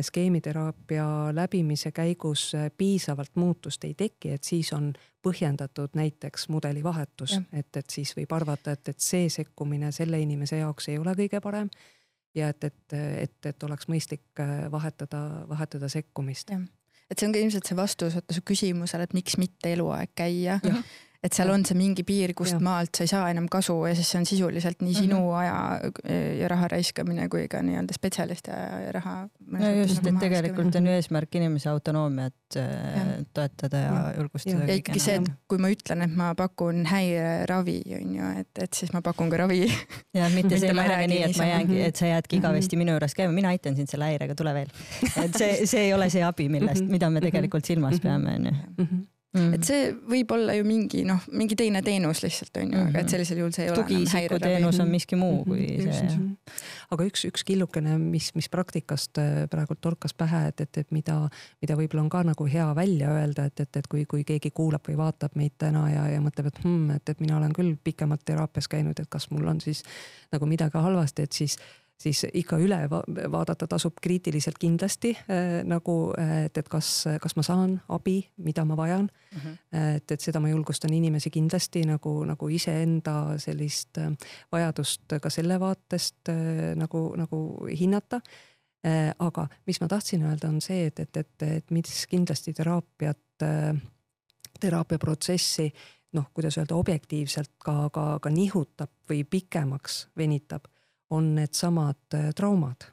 [0.00, 4.92] skeemiteraapia läbimise käigus piisavalt muutust ei teki, et siis on
[5.24, 10.88] põhjendatud näiteks mudelivahetus, et, et siis võib arvata, et, et see sekkumine selle inimese jaoks
[10.92, 11.70] ei ole kõige parem.
[12.34, 16.50] ja et, et, et, et oleks mõistlik vahetada, vahetada sekkumist.
[17.10, 20.60] et see on ka ilmselt see vastus vaata su küsimusele, et miks mitte eluaeg käia
[21.18, 22.60] et seal on see mingi piir, kust ja.
[22.62, 25.38] maalt sa ei saa enam kasu ja siis see on sisuliselt nii sinu mm -hmm.
[25.40, 27.96] aja ja raha raiskamine kui ka nii-öelda
[28.86, 29.28] ja raha.
[29.50, 32.62] no just, et tegelikult on ju eesmärk inimese autonoomiat ja.
[32.62, 34.64] Äh, toetada ja, ja julgustada.
[34.64, 38.72] ja ikkagi see, et kui ma ütlen, et ma pakun häireravi, on ju, et, et
[38.72, 39.66] siis ma pakun ka ravi.
[40.14, 42.44] ja mitte see ei lähe nii, et ma jäängi, et sa jäädki mhm.
[42.44, 44.70] igavesti minu juures käima, mina aitan sind selle häirega, tule veel.
[45.16, 46.92] et see, see ei ole see abi, millest, mhm.
[46.94, 48.02] mida me tegelikult silmas mhm.
[48.06, 48.52] peame, on
[48.86, 49.06] ju
[49.36, 49.58] Mm.
[49.58, 52.88] et see võib olla ju mingi noh, mingi teine teenus lihtsalt on ju mm, -hmm.
[52.88, 53.10] aga et mhm.
[53.12, 55.92] sellisel juhul see ei ole tugiisiku teenus on miski muu kui mm -hmm.
[55.92, 56.62] see.
[56.90, 61.28] aga üks, üks killukene, mis, mis praktikast äh, praegult torkas pähe, et, et, et mida,
[61.60, 64.88] mida võib-olla on ka nagu hea välja öelda, et, et, et kui, kui keegi kuulab
[64.88, 68.24] või vaatab meid täna ja, ja mõtleb, et hmm, et, et mina olen küll pikemalt
[68.24, 69.84] teraapias käinud, et kas mul on siis
[70.32, 71.58] nagu midagi halvasti, et siis
[71.98, 72.78] siis ikka üle
[73.32, 78.64] vaadata tasub kriitiliselt kindlasti äh, nagu, äh, et, et kas, kas ma saan abi, mida
[78.64, 79.40] ma vajan mm.
[79.40, 79.96] -hmm.
[79.96, 84.12] et, et seda ma julgustan inimesi kindlasti nagu, nagu iseenda sellist äh,
[84.52, 88.20] vajadust ka selle vaatest äh, nagu, nagu hinnata
[88.86, 89.14] äh,.
[89.18, 93.76] aga mis ma tahtsin öelda, on see, et, et, et, et mis kindlasti teraapiat äh,,
[94.60, 95.72] teraapiaprotsessi
[96.12, 100.64] noh, kuidas öelda, objektiivselt ka, ka, ka nihutab või pikemaks venitab
[101.10, 102.92] on needsamad äh, traumad.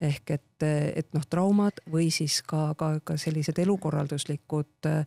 [0.00, 0.64] ehk et,
[0.96, 5.02] et noh, traumad või siis ka, ka, ka sellised elukorralduslikud äh,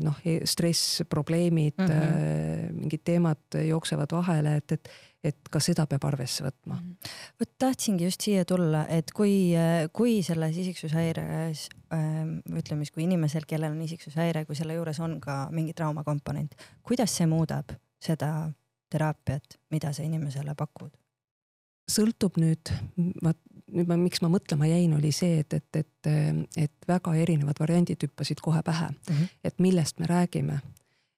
[0.00, 2.78] noh, e-, stress, probleemid mm, -hmm.
[2.78, 4.88] mingid teemad jooksevad vahele, et, et,
[5.24, 6.78] et ka seda peab arvesse võtma.
[6.80, 7.12] Mhm.
[7.40, 9.52] vot tahtsingi just siia tulla, et kui,
[9.92, 11.68] kui selles isiksushäires
[12.48, 17.12] ütleme siis, kui inimesel, kellel on isiksushäire, kui selle juures on ka mingi traumakomponent, kuidas
[17.20, 18.48] see muudab seda
[18.92, 20.92] teraapiat, mida sa inimesele pakud?
[21.92, 22.70] sõltub nüüd,
[23.24, 23.38] vaat
[23.72, 26.10] nüüd ma, miks ma mõtlema jäin, oli see, et, et, et,
[26.66, 29.32] et väga erinevad variandid hüppasid kohe pähe mm, -hmm.
[29.44, 30.60] et millest me räägime.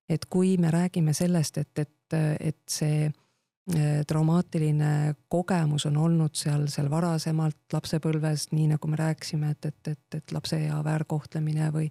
[0.08, 6.66] et kui me räägime sellest, et, et, et see äh, traumaatiline kogemus on olnud seal,
[6.68, 11.90] seal varasemalt lapsepõlves, nii nagu me rääkisime, et, et, et, et lapse ea väärkohtlemine või,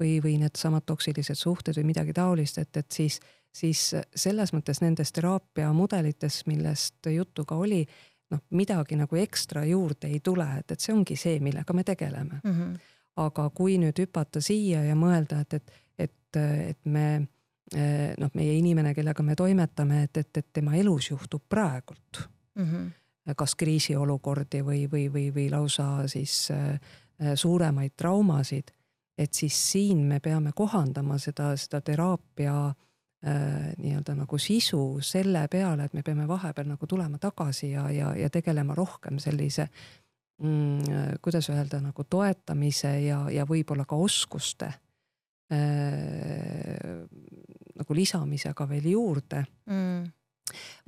[0.00, 3.20] või, või needsamad toksilised suhted või midagi taolist, et, et siis,
[3.52, 7.86] siis selles mõttes nendes teraapiamudelites, millest juttu ka oli
[8.30, 12.40] noh, midagi nagu ekstra juurde ei tule, et, et see ongi see, millega me tegeleme
[12.44, 12.52] mm.
[12.52, 12.78] -hmm.
[13.16, 16.36] aga kui nüüd hüpata siia ja mõelda, et, et, et,
[16.68, 17.26] et me
[18.18, 22.64] noh, meie inimene, kellega me toimetame, et, et, et tema elus juhtub praegult mm.
[22.64, 23.34] -hmm.
[23.36, 26.80] kas kriisiolukordi või, või, või, või lausa siis äh,
[27.34, 28.70] suuremaid traumasid,
[29.18, 32.74] et siis siin me peame kohandama seda, seda teraapia
[33.18, 38.28] nii-öelda nagu sisu selle peale, et me peame vahepeal nagu tulema tagasi ja, ja, ja
[38.30, 39.66] tegelema rohkem sellise
[40.42, 44.78] mm, kuidas öelda, nagu toetamise ja, ja võib-olla ka oskuste äh,
[47.78, 50.08] nagu lisamisega veel juurde mm.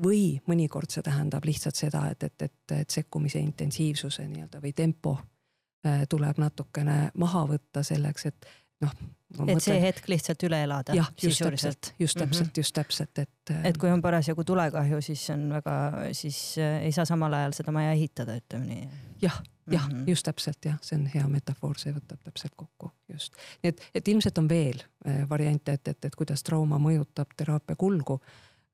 [0.04, 5.16] või mõnikord see tähendab lihtsalt seda, et, et, et, et sekkumise intensiivsuse nii-öelda või tempo
[5.18, 8.52] äh, tuleb natukene maha võtta selleks, et
[8.86, 8.94] noh.
[9.30, 10.94] Et mõtlen, see hetk lihtsalt üle elada.
[10.96, 12.24] jah, just täpselt, just mhm.
[12.24, 12.58] täpselt mm, -hmm.
[12.60, 13.52] just täpselt, et.
[13.64, 15.76] et kui on parasjagu tulekahju, siis on väga,
[16.12, 18.88] siis äh, ei saa samal ajal seda maja ehitada, ütleme nii.
[19.22, 20.10] jah, jah mm, -hmm.
[20.10, 23.36] just täpselt jah, see on hea metafoor, see võtab täpselt kokku, just.
[23.62, 27.76] nii et, et ilmselt on veel äh, variante, et, et, et kuidas trauma mõjutab teraapia
[27.76, 28.20] kulgu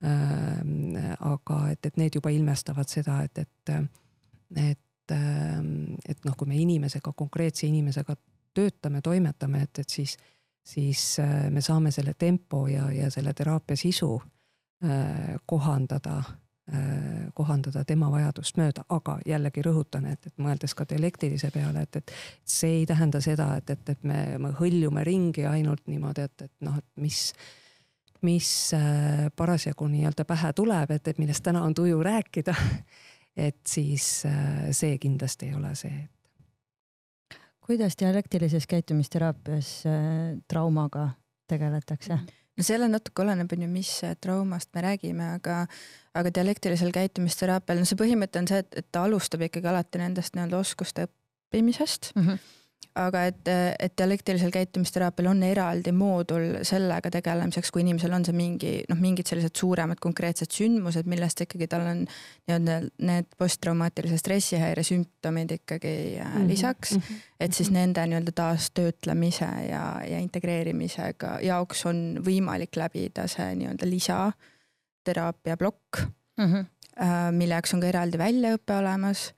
[0.04, 0.96] ähm,.
[1.20, 3.76] aga et, et need juba ilmestavad seda, et, et,
[4.56, 5.12] et,
[6.08, 8.16] et noh, kui me inimesega, konkreetse inimesega
[8.56, 10.16] töötame, toimetame, et, et siis,
[10.66, 14.22] siis äh, me saame selle tempo ja, ja selle teraapia sisu
[14.84, 21.52] äh, kohandada äh,, kohandada tema vajadust mööda, aga jällegi rõhutan, et, et mõeldes ka dialektilise
[21.54, 25.86] peale, et, et see ei tähenda seda, et, et, et me, me hõljume ringi ainult
[25.86, 27.30] niimoodi, et, et noh, et mis
[28.26, 28.48] mis
[29.36, 32.54] parasjagu nii-öelda pähe tuleb, et, et millest täna on tuju rääkida.
[33.36, 34.24] Et siis
[34.72, 35.92] see kindlasti ei ole see,
[37.66, 41.10] kuidas dialektilises käitumisteraapias äh, traumaga
[41.50, 42.18] tegeletakse?
[42.56, 45.64] no selle natuke oleneb, on ju, mis traumast me räägime, aga,
[46.16, 50.38] aga dialektilisel käitumisteraapial, no see põhimõte on see, et, et ta alustab ikkagi alati nendest
[50.38, 52.28] nii-öelda oskuste õppimisest mm.
[52.28, 52.54] -hmm
[52.96, 53.48] aga et,
[53.82, 59.28] et dialektilisel käitumisteraapial on eraldi moodul sellega tegelemiseks, kui inimesel on see mingi noh, mingid
[59.28, 62.78] sellised suuremad konkreetsed sündmused, millest ikkagi tal on nii-öelda
[63.08, 66.48] need posttraumaatilise stressihäire sümptomid ikkagi mm -hmm.
[66.48, 66.92] lisaks.
[66.96, 67.22] -hmm.
[67.40, 67.80] et siis -hmm.
[67.80, 76.00] nende nii-öelda taastöötlemise ja, ja integreerimisega jaoks on võimalik läbida see nii-öelda lisateraapia plokk
[76.36, 76.64] mm, -hmm.
[77.30, 79.32] mille jaoks on ka eraldi väljaõpe olemas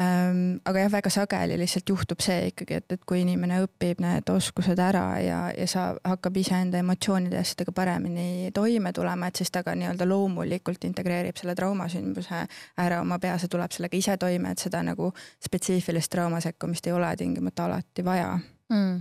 [0.00, 4.78] aga jah, väga sageli lihtsalt juhtub see ikkagi, et, et kui inimene õpib need oskused
[4.80, 9.64] ära ja, ja sa hakkab iseenda emotsioonide ja asjadega paremini toime tulema, et siis ta
[9.66, 12.46] ka nii-öelda loomulikult integreerib selle traumasündmuse
[12.80, 15.12] ära oma peas ja tuleb sellega ise toime, et seda nagu
[15.44, 18.34] spetsiifilist traumasekkumist ei ole tingimata alati vaja.
[18.72, 19.00] Mm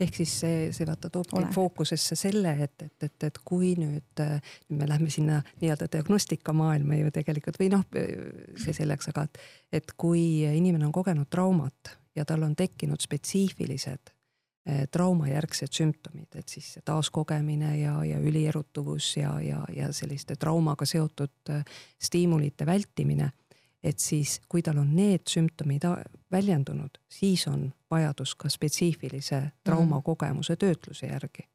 [0.00, 4.80] ehk siis see, see vaata toobki fookusesse selle, et, et, et, et kui nüüd, nüüd
[4.80, 7.86] me lähme sinna nii-öelda diagnostikamaailma ju tegelikult või noh,
[8.58, 9.40] see selleks, aga et,
[9.80, 14.12] et kui inimene on kogenud traumat ja tal on tekkinud spetsiifilised
[14.66, 21.54] eh, traumajärgsed sümptomid, et siis taaskogemine ja, ja ülierutuvus ja, ja, ja selliste traumaga seotud
[21.54, 23.30] eh, stiimulite vältimine
[23.82, 25.84] et siis, kui tal on need sümptomid
[26.32, 31.48] väljendunud, siis on vajadus ka spetsiifilise traumakogemuse töötluse järgi.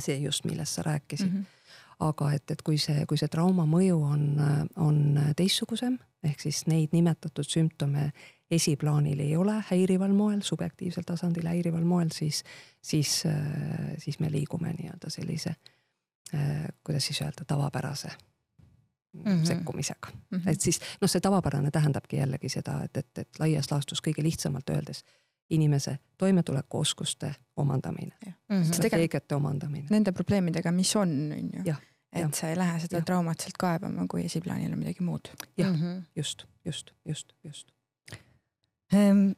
[0.00, 1.38] see just, millest sa rääkisid mm.
[1.38, 1.56] -hmm
[2.00, 4.24] aga et, et kui see, kui see trauma mõju on,
[4.76, 4.98] on
[5.36, 8.10] teistsugusem, ehk siis neid nimetatud sümptome
[8.50, 12.42] esiplaanil ei ole häirival moel, subjektiivsel tasandil häirival moel, siis,
[12.82, 13.22] siis,
[13.98, 15.54] siis me liigume nii-öelda sellise,
[16.84, 18.12] kuidas siis öelda, tavapärase
[19.24, 19.46] mm -hmm.
[19.46, 20.38] sekkumisega mm.
[20.38, 20.50] -hmm.
[20.50, 24.70] et siis noh, see tavapärane tähendabki jällegi seda, et, et, et laias laastus kõige lihtsamalt
[24.70, 25.04] öeldes
[25.50, 28.72] inimese toimetulekuoskuste omandamine mm, -hmm.
[28.72, 29.86] strateegiate omandamine.
[29.90, 31.74] Nende probleemidega, mis on, on ju.
[32.12, 32.28] et ja.
[32.34, 33.02] sa ei lähe seda ja.
[33.02, 35.28] traumat sealt kaebama, kui esiplaanil on midagi muud.
[35.58, 37.68] jah mm -hmm., just, just, just, just
[38.92, 39.30] ehm,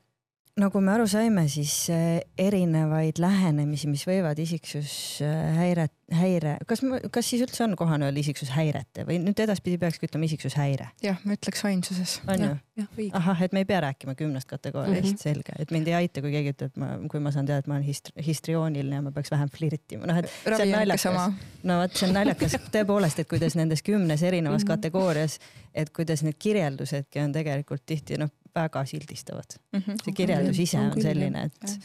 [0.59, 6.81] nagu me aru saime, siis äh, erinevaid lähenemisi, mis võivad isiksushäiret, häire, kas,
[7.13, 10.89] kas siis üldse on kohane öelda isiksushäirete või nüüd edaspidi peakski ütlema isiksushäire?
[11.05, 12.15] jah, ma ütleks ainsuses.
[12.33, 13.09] on ju?
[13.19, 15.23] ahah, et me ei pea rääkima kümnest kategooriast mm, -hmm.
[15.23, 17.77] selge, et mind ei aita, kui keegi ütleb, ma, kui ma saan teada, et ma
[17.77, 21.39] olen hist-, histriooniline ja ma peaks vähem flirtima, noh et see on naljakas.
[21.63, 24.77] no vot, see on naljakas tõepoolest, et kuidas nendes kümnes erinevas mm -hmm.
[24.77, 25.39] kategoorias,
[25.75, 29.81] et kuidas need kirjeldusedki on tegelikult tihti noh, väga sildistavad mm.
[29.81, 30.05] -hmm.
[30.05, 31.81] see kirjeldus ise on selline, et,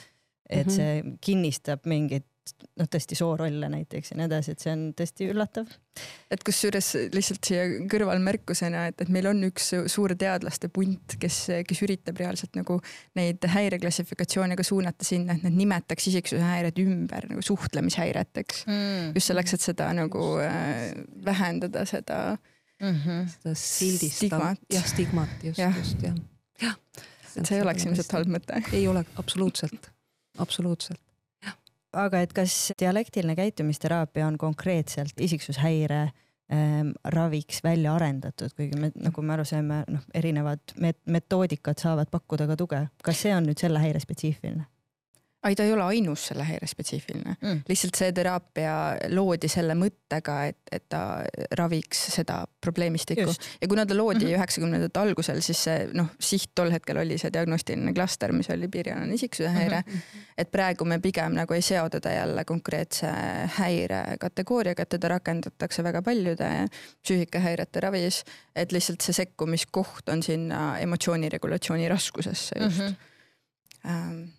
[0.49, 0.75] et Mhm.
[0.75, 2.27] see kinnistab mingit
[2.77, 5.69] noh, tõesti soorolle näiteks ja nii edasi, et see on tõesti üllatav.
[6.33, 11.37] et kusjuures lihtsalt siia kõrvalmärkusena, et, et meil on üks suur teadlaste punt, kes,
[11.69, 12.79] kes üritab reaalselt nagu
[13.15, 18.65] neid häireklassifikatsioone ka suunata sinna, et nad nimetaks isiksuse häired ümber nagu suhtlemishäireteks.
[18.67, 19.13] Mm.
[19.15, 20.91] just selleks, et seda nagu äh,
[21.25, 22.37] vähendada seda
[22.83, 23.27] Mm -hmm.
[23.29, 25.77] seda sildistab, jah, stigmat just, Jah.
[25.77, 26.15] just jah,
[26.61, 26.75] jah.
[27.35, 28.61] et see ei oleks ilmselt halb mõte.
[28.77, 29.89] ei ole absoluutselt,
[30.37, 31.01] absoluutselt.
[31.93, 39.21] aga et kas dialektiline käitumisteraapia on konkreetselt isiksushäire ähm, raviks välja arendatud, kuigi me, nagu
[39.21, 42.85] me aru saime, noh, erinevad met metoodikad saavad pakkuda ka tuge.
[43.03, 44.67] kas see on nüüd selle häire spetsiifiline
[45.47, 47.63] ei, ta ei ole ainus selle häire spetsiifiline mm.?
[47.69, 48.75] lihtsalt see teraapia
[49.13, 51.23] loodi selle mõttega, et, et ta
[51.59, 53.29] raviks seda probleemistikku
[53.61, 54.33] ja kuna ta loodi Mhm.
[54.39, 55.09] üheksakümnendate mm -hmm.
[55.09, 59.49] algusel, siis see noh, siht tol hetkel oli see diagnostiline klaster, mis oli piirialane isiksuse
[59.49, 59.93] häire mm.
[59.93, 60.27] -hmm.
[60.37, 63.07] et praegu me pigem nagu ei seo teda jälle konkreetse
[63.57, 66.67] häire kategooriaga, et teda rakendatakse väga paljude
[67.03, 68.23] psüühikahäirete ravis,
[68.55, 72.87] et lihtsalt see sekkumiskoht on sinna emotsiooniregulatsiooni raskusesse just mm.
[72.87, 72.95] -hmm.
[73.85, 74.29] Ähm,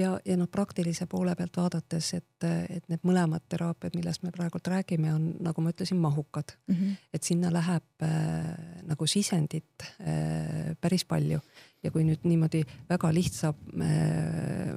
[0.00, 4.70] ja, ja noh, praktilise poole pealt vaadates, et, et need mõlemad teraapiad, millest me praegult
[4.72, 6.74] räägime, on nagu ma ütlesin, mahukad mm.
[6.74, 7.08] -hmm.
[7.14, 8.54] et sinna läheb äh,
[8.88, 11.40] nagu sisendit äh, päris palju
[11.82, 13.52] ja kui nüüd niimoodi väga lihtsa
[13.82, 14.72] äh,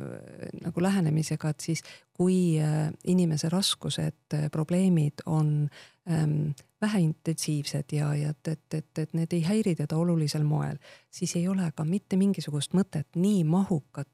[0.64, 1.84] nagu lähenemisega, et siis
[2.14, 5.70] kui äh, inimese raskused äh,, probleemid on
[6.10, 10.78] ähm, väheintensiivsed ja, ja et, et, et, et need ei häiri teda olulisel moel,
[11.12, 14.10] siis ei ole ka mitte mingisugust mõtet nii mahukat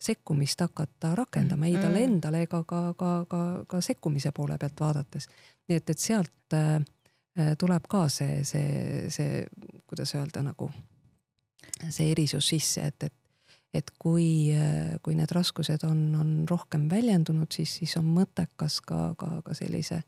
[0.00, 2.04] sekkumist hakata rakendama ei talle Mm.
[2.14, 5.28] endale ega ka, ka, ka, ka sekkumise poole pealt vaadates.
[5.68, 6.80] nii et, et sealt äh,
[7.58, 9.46] tuleb ka see, see, see,
[9.86, 10.70] kuidas öelda nagu
[11.90, 13.14] see erisus sisse, et, et
[13.74, 19.14] et kui, äh, kui need raskused on, on rohkem väljendunud, siis, siis on mõttekas ka,
[19.18, 20.02] ka, ka sellise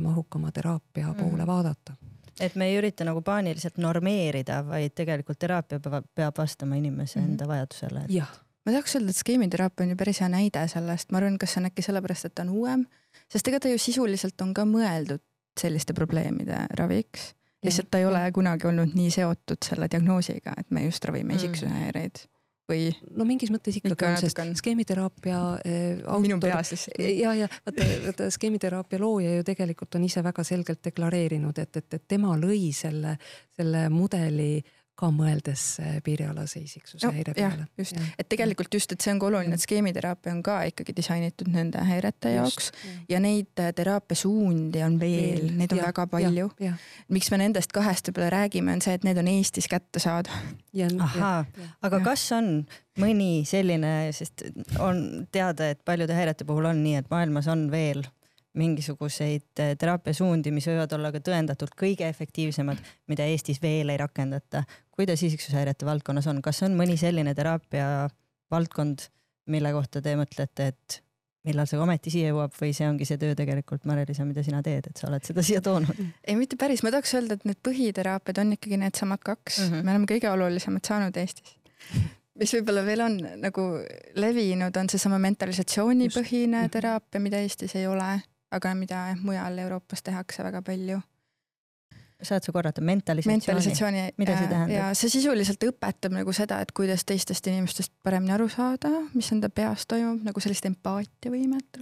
[0.00, 1.14] mahukama teraapia Mm.
[1.16, 1.94] poole vaadata.
[2.40, 7.30] Et me ei ürita nagu paaniliselt normeerida, vaid tegelikult teraapia peab, vastama inimese Mhm.
[7.30, 8.04] enda vajadusele.
[8.08, 8.30] jah,
[8.66, 11.60] ma tahaks öelda, et skeemiteraapia on ju päris hea näide sellest, ma arvan, kas see
[11.62, 12.86] on äkki sellepärast, et ta on uuem,
[13.32, 15.20] sest ega ta ju sisuliselt on ka mõeldud
[15.60, 17.34] selliste probleemide raviks.
[17.64, 21.36] lihtsalt ta ei ole kunagi olnud nii seotud selle diagnoosiga, et me just ravime Mm.
[21.36, 22.26] isiksuse häireid
[22.70, 24.52] või no mingis mõttes ikkagi Ikka on, sest on.
[24.58, 27.00] skeemiteraapia äh, minu autor peas lihtsalt.
[27.04, 31.98] ja, ja vaata, vaata skeemiteraapia looja ju tegelikult on ise väga selgelt deklareerinud, et, et,
[31.98, 33.16] et tema lõi selle,
[33.56, 34.52] selle mudeli
[35.00, 37.66] ka mõeldes äh, piirialase isiksuse No, häire peale.
[37.78, 37.96] just.
[38.18, 41.80] et tegelikult just, et see on ka oluline, et skeemiteraapia on ka ikkagi disainitud nende
[41.88, 42.70] häirete jaoks
[43.08, 46.50] ja neid äh, teraapiasuundi on veel, Veel, neid on jah, väga palju.
[47.08, 50.54] miks me nendest kahest võib-olla räägime, on see, et need on Eestis kättesaadavad.
[50.72, 51.44] ja, ja, ahaa,
[51.82, 52.04] aga Jah.
[52.12, 52.52] kas on
[53.00, 54.44] mõni selline, sest
[54.78, 58.04] on teada, et paljude häirete puhul on nii, et maailmas on veel
[58.58, 64.64] mingisuguseid eh, teraapiasuundi, mis võivad olla ka tõendatult kõige efektiivsemad, mida Eestis veel ei rakendata.
[65.00, 68.08] Kuidas isiksushäirete valdkonnas on, kas on mõni selline teraapia
[68.52, 69.08] valdkond,
[69.50, 71.00] mille kohta te mõtlete, et
[71.48, 74.90] millal see ometi siia jõuab või see ongi see töö tegelikult, Mare-Liisa, mida sina teed,
[74.90, 75.96] et sa oled seda siia toonud?
[76.28, 79.74] ei, mitte päris, ma tahaks öelda, et need põhiteraapiad on ikkagi needsamad kaks mm, Mhm.
[79.78, 79.84] -hmm.
[79.84, 81.56] me oleme kõige olulisemad saanud Eestis.
[82.40, 83.62] mis võib-olla veel on nagu
[84.14, 86.72] levinud, on seesama mentalisatsioonipõhine Just.
[86.76, 88.20] teraapia, mida Eestis ei ole,
[88.50, 91.00] aga mida mujal Euroopas tehakse väga palju.
[92.22, 93.40] Saad sa korrata, mentalisatsiooni?
[93.46, 94.02] mentalisatsiooni.
[94.20, 94.74] Mida see tähendab?
[94.74, 99.48] ja see sisuliselt õpetab nagu seda, et kuidas teistest inimestest paremini aru saada, mis enda
[99.48, 101.80] peas toimub, nagu sellist empaatiavõimet.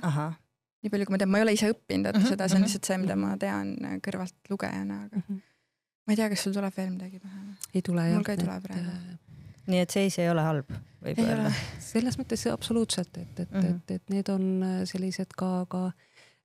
[0.82, 2.60] nii palju, kui ma tean, ma ei ole ise õppinud vaata Mhm, seda, see on
[2.62, 2.66] mhm.
[2.68, 3.72] lihtsalt see, mida ma tean
[4.04, 7.40] kõrvalt lugejana, aga ma ei tea, kas sul tuleb veel midagi pähe?
[7.74, 8.22] ei tule Mul jah.
[8.24, 9.16] ka ei tule praegu.
[9.68, 10.70] nii et seis ei ole halb,
[11.04, 11.54] võib ei öelda ole.
[11.84, 13.66] selles mõttes absoluutselt, et, et mm, Mhm.
[13.66, 13.76] -hmm.
[13.76, 15.90] et, et need on äh, sellised ka, ka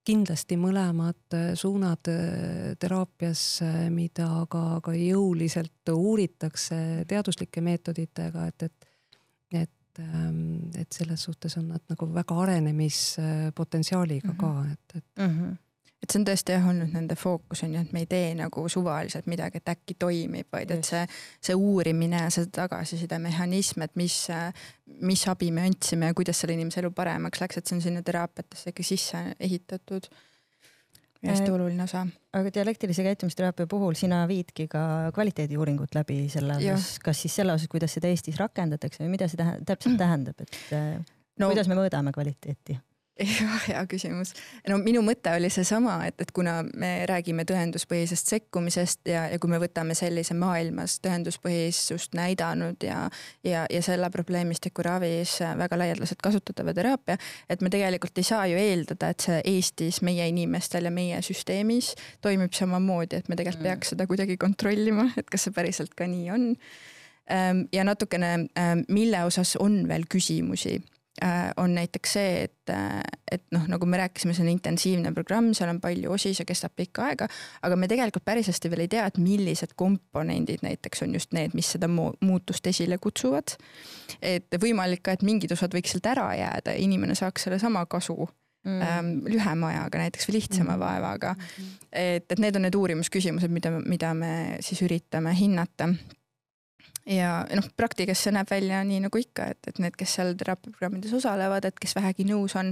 [0.07, 8.67] kindlasti mõlemad äh, suunad äh, teraapias, äh, mida ka, ka jõuliselt uuritakse teaduslike meetoditega, et,
[8.67, 8.89] et,
[9.63, 10.01] et,
[10.80, 14.39] et selles suhtes on nad nagu väga arenemispotentsiaaliga mm -hmm.
[14.39, 15.38] ka, et, et mm.
[15.39, 15.55] -hmm.
[16.03, 18.65] Et see on tõesti jah olnud nende fookus on ju, et me ei tee nagu
[18.71, 21.05] suvaliselt midagi, et äkki toimib, vaid et see,
[21.43, 24.17] see uurimine ja see tagasiside mehhanism, et mis,
[25.07, 28.03] mis abi me andsime ja kuidas selle inimese elu paremaks läks, et see on sinna
[28.03, 30.11] teraapiatesse ikka sisse ehitatud.
[31.23, 32.05] hästi Äh, oluline osa.
[32.34, 37.71] aga dialektilise käitumisteraapia puhul sina viidki ka kvaliteediuuringut läbi selle osas, kas siis selle osas,
[37.71, 40.97] kuidas seda Eestis rakendatakse või mida see tähe- täpselt tähendab, et äh,
[41.39, 42.75] no kuidas me mõõdame kvaliteeti?
[43.19, 44.31] jah, hea küsimus.
[44.69, 49.52] no minu mõte oli seesama, et, et kuna me räägime tõenduspõhisest sekkumisest ja, ja kui
[49.52, 53.03] me võtame sellise maailmas tõenduspõhisust näidanud ja,
[53.45, 57.19] ja, ja selle probleemistiku ravis väga laialdaselt kasutatava teraapia,
[57.49, 61.94] et me tegelikult ei saa ju eeldada, et see Eestis meie inimestel ja meie süsteemis
[62.26, 63.69] toimib samamoodi, et me tegelikult mm.
[63.69, 66.49] peaks seda kuidagi kontrollima, et kas see päriselt ka nii on
[67.30, 70.80] ehm, ja natukene, ehm, mille osas on veel küsimusi
[71.57, 75.69] on näiteks see, et, äh, et noh, nagu me rääkisime, see on intensiivne programm, seal
[75.69, 77.27] on palju osi, see kestab pikka aega,
[77.61, 81.53] aga me tegelikult päris hästi veel ei tea, et millised komponendid näiteks on just need,
[81.53, 83.56] mis seda muutust esile kutsuvad.
[84.22, 88.18] et võimalik ka, et mingid osad võiks sealt ära jääda inimene saaks sellesama kasu
[88.65, 88.81] mm.
[88.81, 90.80] ähm, lühema ajaga näiteks või lihtsama mm.
[90.81, 91.35] vaevaga.
[91.91, 94.34] et, et need on need uurimusküsimused, mida, mida me
[94.65, 95.91] siis üritame hinnata
[97.09, 101.15] ja noh, praktikas see näeb välja nii nagu ikka, et, et need, kes seal teraapiaprogrammides
[101.17, 102.71] osalevad, et kes vähegi nõus on,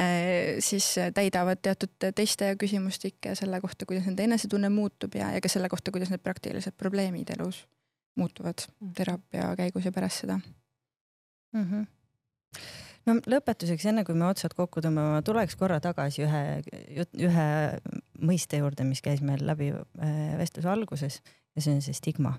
[0.00, 5.44] eh, siis täidavad teatud teste ja küsimustikke selle kohta, kuidas nende enesetunne muutub ja, ja
[5.44, 7.66] ka selle kohta, kuidas need praktilised probleemid elus
[8.16, 8.96] muutuvad mm.
[8.96, 11.64] teraapia käigus ja pärast seda mm.
[11.64, 11.86] -hmm
[13.06, 16.40] no lõpetuseks, enne kui me otsad kokku tõmbame, tuleks korra tagasi ühe,
[17.22, 17.46] ühe
[18.18, 21.20] mõiste juurde, mis käis meil läbi eh, vestluse alguses
[21.54, 22.34] ja see on see stigma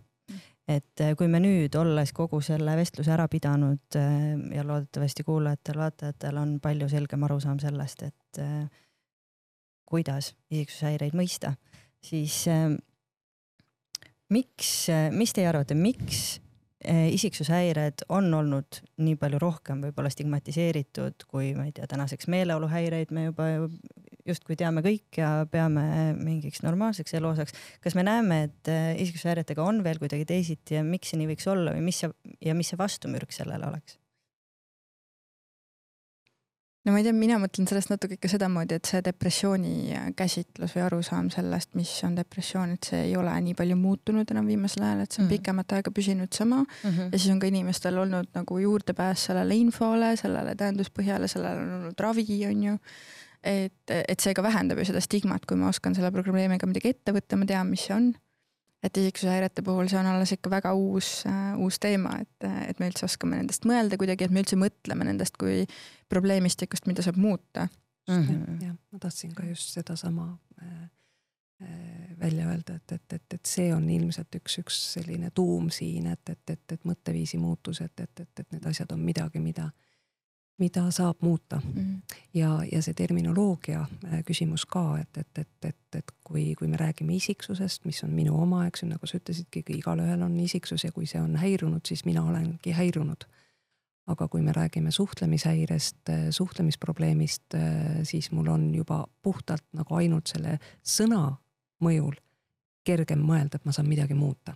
[0.67, 6.41] et äh, kui me nüüd, olles kogu selle vestluse ära pidanud äh, ja loodetavasti kuulajatel-vaatajatel
[6.41, 8.65] on palju selgem arusaam sellest, et äh,
[9.87, 11.53] kuidas isiksushäireid mõista,
[12.03, 12.41] siis
[14.35, 14.71] miks,
[15.15, 16.41] mis teie arvate, miks
[16.83, 23.29] isiksushäired on olnud nii palju rohkem võib-olla stigmatiseeritud kui ma ei tea, tänaseks meeleoluhäireid me
[23.29, 23.47] juba
[24.31, 25.85] justkui teame kõik ja peame
[26.17, 27.55] mingiks normaalseks eluosaks.
[27.83, 31.47] kas me näeme, et äh, isiksushäiretega on veel kuidagi teisiti ja miks see nii võiks
[31.51, 32.11] olla või mis see
[32.45, 33.97] ja mis see vastumürk sellele oleks?
[36.87, 40.85] no ma ei tea, mina mõtlen sellest natuke ikka sedamoodi, et see depressiooni käsitlus või
[40.85, 45.03] arusaam sellest, mis on depressioon, et see ei ole nii palju muutunud enam viimasel ajal,
[45.03, 45.43] et see on mm -hmm.
[45.43, 46.89] pikemat aega püsinud sama mm.
[46.89, 47.09] -hmm.
[47.11, 51.99] ja siis on ka inimestel olnud nagu juurdepääs sellele infole, sellele tõenduspõhjale, sellele on olnud
[51.99, 52.77] ravi, on ju
[53.47, 57.13] et, et see ka vähendab ju seda stigmat, kui ma oskan selle probleemiga midagi ette
[57.15, 58.09] võtta, ma tean, mis see on.
[58.85, 62.91] et isiksushäirete puhul see on alles ikka väga uus äh,, uus teema, et, et me
[62.91, 65.63] üldse oskame nendest mõelda kuidagi, et me üldse mõtleme nendest kui
[66.13, 67.65] probleemistikust, mida saab muuta
[68.07, 68.27] mm.
[68.27, 68.61] -hmm.
[68.65, 70.83] jah, ma tahtsin ka just sedasama äh,
[71.63, 76.07] äh, välja öelda, et, et, et, et see on ilmselt üks, üks selline tuum siin,
[76.07, 79.71] et, et, et, et mõtteviisi muutus, et, et, et, et need asjad on midagi, mida
[80.57, 81.71] mida saab muuta mm.
[81.73, 82.17] -hmm.
[82.33, 86.77] ja, ja see terminoloogia äh, küsimus ka, et, et, et, et, et kui, kui me
[86.77, 90.91] räägime isiksusest, mis on minu oma, eks ju, nagu sa ütlesidki, igalühel on isiksus ja
[90.91, 93.25] kui see on häirunud, siis mina olengi häirunud.
[94.07, 100.27] aga kui me räägime suhtlemishäirest, äh, suhtlemisprobleemist, äh, siis mul on juba puhtalt nagu ainult
[100.27, 101.35] selle sõna
[101.83, 102.15] mõjul
[102.83, 104.55] kergem mõelda, et ma saan midagi muuta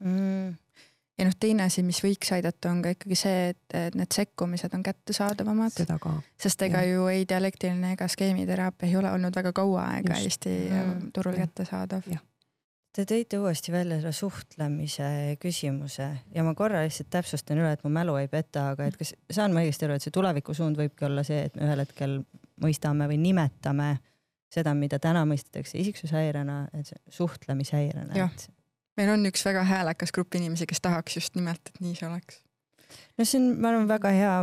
[0.00, 0.69] mm
[1.20, 4.82] ja noh, teine asi, mis võiks aidata, on ka ikkagi see, et, need sekkumised on
[4.86, 5.74] kättesaadavamad.
[5.76, 6.14] seda ka.
[6.40, 6.94] sest ega ja.
[6.94, 10.30] ju ei dialektiline ega skeemiteraapia ei ole olnud väga kaua aega Just.
[10.30, 11.08] Eesti mm.
[11.16, 12.10] turul kättesaadav.
[12.90, 15.08] Te tõite uuesti välja selle suhtlemise
[15.42, 19.12] küsimuse ja ma korra lihtsalt täpsustan üle, et mu mälu ei peta, aga et kas
[19.30, 22.16] saan ma õigesti aru, et see tulevikusuund võibki olla see, et me ühel hetkel
[22.64, 23.92] mõistame või nimetame
[24.50, 28.48] seda, mida täna mõistetakse isiksushäirena, et suhtlemishäirena, et
[29.00, 32.42] meil on üks väga häälekas grupp inimesi, kes tahaks just nimelt, et nii see oleks
[33.18, 34.36] no see on, ma arvan, väga hea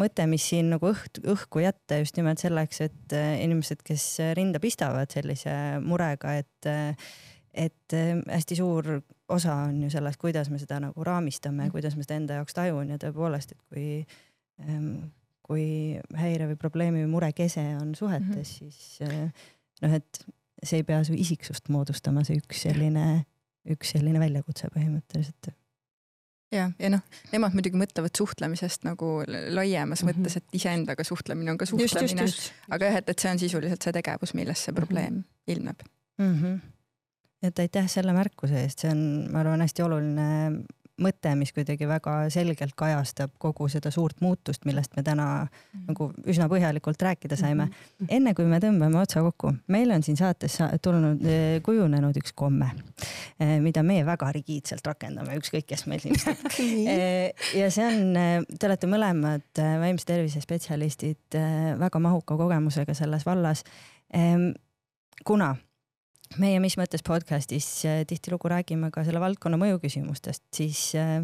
[0.00, 4.06] mõte, mis siin nagu õht, õhku jätta just nimelt selleks, et äh, inimesed, kes
[4.38, 5.54] rinda pistavad sellise
[5.84, 6.70] murega, et
[7.54, 8.88] et äh, hästi suur
[9.30, 11.74] osa on ju selles, kuidas me seda nagu raamistame ja mm.
[11.76, 13.86] kuidas me seda enda jaoks tajun ja tõepoolest, et kui
[14.64, 15.12] ähm,
[15.44, 15.66] kui
[16.16, 18.72] häire või probleemi või mure kese on suhetes mm, -hmm.
[18.72, 19.46] siis äh,
[19.84, 20.24] noh, et
[20.64, 23.24] see ei pea su isiksust moodustama, see üks selline
[23.72, 25.52] üks selline väljakutse põhimõtteliselt
[26.54, 30.20] ja, ja noh, nemad muidugi mõtlevad suhtlemisest nagu laiemas mm -hmm.
[30.20, 32.28] mõttes, et iseendaga suhtlemine on ka suhtlemine,
[32.70, 35.52] aga jah, et, et see on sisuliselt see tegevus, milles see probleem mm -hmm.
[35.56, 35.82] ilmneb
[36.18, 36.34] mm.
[36.42, 36.60] -hmm.
[37.42, 40.28] et aitäh selle märkuse eest, see on, ma arvan, hästi oluline
[41.02, 45.86] mõte, mis kuidagi väga selgelt kajastab kogu seda suurt muutust, millest me täna mm.
[45.88, 47.66] nagu üsna põhjalikult rääkida saime.
[47.66, 48.10] Mhm.
[48.14, 52.70] enne kui me tõmbame otsa kokku, meil on siin saates tulnud, eh, kujunenud üks komme,
[53.40, 58.46] eh, mida meie väga rigiidselt rakendame, ükskõik kes meil siin istub eh, ja see on,
[58.54, 61.38] te olete mõlemad vaimse tervise spetsialistid,
[61.80, 63.64] väga mahuka kogemusega selles vallas.
[65.24, 65.54] kuna
[66.40, 71.20] meie Mis mõttes podcastis äh, tihtilugu räägime ka selle valdkonna mõjuküsimustest, siis äh,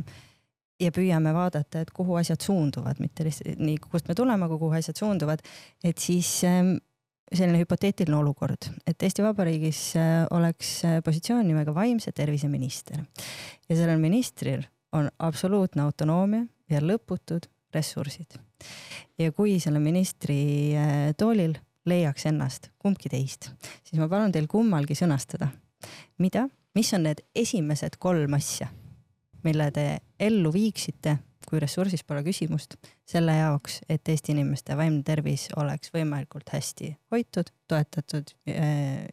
[0.81, 4.79] ja püüame vaadata, et kuhu asjad suunduvad, mitte lihtsalt nii, kust me tuleme, aga kuhu
[4.79, 5.43] asjad suunduvad,
[5.85, 6.77] et siis ähm,
[7.31, 10.75] selline hüpoteetiline olukord, et Eesti Vabariigis äh, oleks
[11.07, 14.65] positsioon nimega vaimse tervise minister ja sellel ministril
[14.97, 18.39] on absoluutne autonoomia ja lõputud ressursid.
[19.19, 20.75] ja kui selle ministri
[21.19, 21.55] toolil
[21.89, 23.51] leiaks ennast kumbki teist,
[23.87, 25.51] siis ma palun teil kummalgi sõnastada,
[26.21, 26.47] mida,
[26.77, 28.69] mis on need esimesed kolm asja,
[29.45, 29.87] mille te
[30.21, 31.17] ellu viiksite,
[31.49, 32.77] kui ressursis pole küsimust,
[33.09, 39.07] selle jaoks, et Eesti inimeste vaimne tervis oleks võimalikult hästi hoitud, toetatud äh,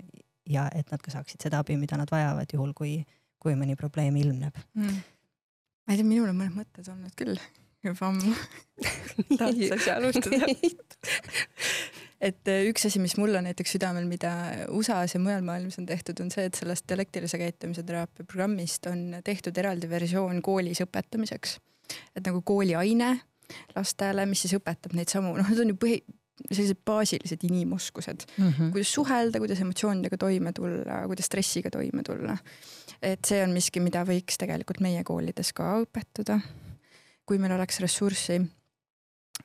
[0.50, 2.98] ja et nad ka saaksid seda abi, mida nad vajavad, juhul kui,
[3.42, 4.60] kui mõni probleem ilmneb.
[4.78, 5.00] Mm..
[5.88, 7.40] ma ei tea, minul on mõned mõtted olnud küll
[7.88, 8.36] juba ammu.
[9.40, 10.52] Tahad sa ise alustada?
[12.22, 14.32] Et äh, üks asi, mis mul on näiteks südamel, mida
[14.74, 19.20] USA-s ja mujal maailmas on tehtud, on see, et sellest dialektilise käitumise teraapia programmist on
[19.26, 21.58] tehtud eraldi versioon koolis õpetamiseks.
[22.16, 23.14] et nagu kooliaine
[23.76, 26.00] lastele, mis siis õpetab neid samu, noh, need on ju põhi,
[26.52, 28.72] sellised baasilised inimoskused mm, -hmm.
[28.72, 32.38] kuidas suhelda, kuidas emotsioonidega toime tulla, kuidas stressiga toime tulla.
[33.02, 36.40] et see on miski, mida võiks tegelikult meie koolides ka õpetada,
[37.26, 38.42] kui meil oleks ressurssi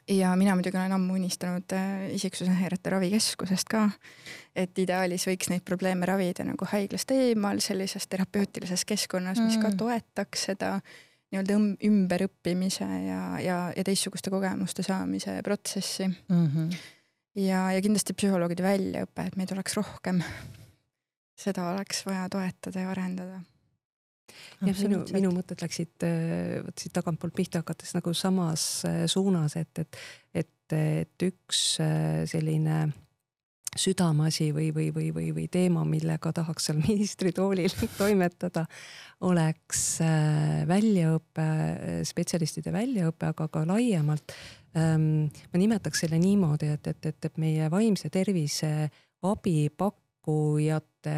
[0.08, 3.86] ja mina muidugi olen ammu unistanud äh, isiksuse häirete ravikeskusest ka,
[4.56, 9.62] et ideaalis võiks neid probleeme ravida nagu haiglast eemal sellises terapeutilises keskkonnas, mis mm.
[9.62, 10.72] ka toetaks seda
[11.32, 11.58] nii-öelda
[11.88, 16.46] ümberõppimise ja, ja, ja teistsuguste kogemuste saamise protsessi mm.
[16.46, 16.74] -hmm.
[17.46, 20.22] ja, ja kindlasti psühholoogide väljaõpe, et meid oleks rohkem.
[21.42, 23.40] seda oleks vaja toetada ja arendada
[24.66, 29.56] jah, minu, minu mõtted läksid äh, vot siit tagantpoolt pihta hakates nagu samas äh, suunas,
[29.60, 30.02] et, et,
[30.42, 32.84] et, et üks äh, selline
[33.72, 38.66] südameasi või, või, või, või, või teema, millega tahaks seal ministritoolil toimetada,
[39.24, 40.00] oleks
[40.68, 41.46] väljaõpe,
[42.04, 44.34] spetsialistide väljaõpe, aga ka laiemalt.
[44.76, 48.90] Ähm, ma nimetaks selle niimoodi, et, et, et, et meie vaimse tervise
[49.24, 51.16] abipakkujate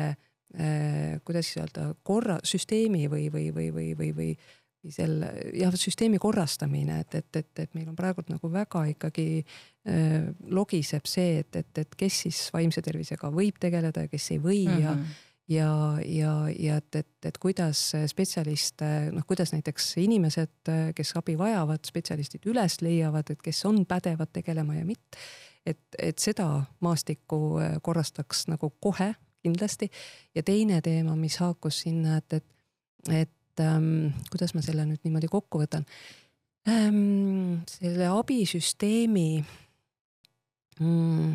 [0.60, 7.00] Äh, kuidas öelda, korra, süsteemi või, või, või, või, või, või selle jah, süsteemi korrastamine,
[7.02, 11.80] et, et, et, et meil on praegult nagu väga ikkagi äh, logiseb see, et, et,
[11.82, 14.84] et kes siis vaimse tervisega võib tegeleda ja kes ei või mm -hmm.
[14.84, 15.10] ja mhm.
[15.48, 15.72] ja,
[16.06, 16.36] ja,
[16.68, 22.78] ja et, et, et kuidas spetsialiste, noh, kuidas näiteks inimesed, kes abi vajavad, spetsialistid üles
[22.80, 25.18] leiavad, et kes on pädevad tegelema ja mitte.
[25.66, 29.14] et, et seda maastikku äh, korrastaks nagu kohe
[29.44, 29.90] kindlasti.
[30.34, 32.46] ja teine teema, mis haakus sinna, et, et,
[33.22, 35.86] et ähm, kuidas ma selle nüüd niimoodi kokku võtan
[36.68, 37.64] ähm,.
[37.70, 39.28] selle abisüsteemi
[40.80, 41.34] mm,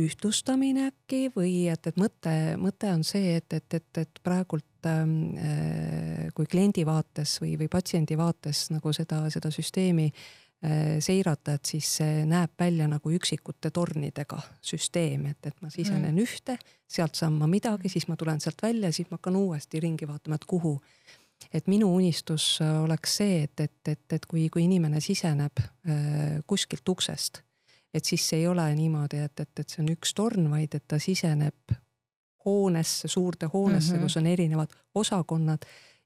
[0.00, 5.16] ühtlustamine äkki või et, et mõte, mõte on see, et, et, et, et praegult ähm,
[5.36, 10.10] äh, kui kliendi vaates või, või patsiendi vaates nagu seda, seda süsteemi
[11.00, 16.20] seirata, et siis see näeb välja nagu üksikute tornidega süsteem, et, et ma sisenen mm.
[16.20, 16.56] ühte,
[16.90, 20.36] sealt saan ma midagi, siis ma tulen sealt välja, siis ma hakkan uuesti ringi vaatama,
[20.36, 20.74] et kuhu.
[21.54, 26.42] et minu unistus äh, oleks see, et, et, et, et kui, kui inimene siseneb äh,
[26.46, 27.40] kuskilt uksest,
[27.94, 30.84] et siis see ei ole niimoodi, et, et, et see on üks torn, vaid et
[30.86, 31.72] ta siseneb
[32.44, 34.02] hoonesse, suurde hoonesse mm, -hmm.
[34.02, 35.64] kus on erinevad osakonnad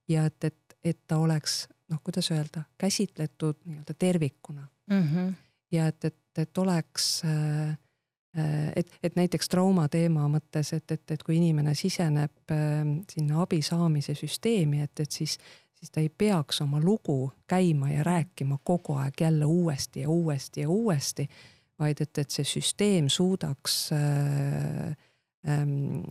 [0.08, 5.02] ja et, et, et ta oleks noh, kuidas öelda, käsitletud nii-öelda tervikuna mm.
[5.02, 5.34] -hmm.
[5.72, 7.68] ja et, et, et oleks äh,
[8.38, 13.42] äh, et, et näiteks trauma teema mõttes, et, et, et kui inimene siseneb äh, sinna
[13.42, 15.38] abi saamise süsteemi, et, et siis,
[15.74, 20.60] siis ta ei peaks oma lugu käima ja rääkima kogu aeg jälle uuesti ja uuesti
[20.60, 21.28] ja uuesti,
[21.78, 24.96] vaid et, et see süsteem suudaks äh,
[25.48, 26.02] ähm,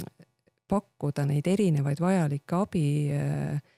[0.67, 3.23] pakkuda neid erinevaid vajalikke abi äh,
[3.53, 3.72] Äh,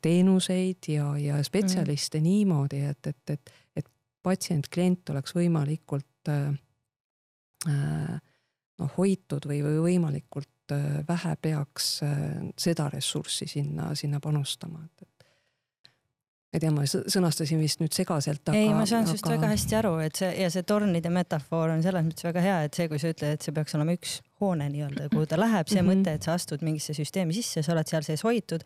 [0.00, 2.24] teenuseid ja, ja spetsialiste mm.
[2.24, 3.88] niimoodi, et, et, et, et
[4.24, 6.46] patsient, klient oleks võimalikult äh,
[7.68, 8.14] äh,
[8.80, 12.22] noh, hoitud või, või võimalikult äh, vähe peaks äh,
[12.56, 15.14] seda ressurssi sinna, sinna panustama, et, et
[16.54, 18.54] ei tea, ma sõnastasin vist nüüd segaselt, aga.
[18.54, 19.40] ei, ma saan sinust aga...
[19.40, 22.78] väga hästi aru, et see ja see tornide metafoor on selles mõttes väga hea, et
[22.78, 25.82] see, kui sa ütled, et see peaks olema üks hoone nii-öelda, kuhu ta läheb, see
[25.82, 26.04] mm -hmm.
[26.04, 28.62] mõte, et sa astud mingisse süsteemi sisse, sa oled seal sees hoitud,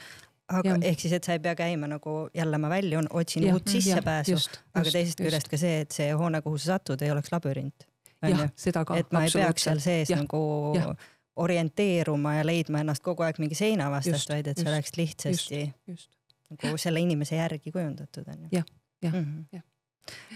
[0.48, 0.78] aga ja.
[0.90, 4.38] ehk siis, et sa ei pea käima nagu jälle ma väljun, otsin ja, uut sissepääsu,
[4.74, 7.86] aga teisest küljest ka see, et see hoone, kuhu sa satud, ei oleks labürint.
[8.24, 8.98] jah, seda ka.
[8.98, 10.20] et ma ei peaks seal sees ja.
[10.22, 10.40] nagu
[10.76, 10.94] ja.
[11.36, 15.82] orienteeruma ja leidma ennast kogu aeg mingi seina vastast, vaid et see oleks lihtsasti just,
[15.86, 16.10] just.
[16.50, 18.48] nagu selle inimese järgi kujundatud onju.
[18.52, 18.64] jah,
[19.04, 19.66] jah mm -hmm., jah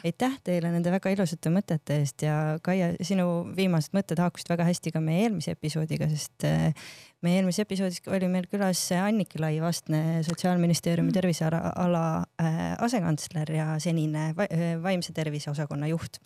[0.03, 4.95] aitäh teile nende väga ilusate mõtete eest ja Kaia, sinu viimased mõtted haakusid väga hästi
[4.95, 6.73] ka meie eelmise episoodiga, sest äh,
[7.23, 11.19] meie eelmises episoodis oli meil külas Anniki Lai Vastne, Sotsiaalministeeriumi mm.
[11.21, 12.07] terviseala
[12.43, 14.33] äh, asekantsler ja senine
[14.83, 16.21] vaimse tervise osakonna juht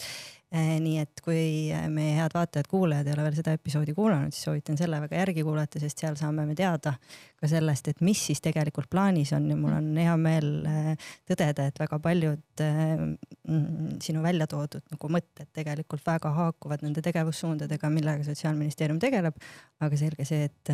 [0.46, 4.47] Eh, nii et kui eh, meie head vaatajad-kuulajad ei ole veel seda episoodi kuulanud, siis
[4.47, 6.93] soovitan selle väga järgi kuulata, sest seal saame me teada
[7.37, 11.67] ka sellest, et mis siis tegelikult plaanis on ja mul on hea meel eh, tõdeda,
[11.67, 18.27] et väga paljud mm, sinu välja toodud nagu mõtted tegelikult väga haakuvad nende tegevussuundadega, millega
[18.27, 19.35] Sotsiaalministeerium tegeleb.
[19.83, 20.71] aga selge see, et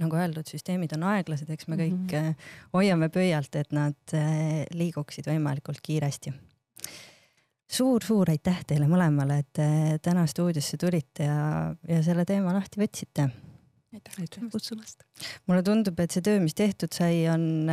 [0.00, 2.52] nagu öeldud, süsteemid on aeglased, eks me kõik mm -hmm.
[2.76, 4.16] hoiame pöialt, et nad
[4.76, 6.34] liiguksid võimalikult kiiresti
[7.70, 9.68] suur-suur aitäh teile mõlemale, et te
[10.04, 13.28] täna stuudiosse tulite ja, ja selle teema lahti võtsite.
[13.96, 15.02] aitäh kutsumast.
[15.46, 17.70] mulle tundub, et see töö, mis tehtud sai, on,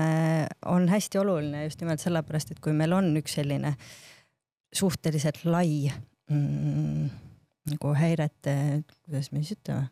[0.65, 3.76] on hästi oluline just nimelt sellepärast, et kui meil on üks selline
[4.74, 5.91] suhteliselt lai
[6.32, 7.10] mm,
[7.74, 8.56] nagu häirete,
[9.06, 9.90] kuidas me siis ütleme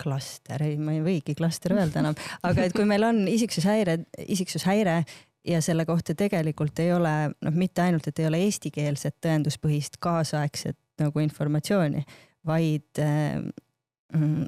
[0.00, 3.98] klaster, ei, ma ei võigi klaster öelda enam, aga et kui meil on isiksushäire,
[4.32, 5.00] isiksushäire
[5.46, 10.78] ja selle kohta tegelikult ei ole noh, mitte ainult, et ei ole eestikeelset tõenduspõhist kaasaegset
[11.00, 12.04] nagu informatsiooni,
[12.46, 13.40] vaid äh,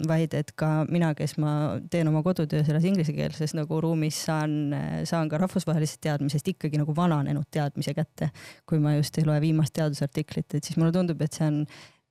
[0.09, 4.75] vaid et ka mina, kes ma teen oma kodutöö selles inglisekeelses nagu ruumis, saan,
[5.07, 8.33] saan ka rahvusvahelisest teadmisest ikkagi nagu vananenud teadmise kätte.
[8.67, 11.63] kui ma just ei loe viimast teadusartiklit, et siis mulle tundub, et see on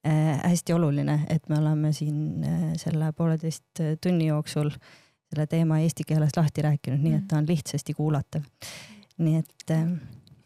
[0.08, 5.01] äh, hästi oluline, et me oleme siin äh, selle pooleteist tunni jooksul äh,
[5.32, 8.44] selle teema eesti keeles lahti rääkinud, nii et ta on lihtsasti kuulatav.
[9.22, 9.86] nii et äh,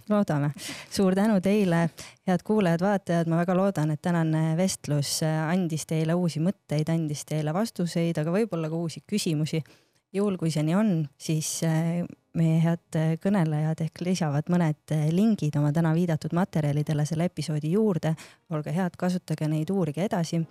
[0.10, 0.52] loodame.
[0.92, 1.90] suur tänu teile,
[2.28, 7.54] head kuulajad-vaatajad, ma väga loodan, et tänane vestlus äh, andis teile uusi mõtteid, andis teile
[7.54, 9.64] vastuseid, aga võib-olla ka uusi küsimusi.
[10.14, 12.06] juhul, kui see nii on, siis äh,
[12.36, 18.16] meie head kõnelejad ehk lisavad mõned lingid oma täna viidatud materjalidele selle episoodi juurde.
[18.50, 20.44] olge head, kasutage neid, uurige edasi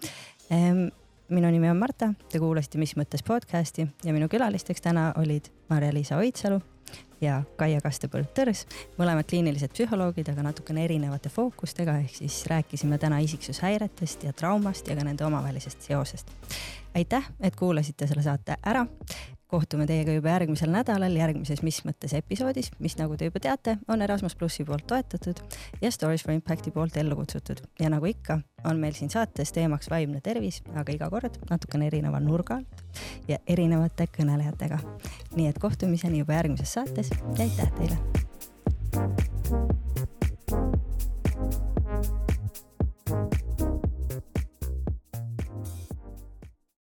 [0.50, 0.88] ehm,
[1.28, 6.18] minu nimi on Marta, te kuulasite Mis mõttes podcasti ja minu külalisteks täna olid Marja-Liisa
[6.20, 6.60] Oidsalu
[7.20, 8.64] ja Kaia Kastepõld-Tõrs,
[8.98, 14.96] mõlemad kliinilised psühholoogid, aga natukene erinevate fookustega, ehk siis rääkisime täna isiksushäiretest ja traumast ja
[14.98, 16.30] ka nende omavahelisest seosest.
[16.94, 18.86] aitäh, et kuulasite selle saate ära
[19.54, 24.02] kohtume teiega juba järgmisel nädalal järgmises Mis mõttes episoodis, mis nagu te juba teate, on
[24.02, 25.42] Erasmus plussi poolt toetatud
[25.82, 29.90] ja Stories for Impacti poolt ellu kutsutud ja nagu ikka, on meil siin saates teemaks
[29.92, 32.82] vaimne tervis, aga iga kord natukene erineva nurga alt
[33.30, 34.80] ja erinevate kõnelejatega.
[35.36, 37.98] nii et kohtumiseni juba järgmises saates ja aitäh teile.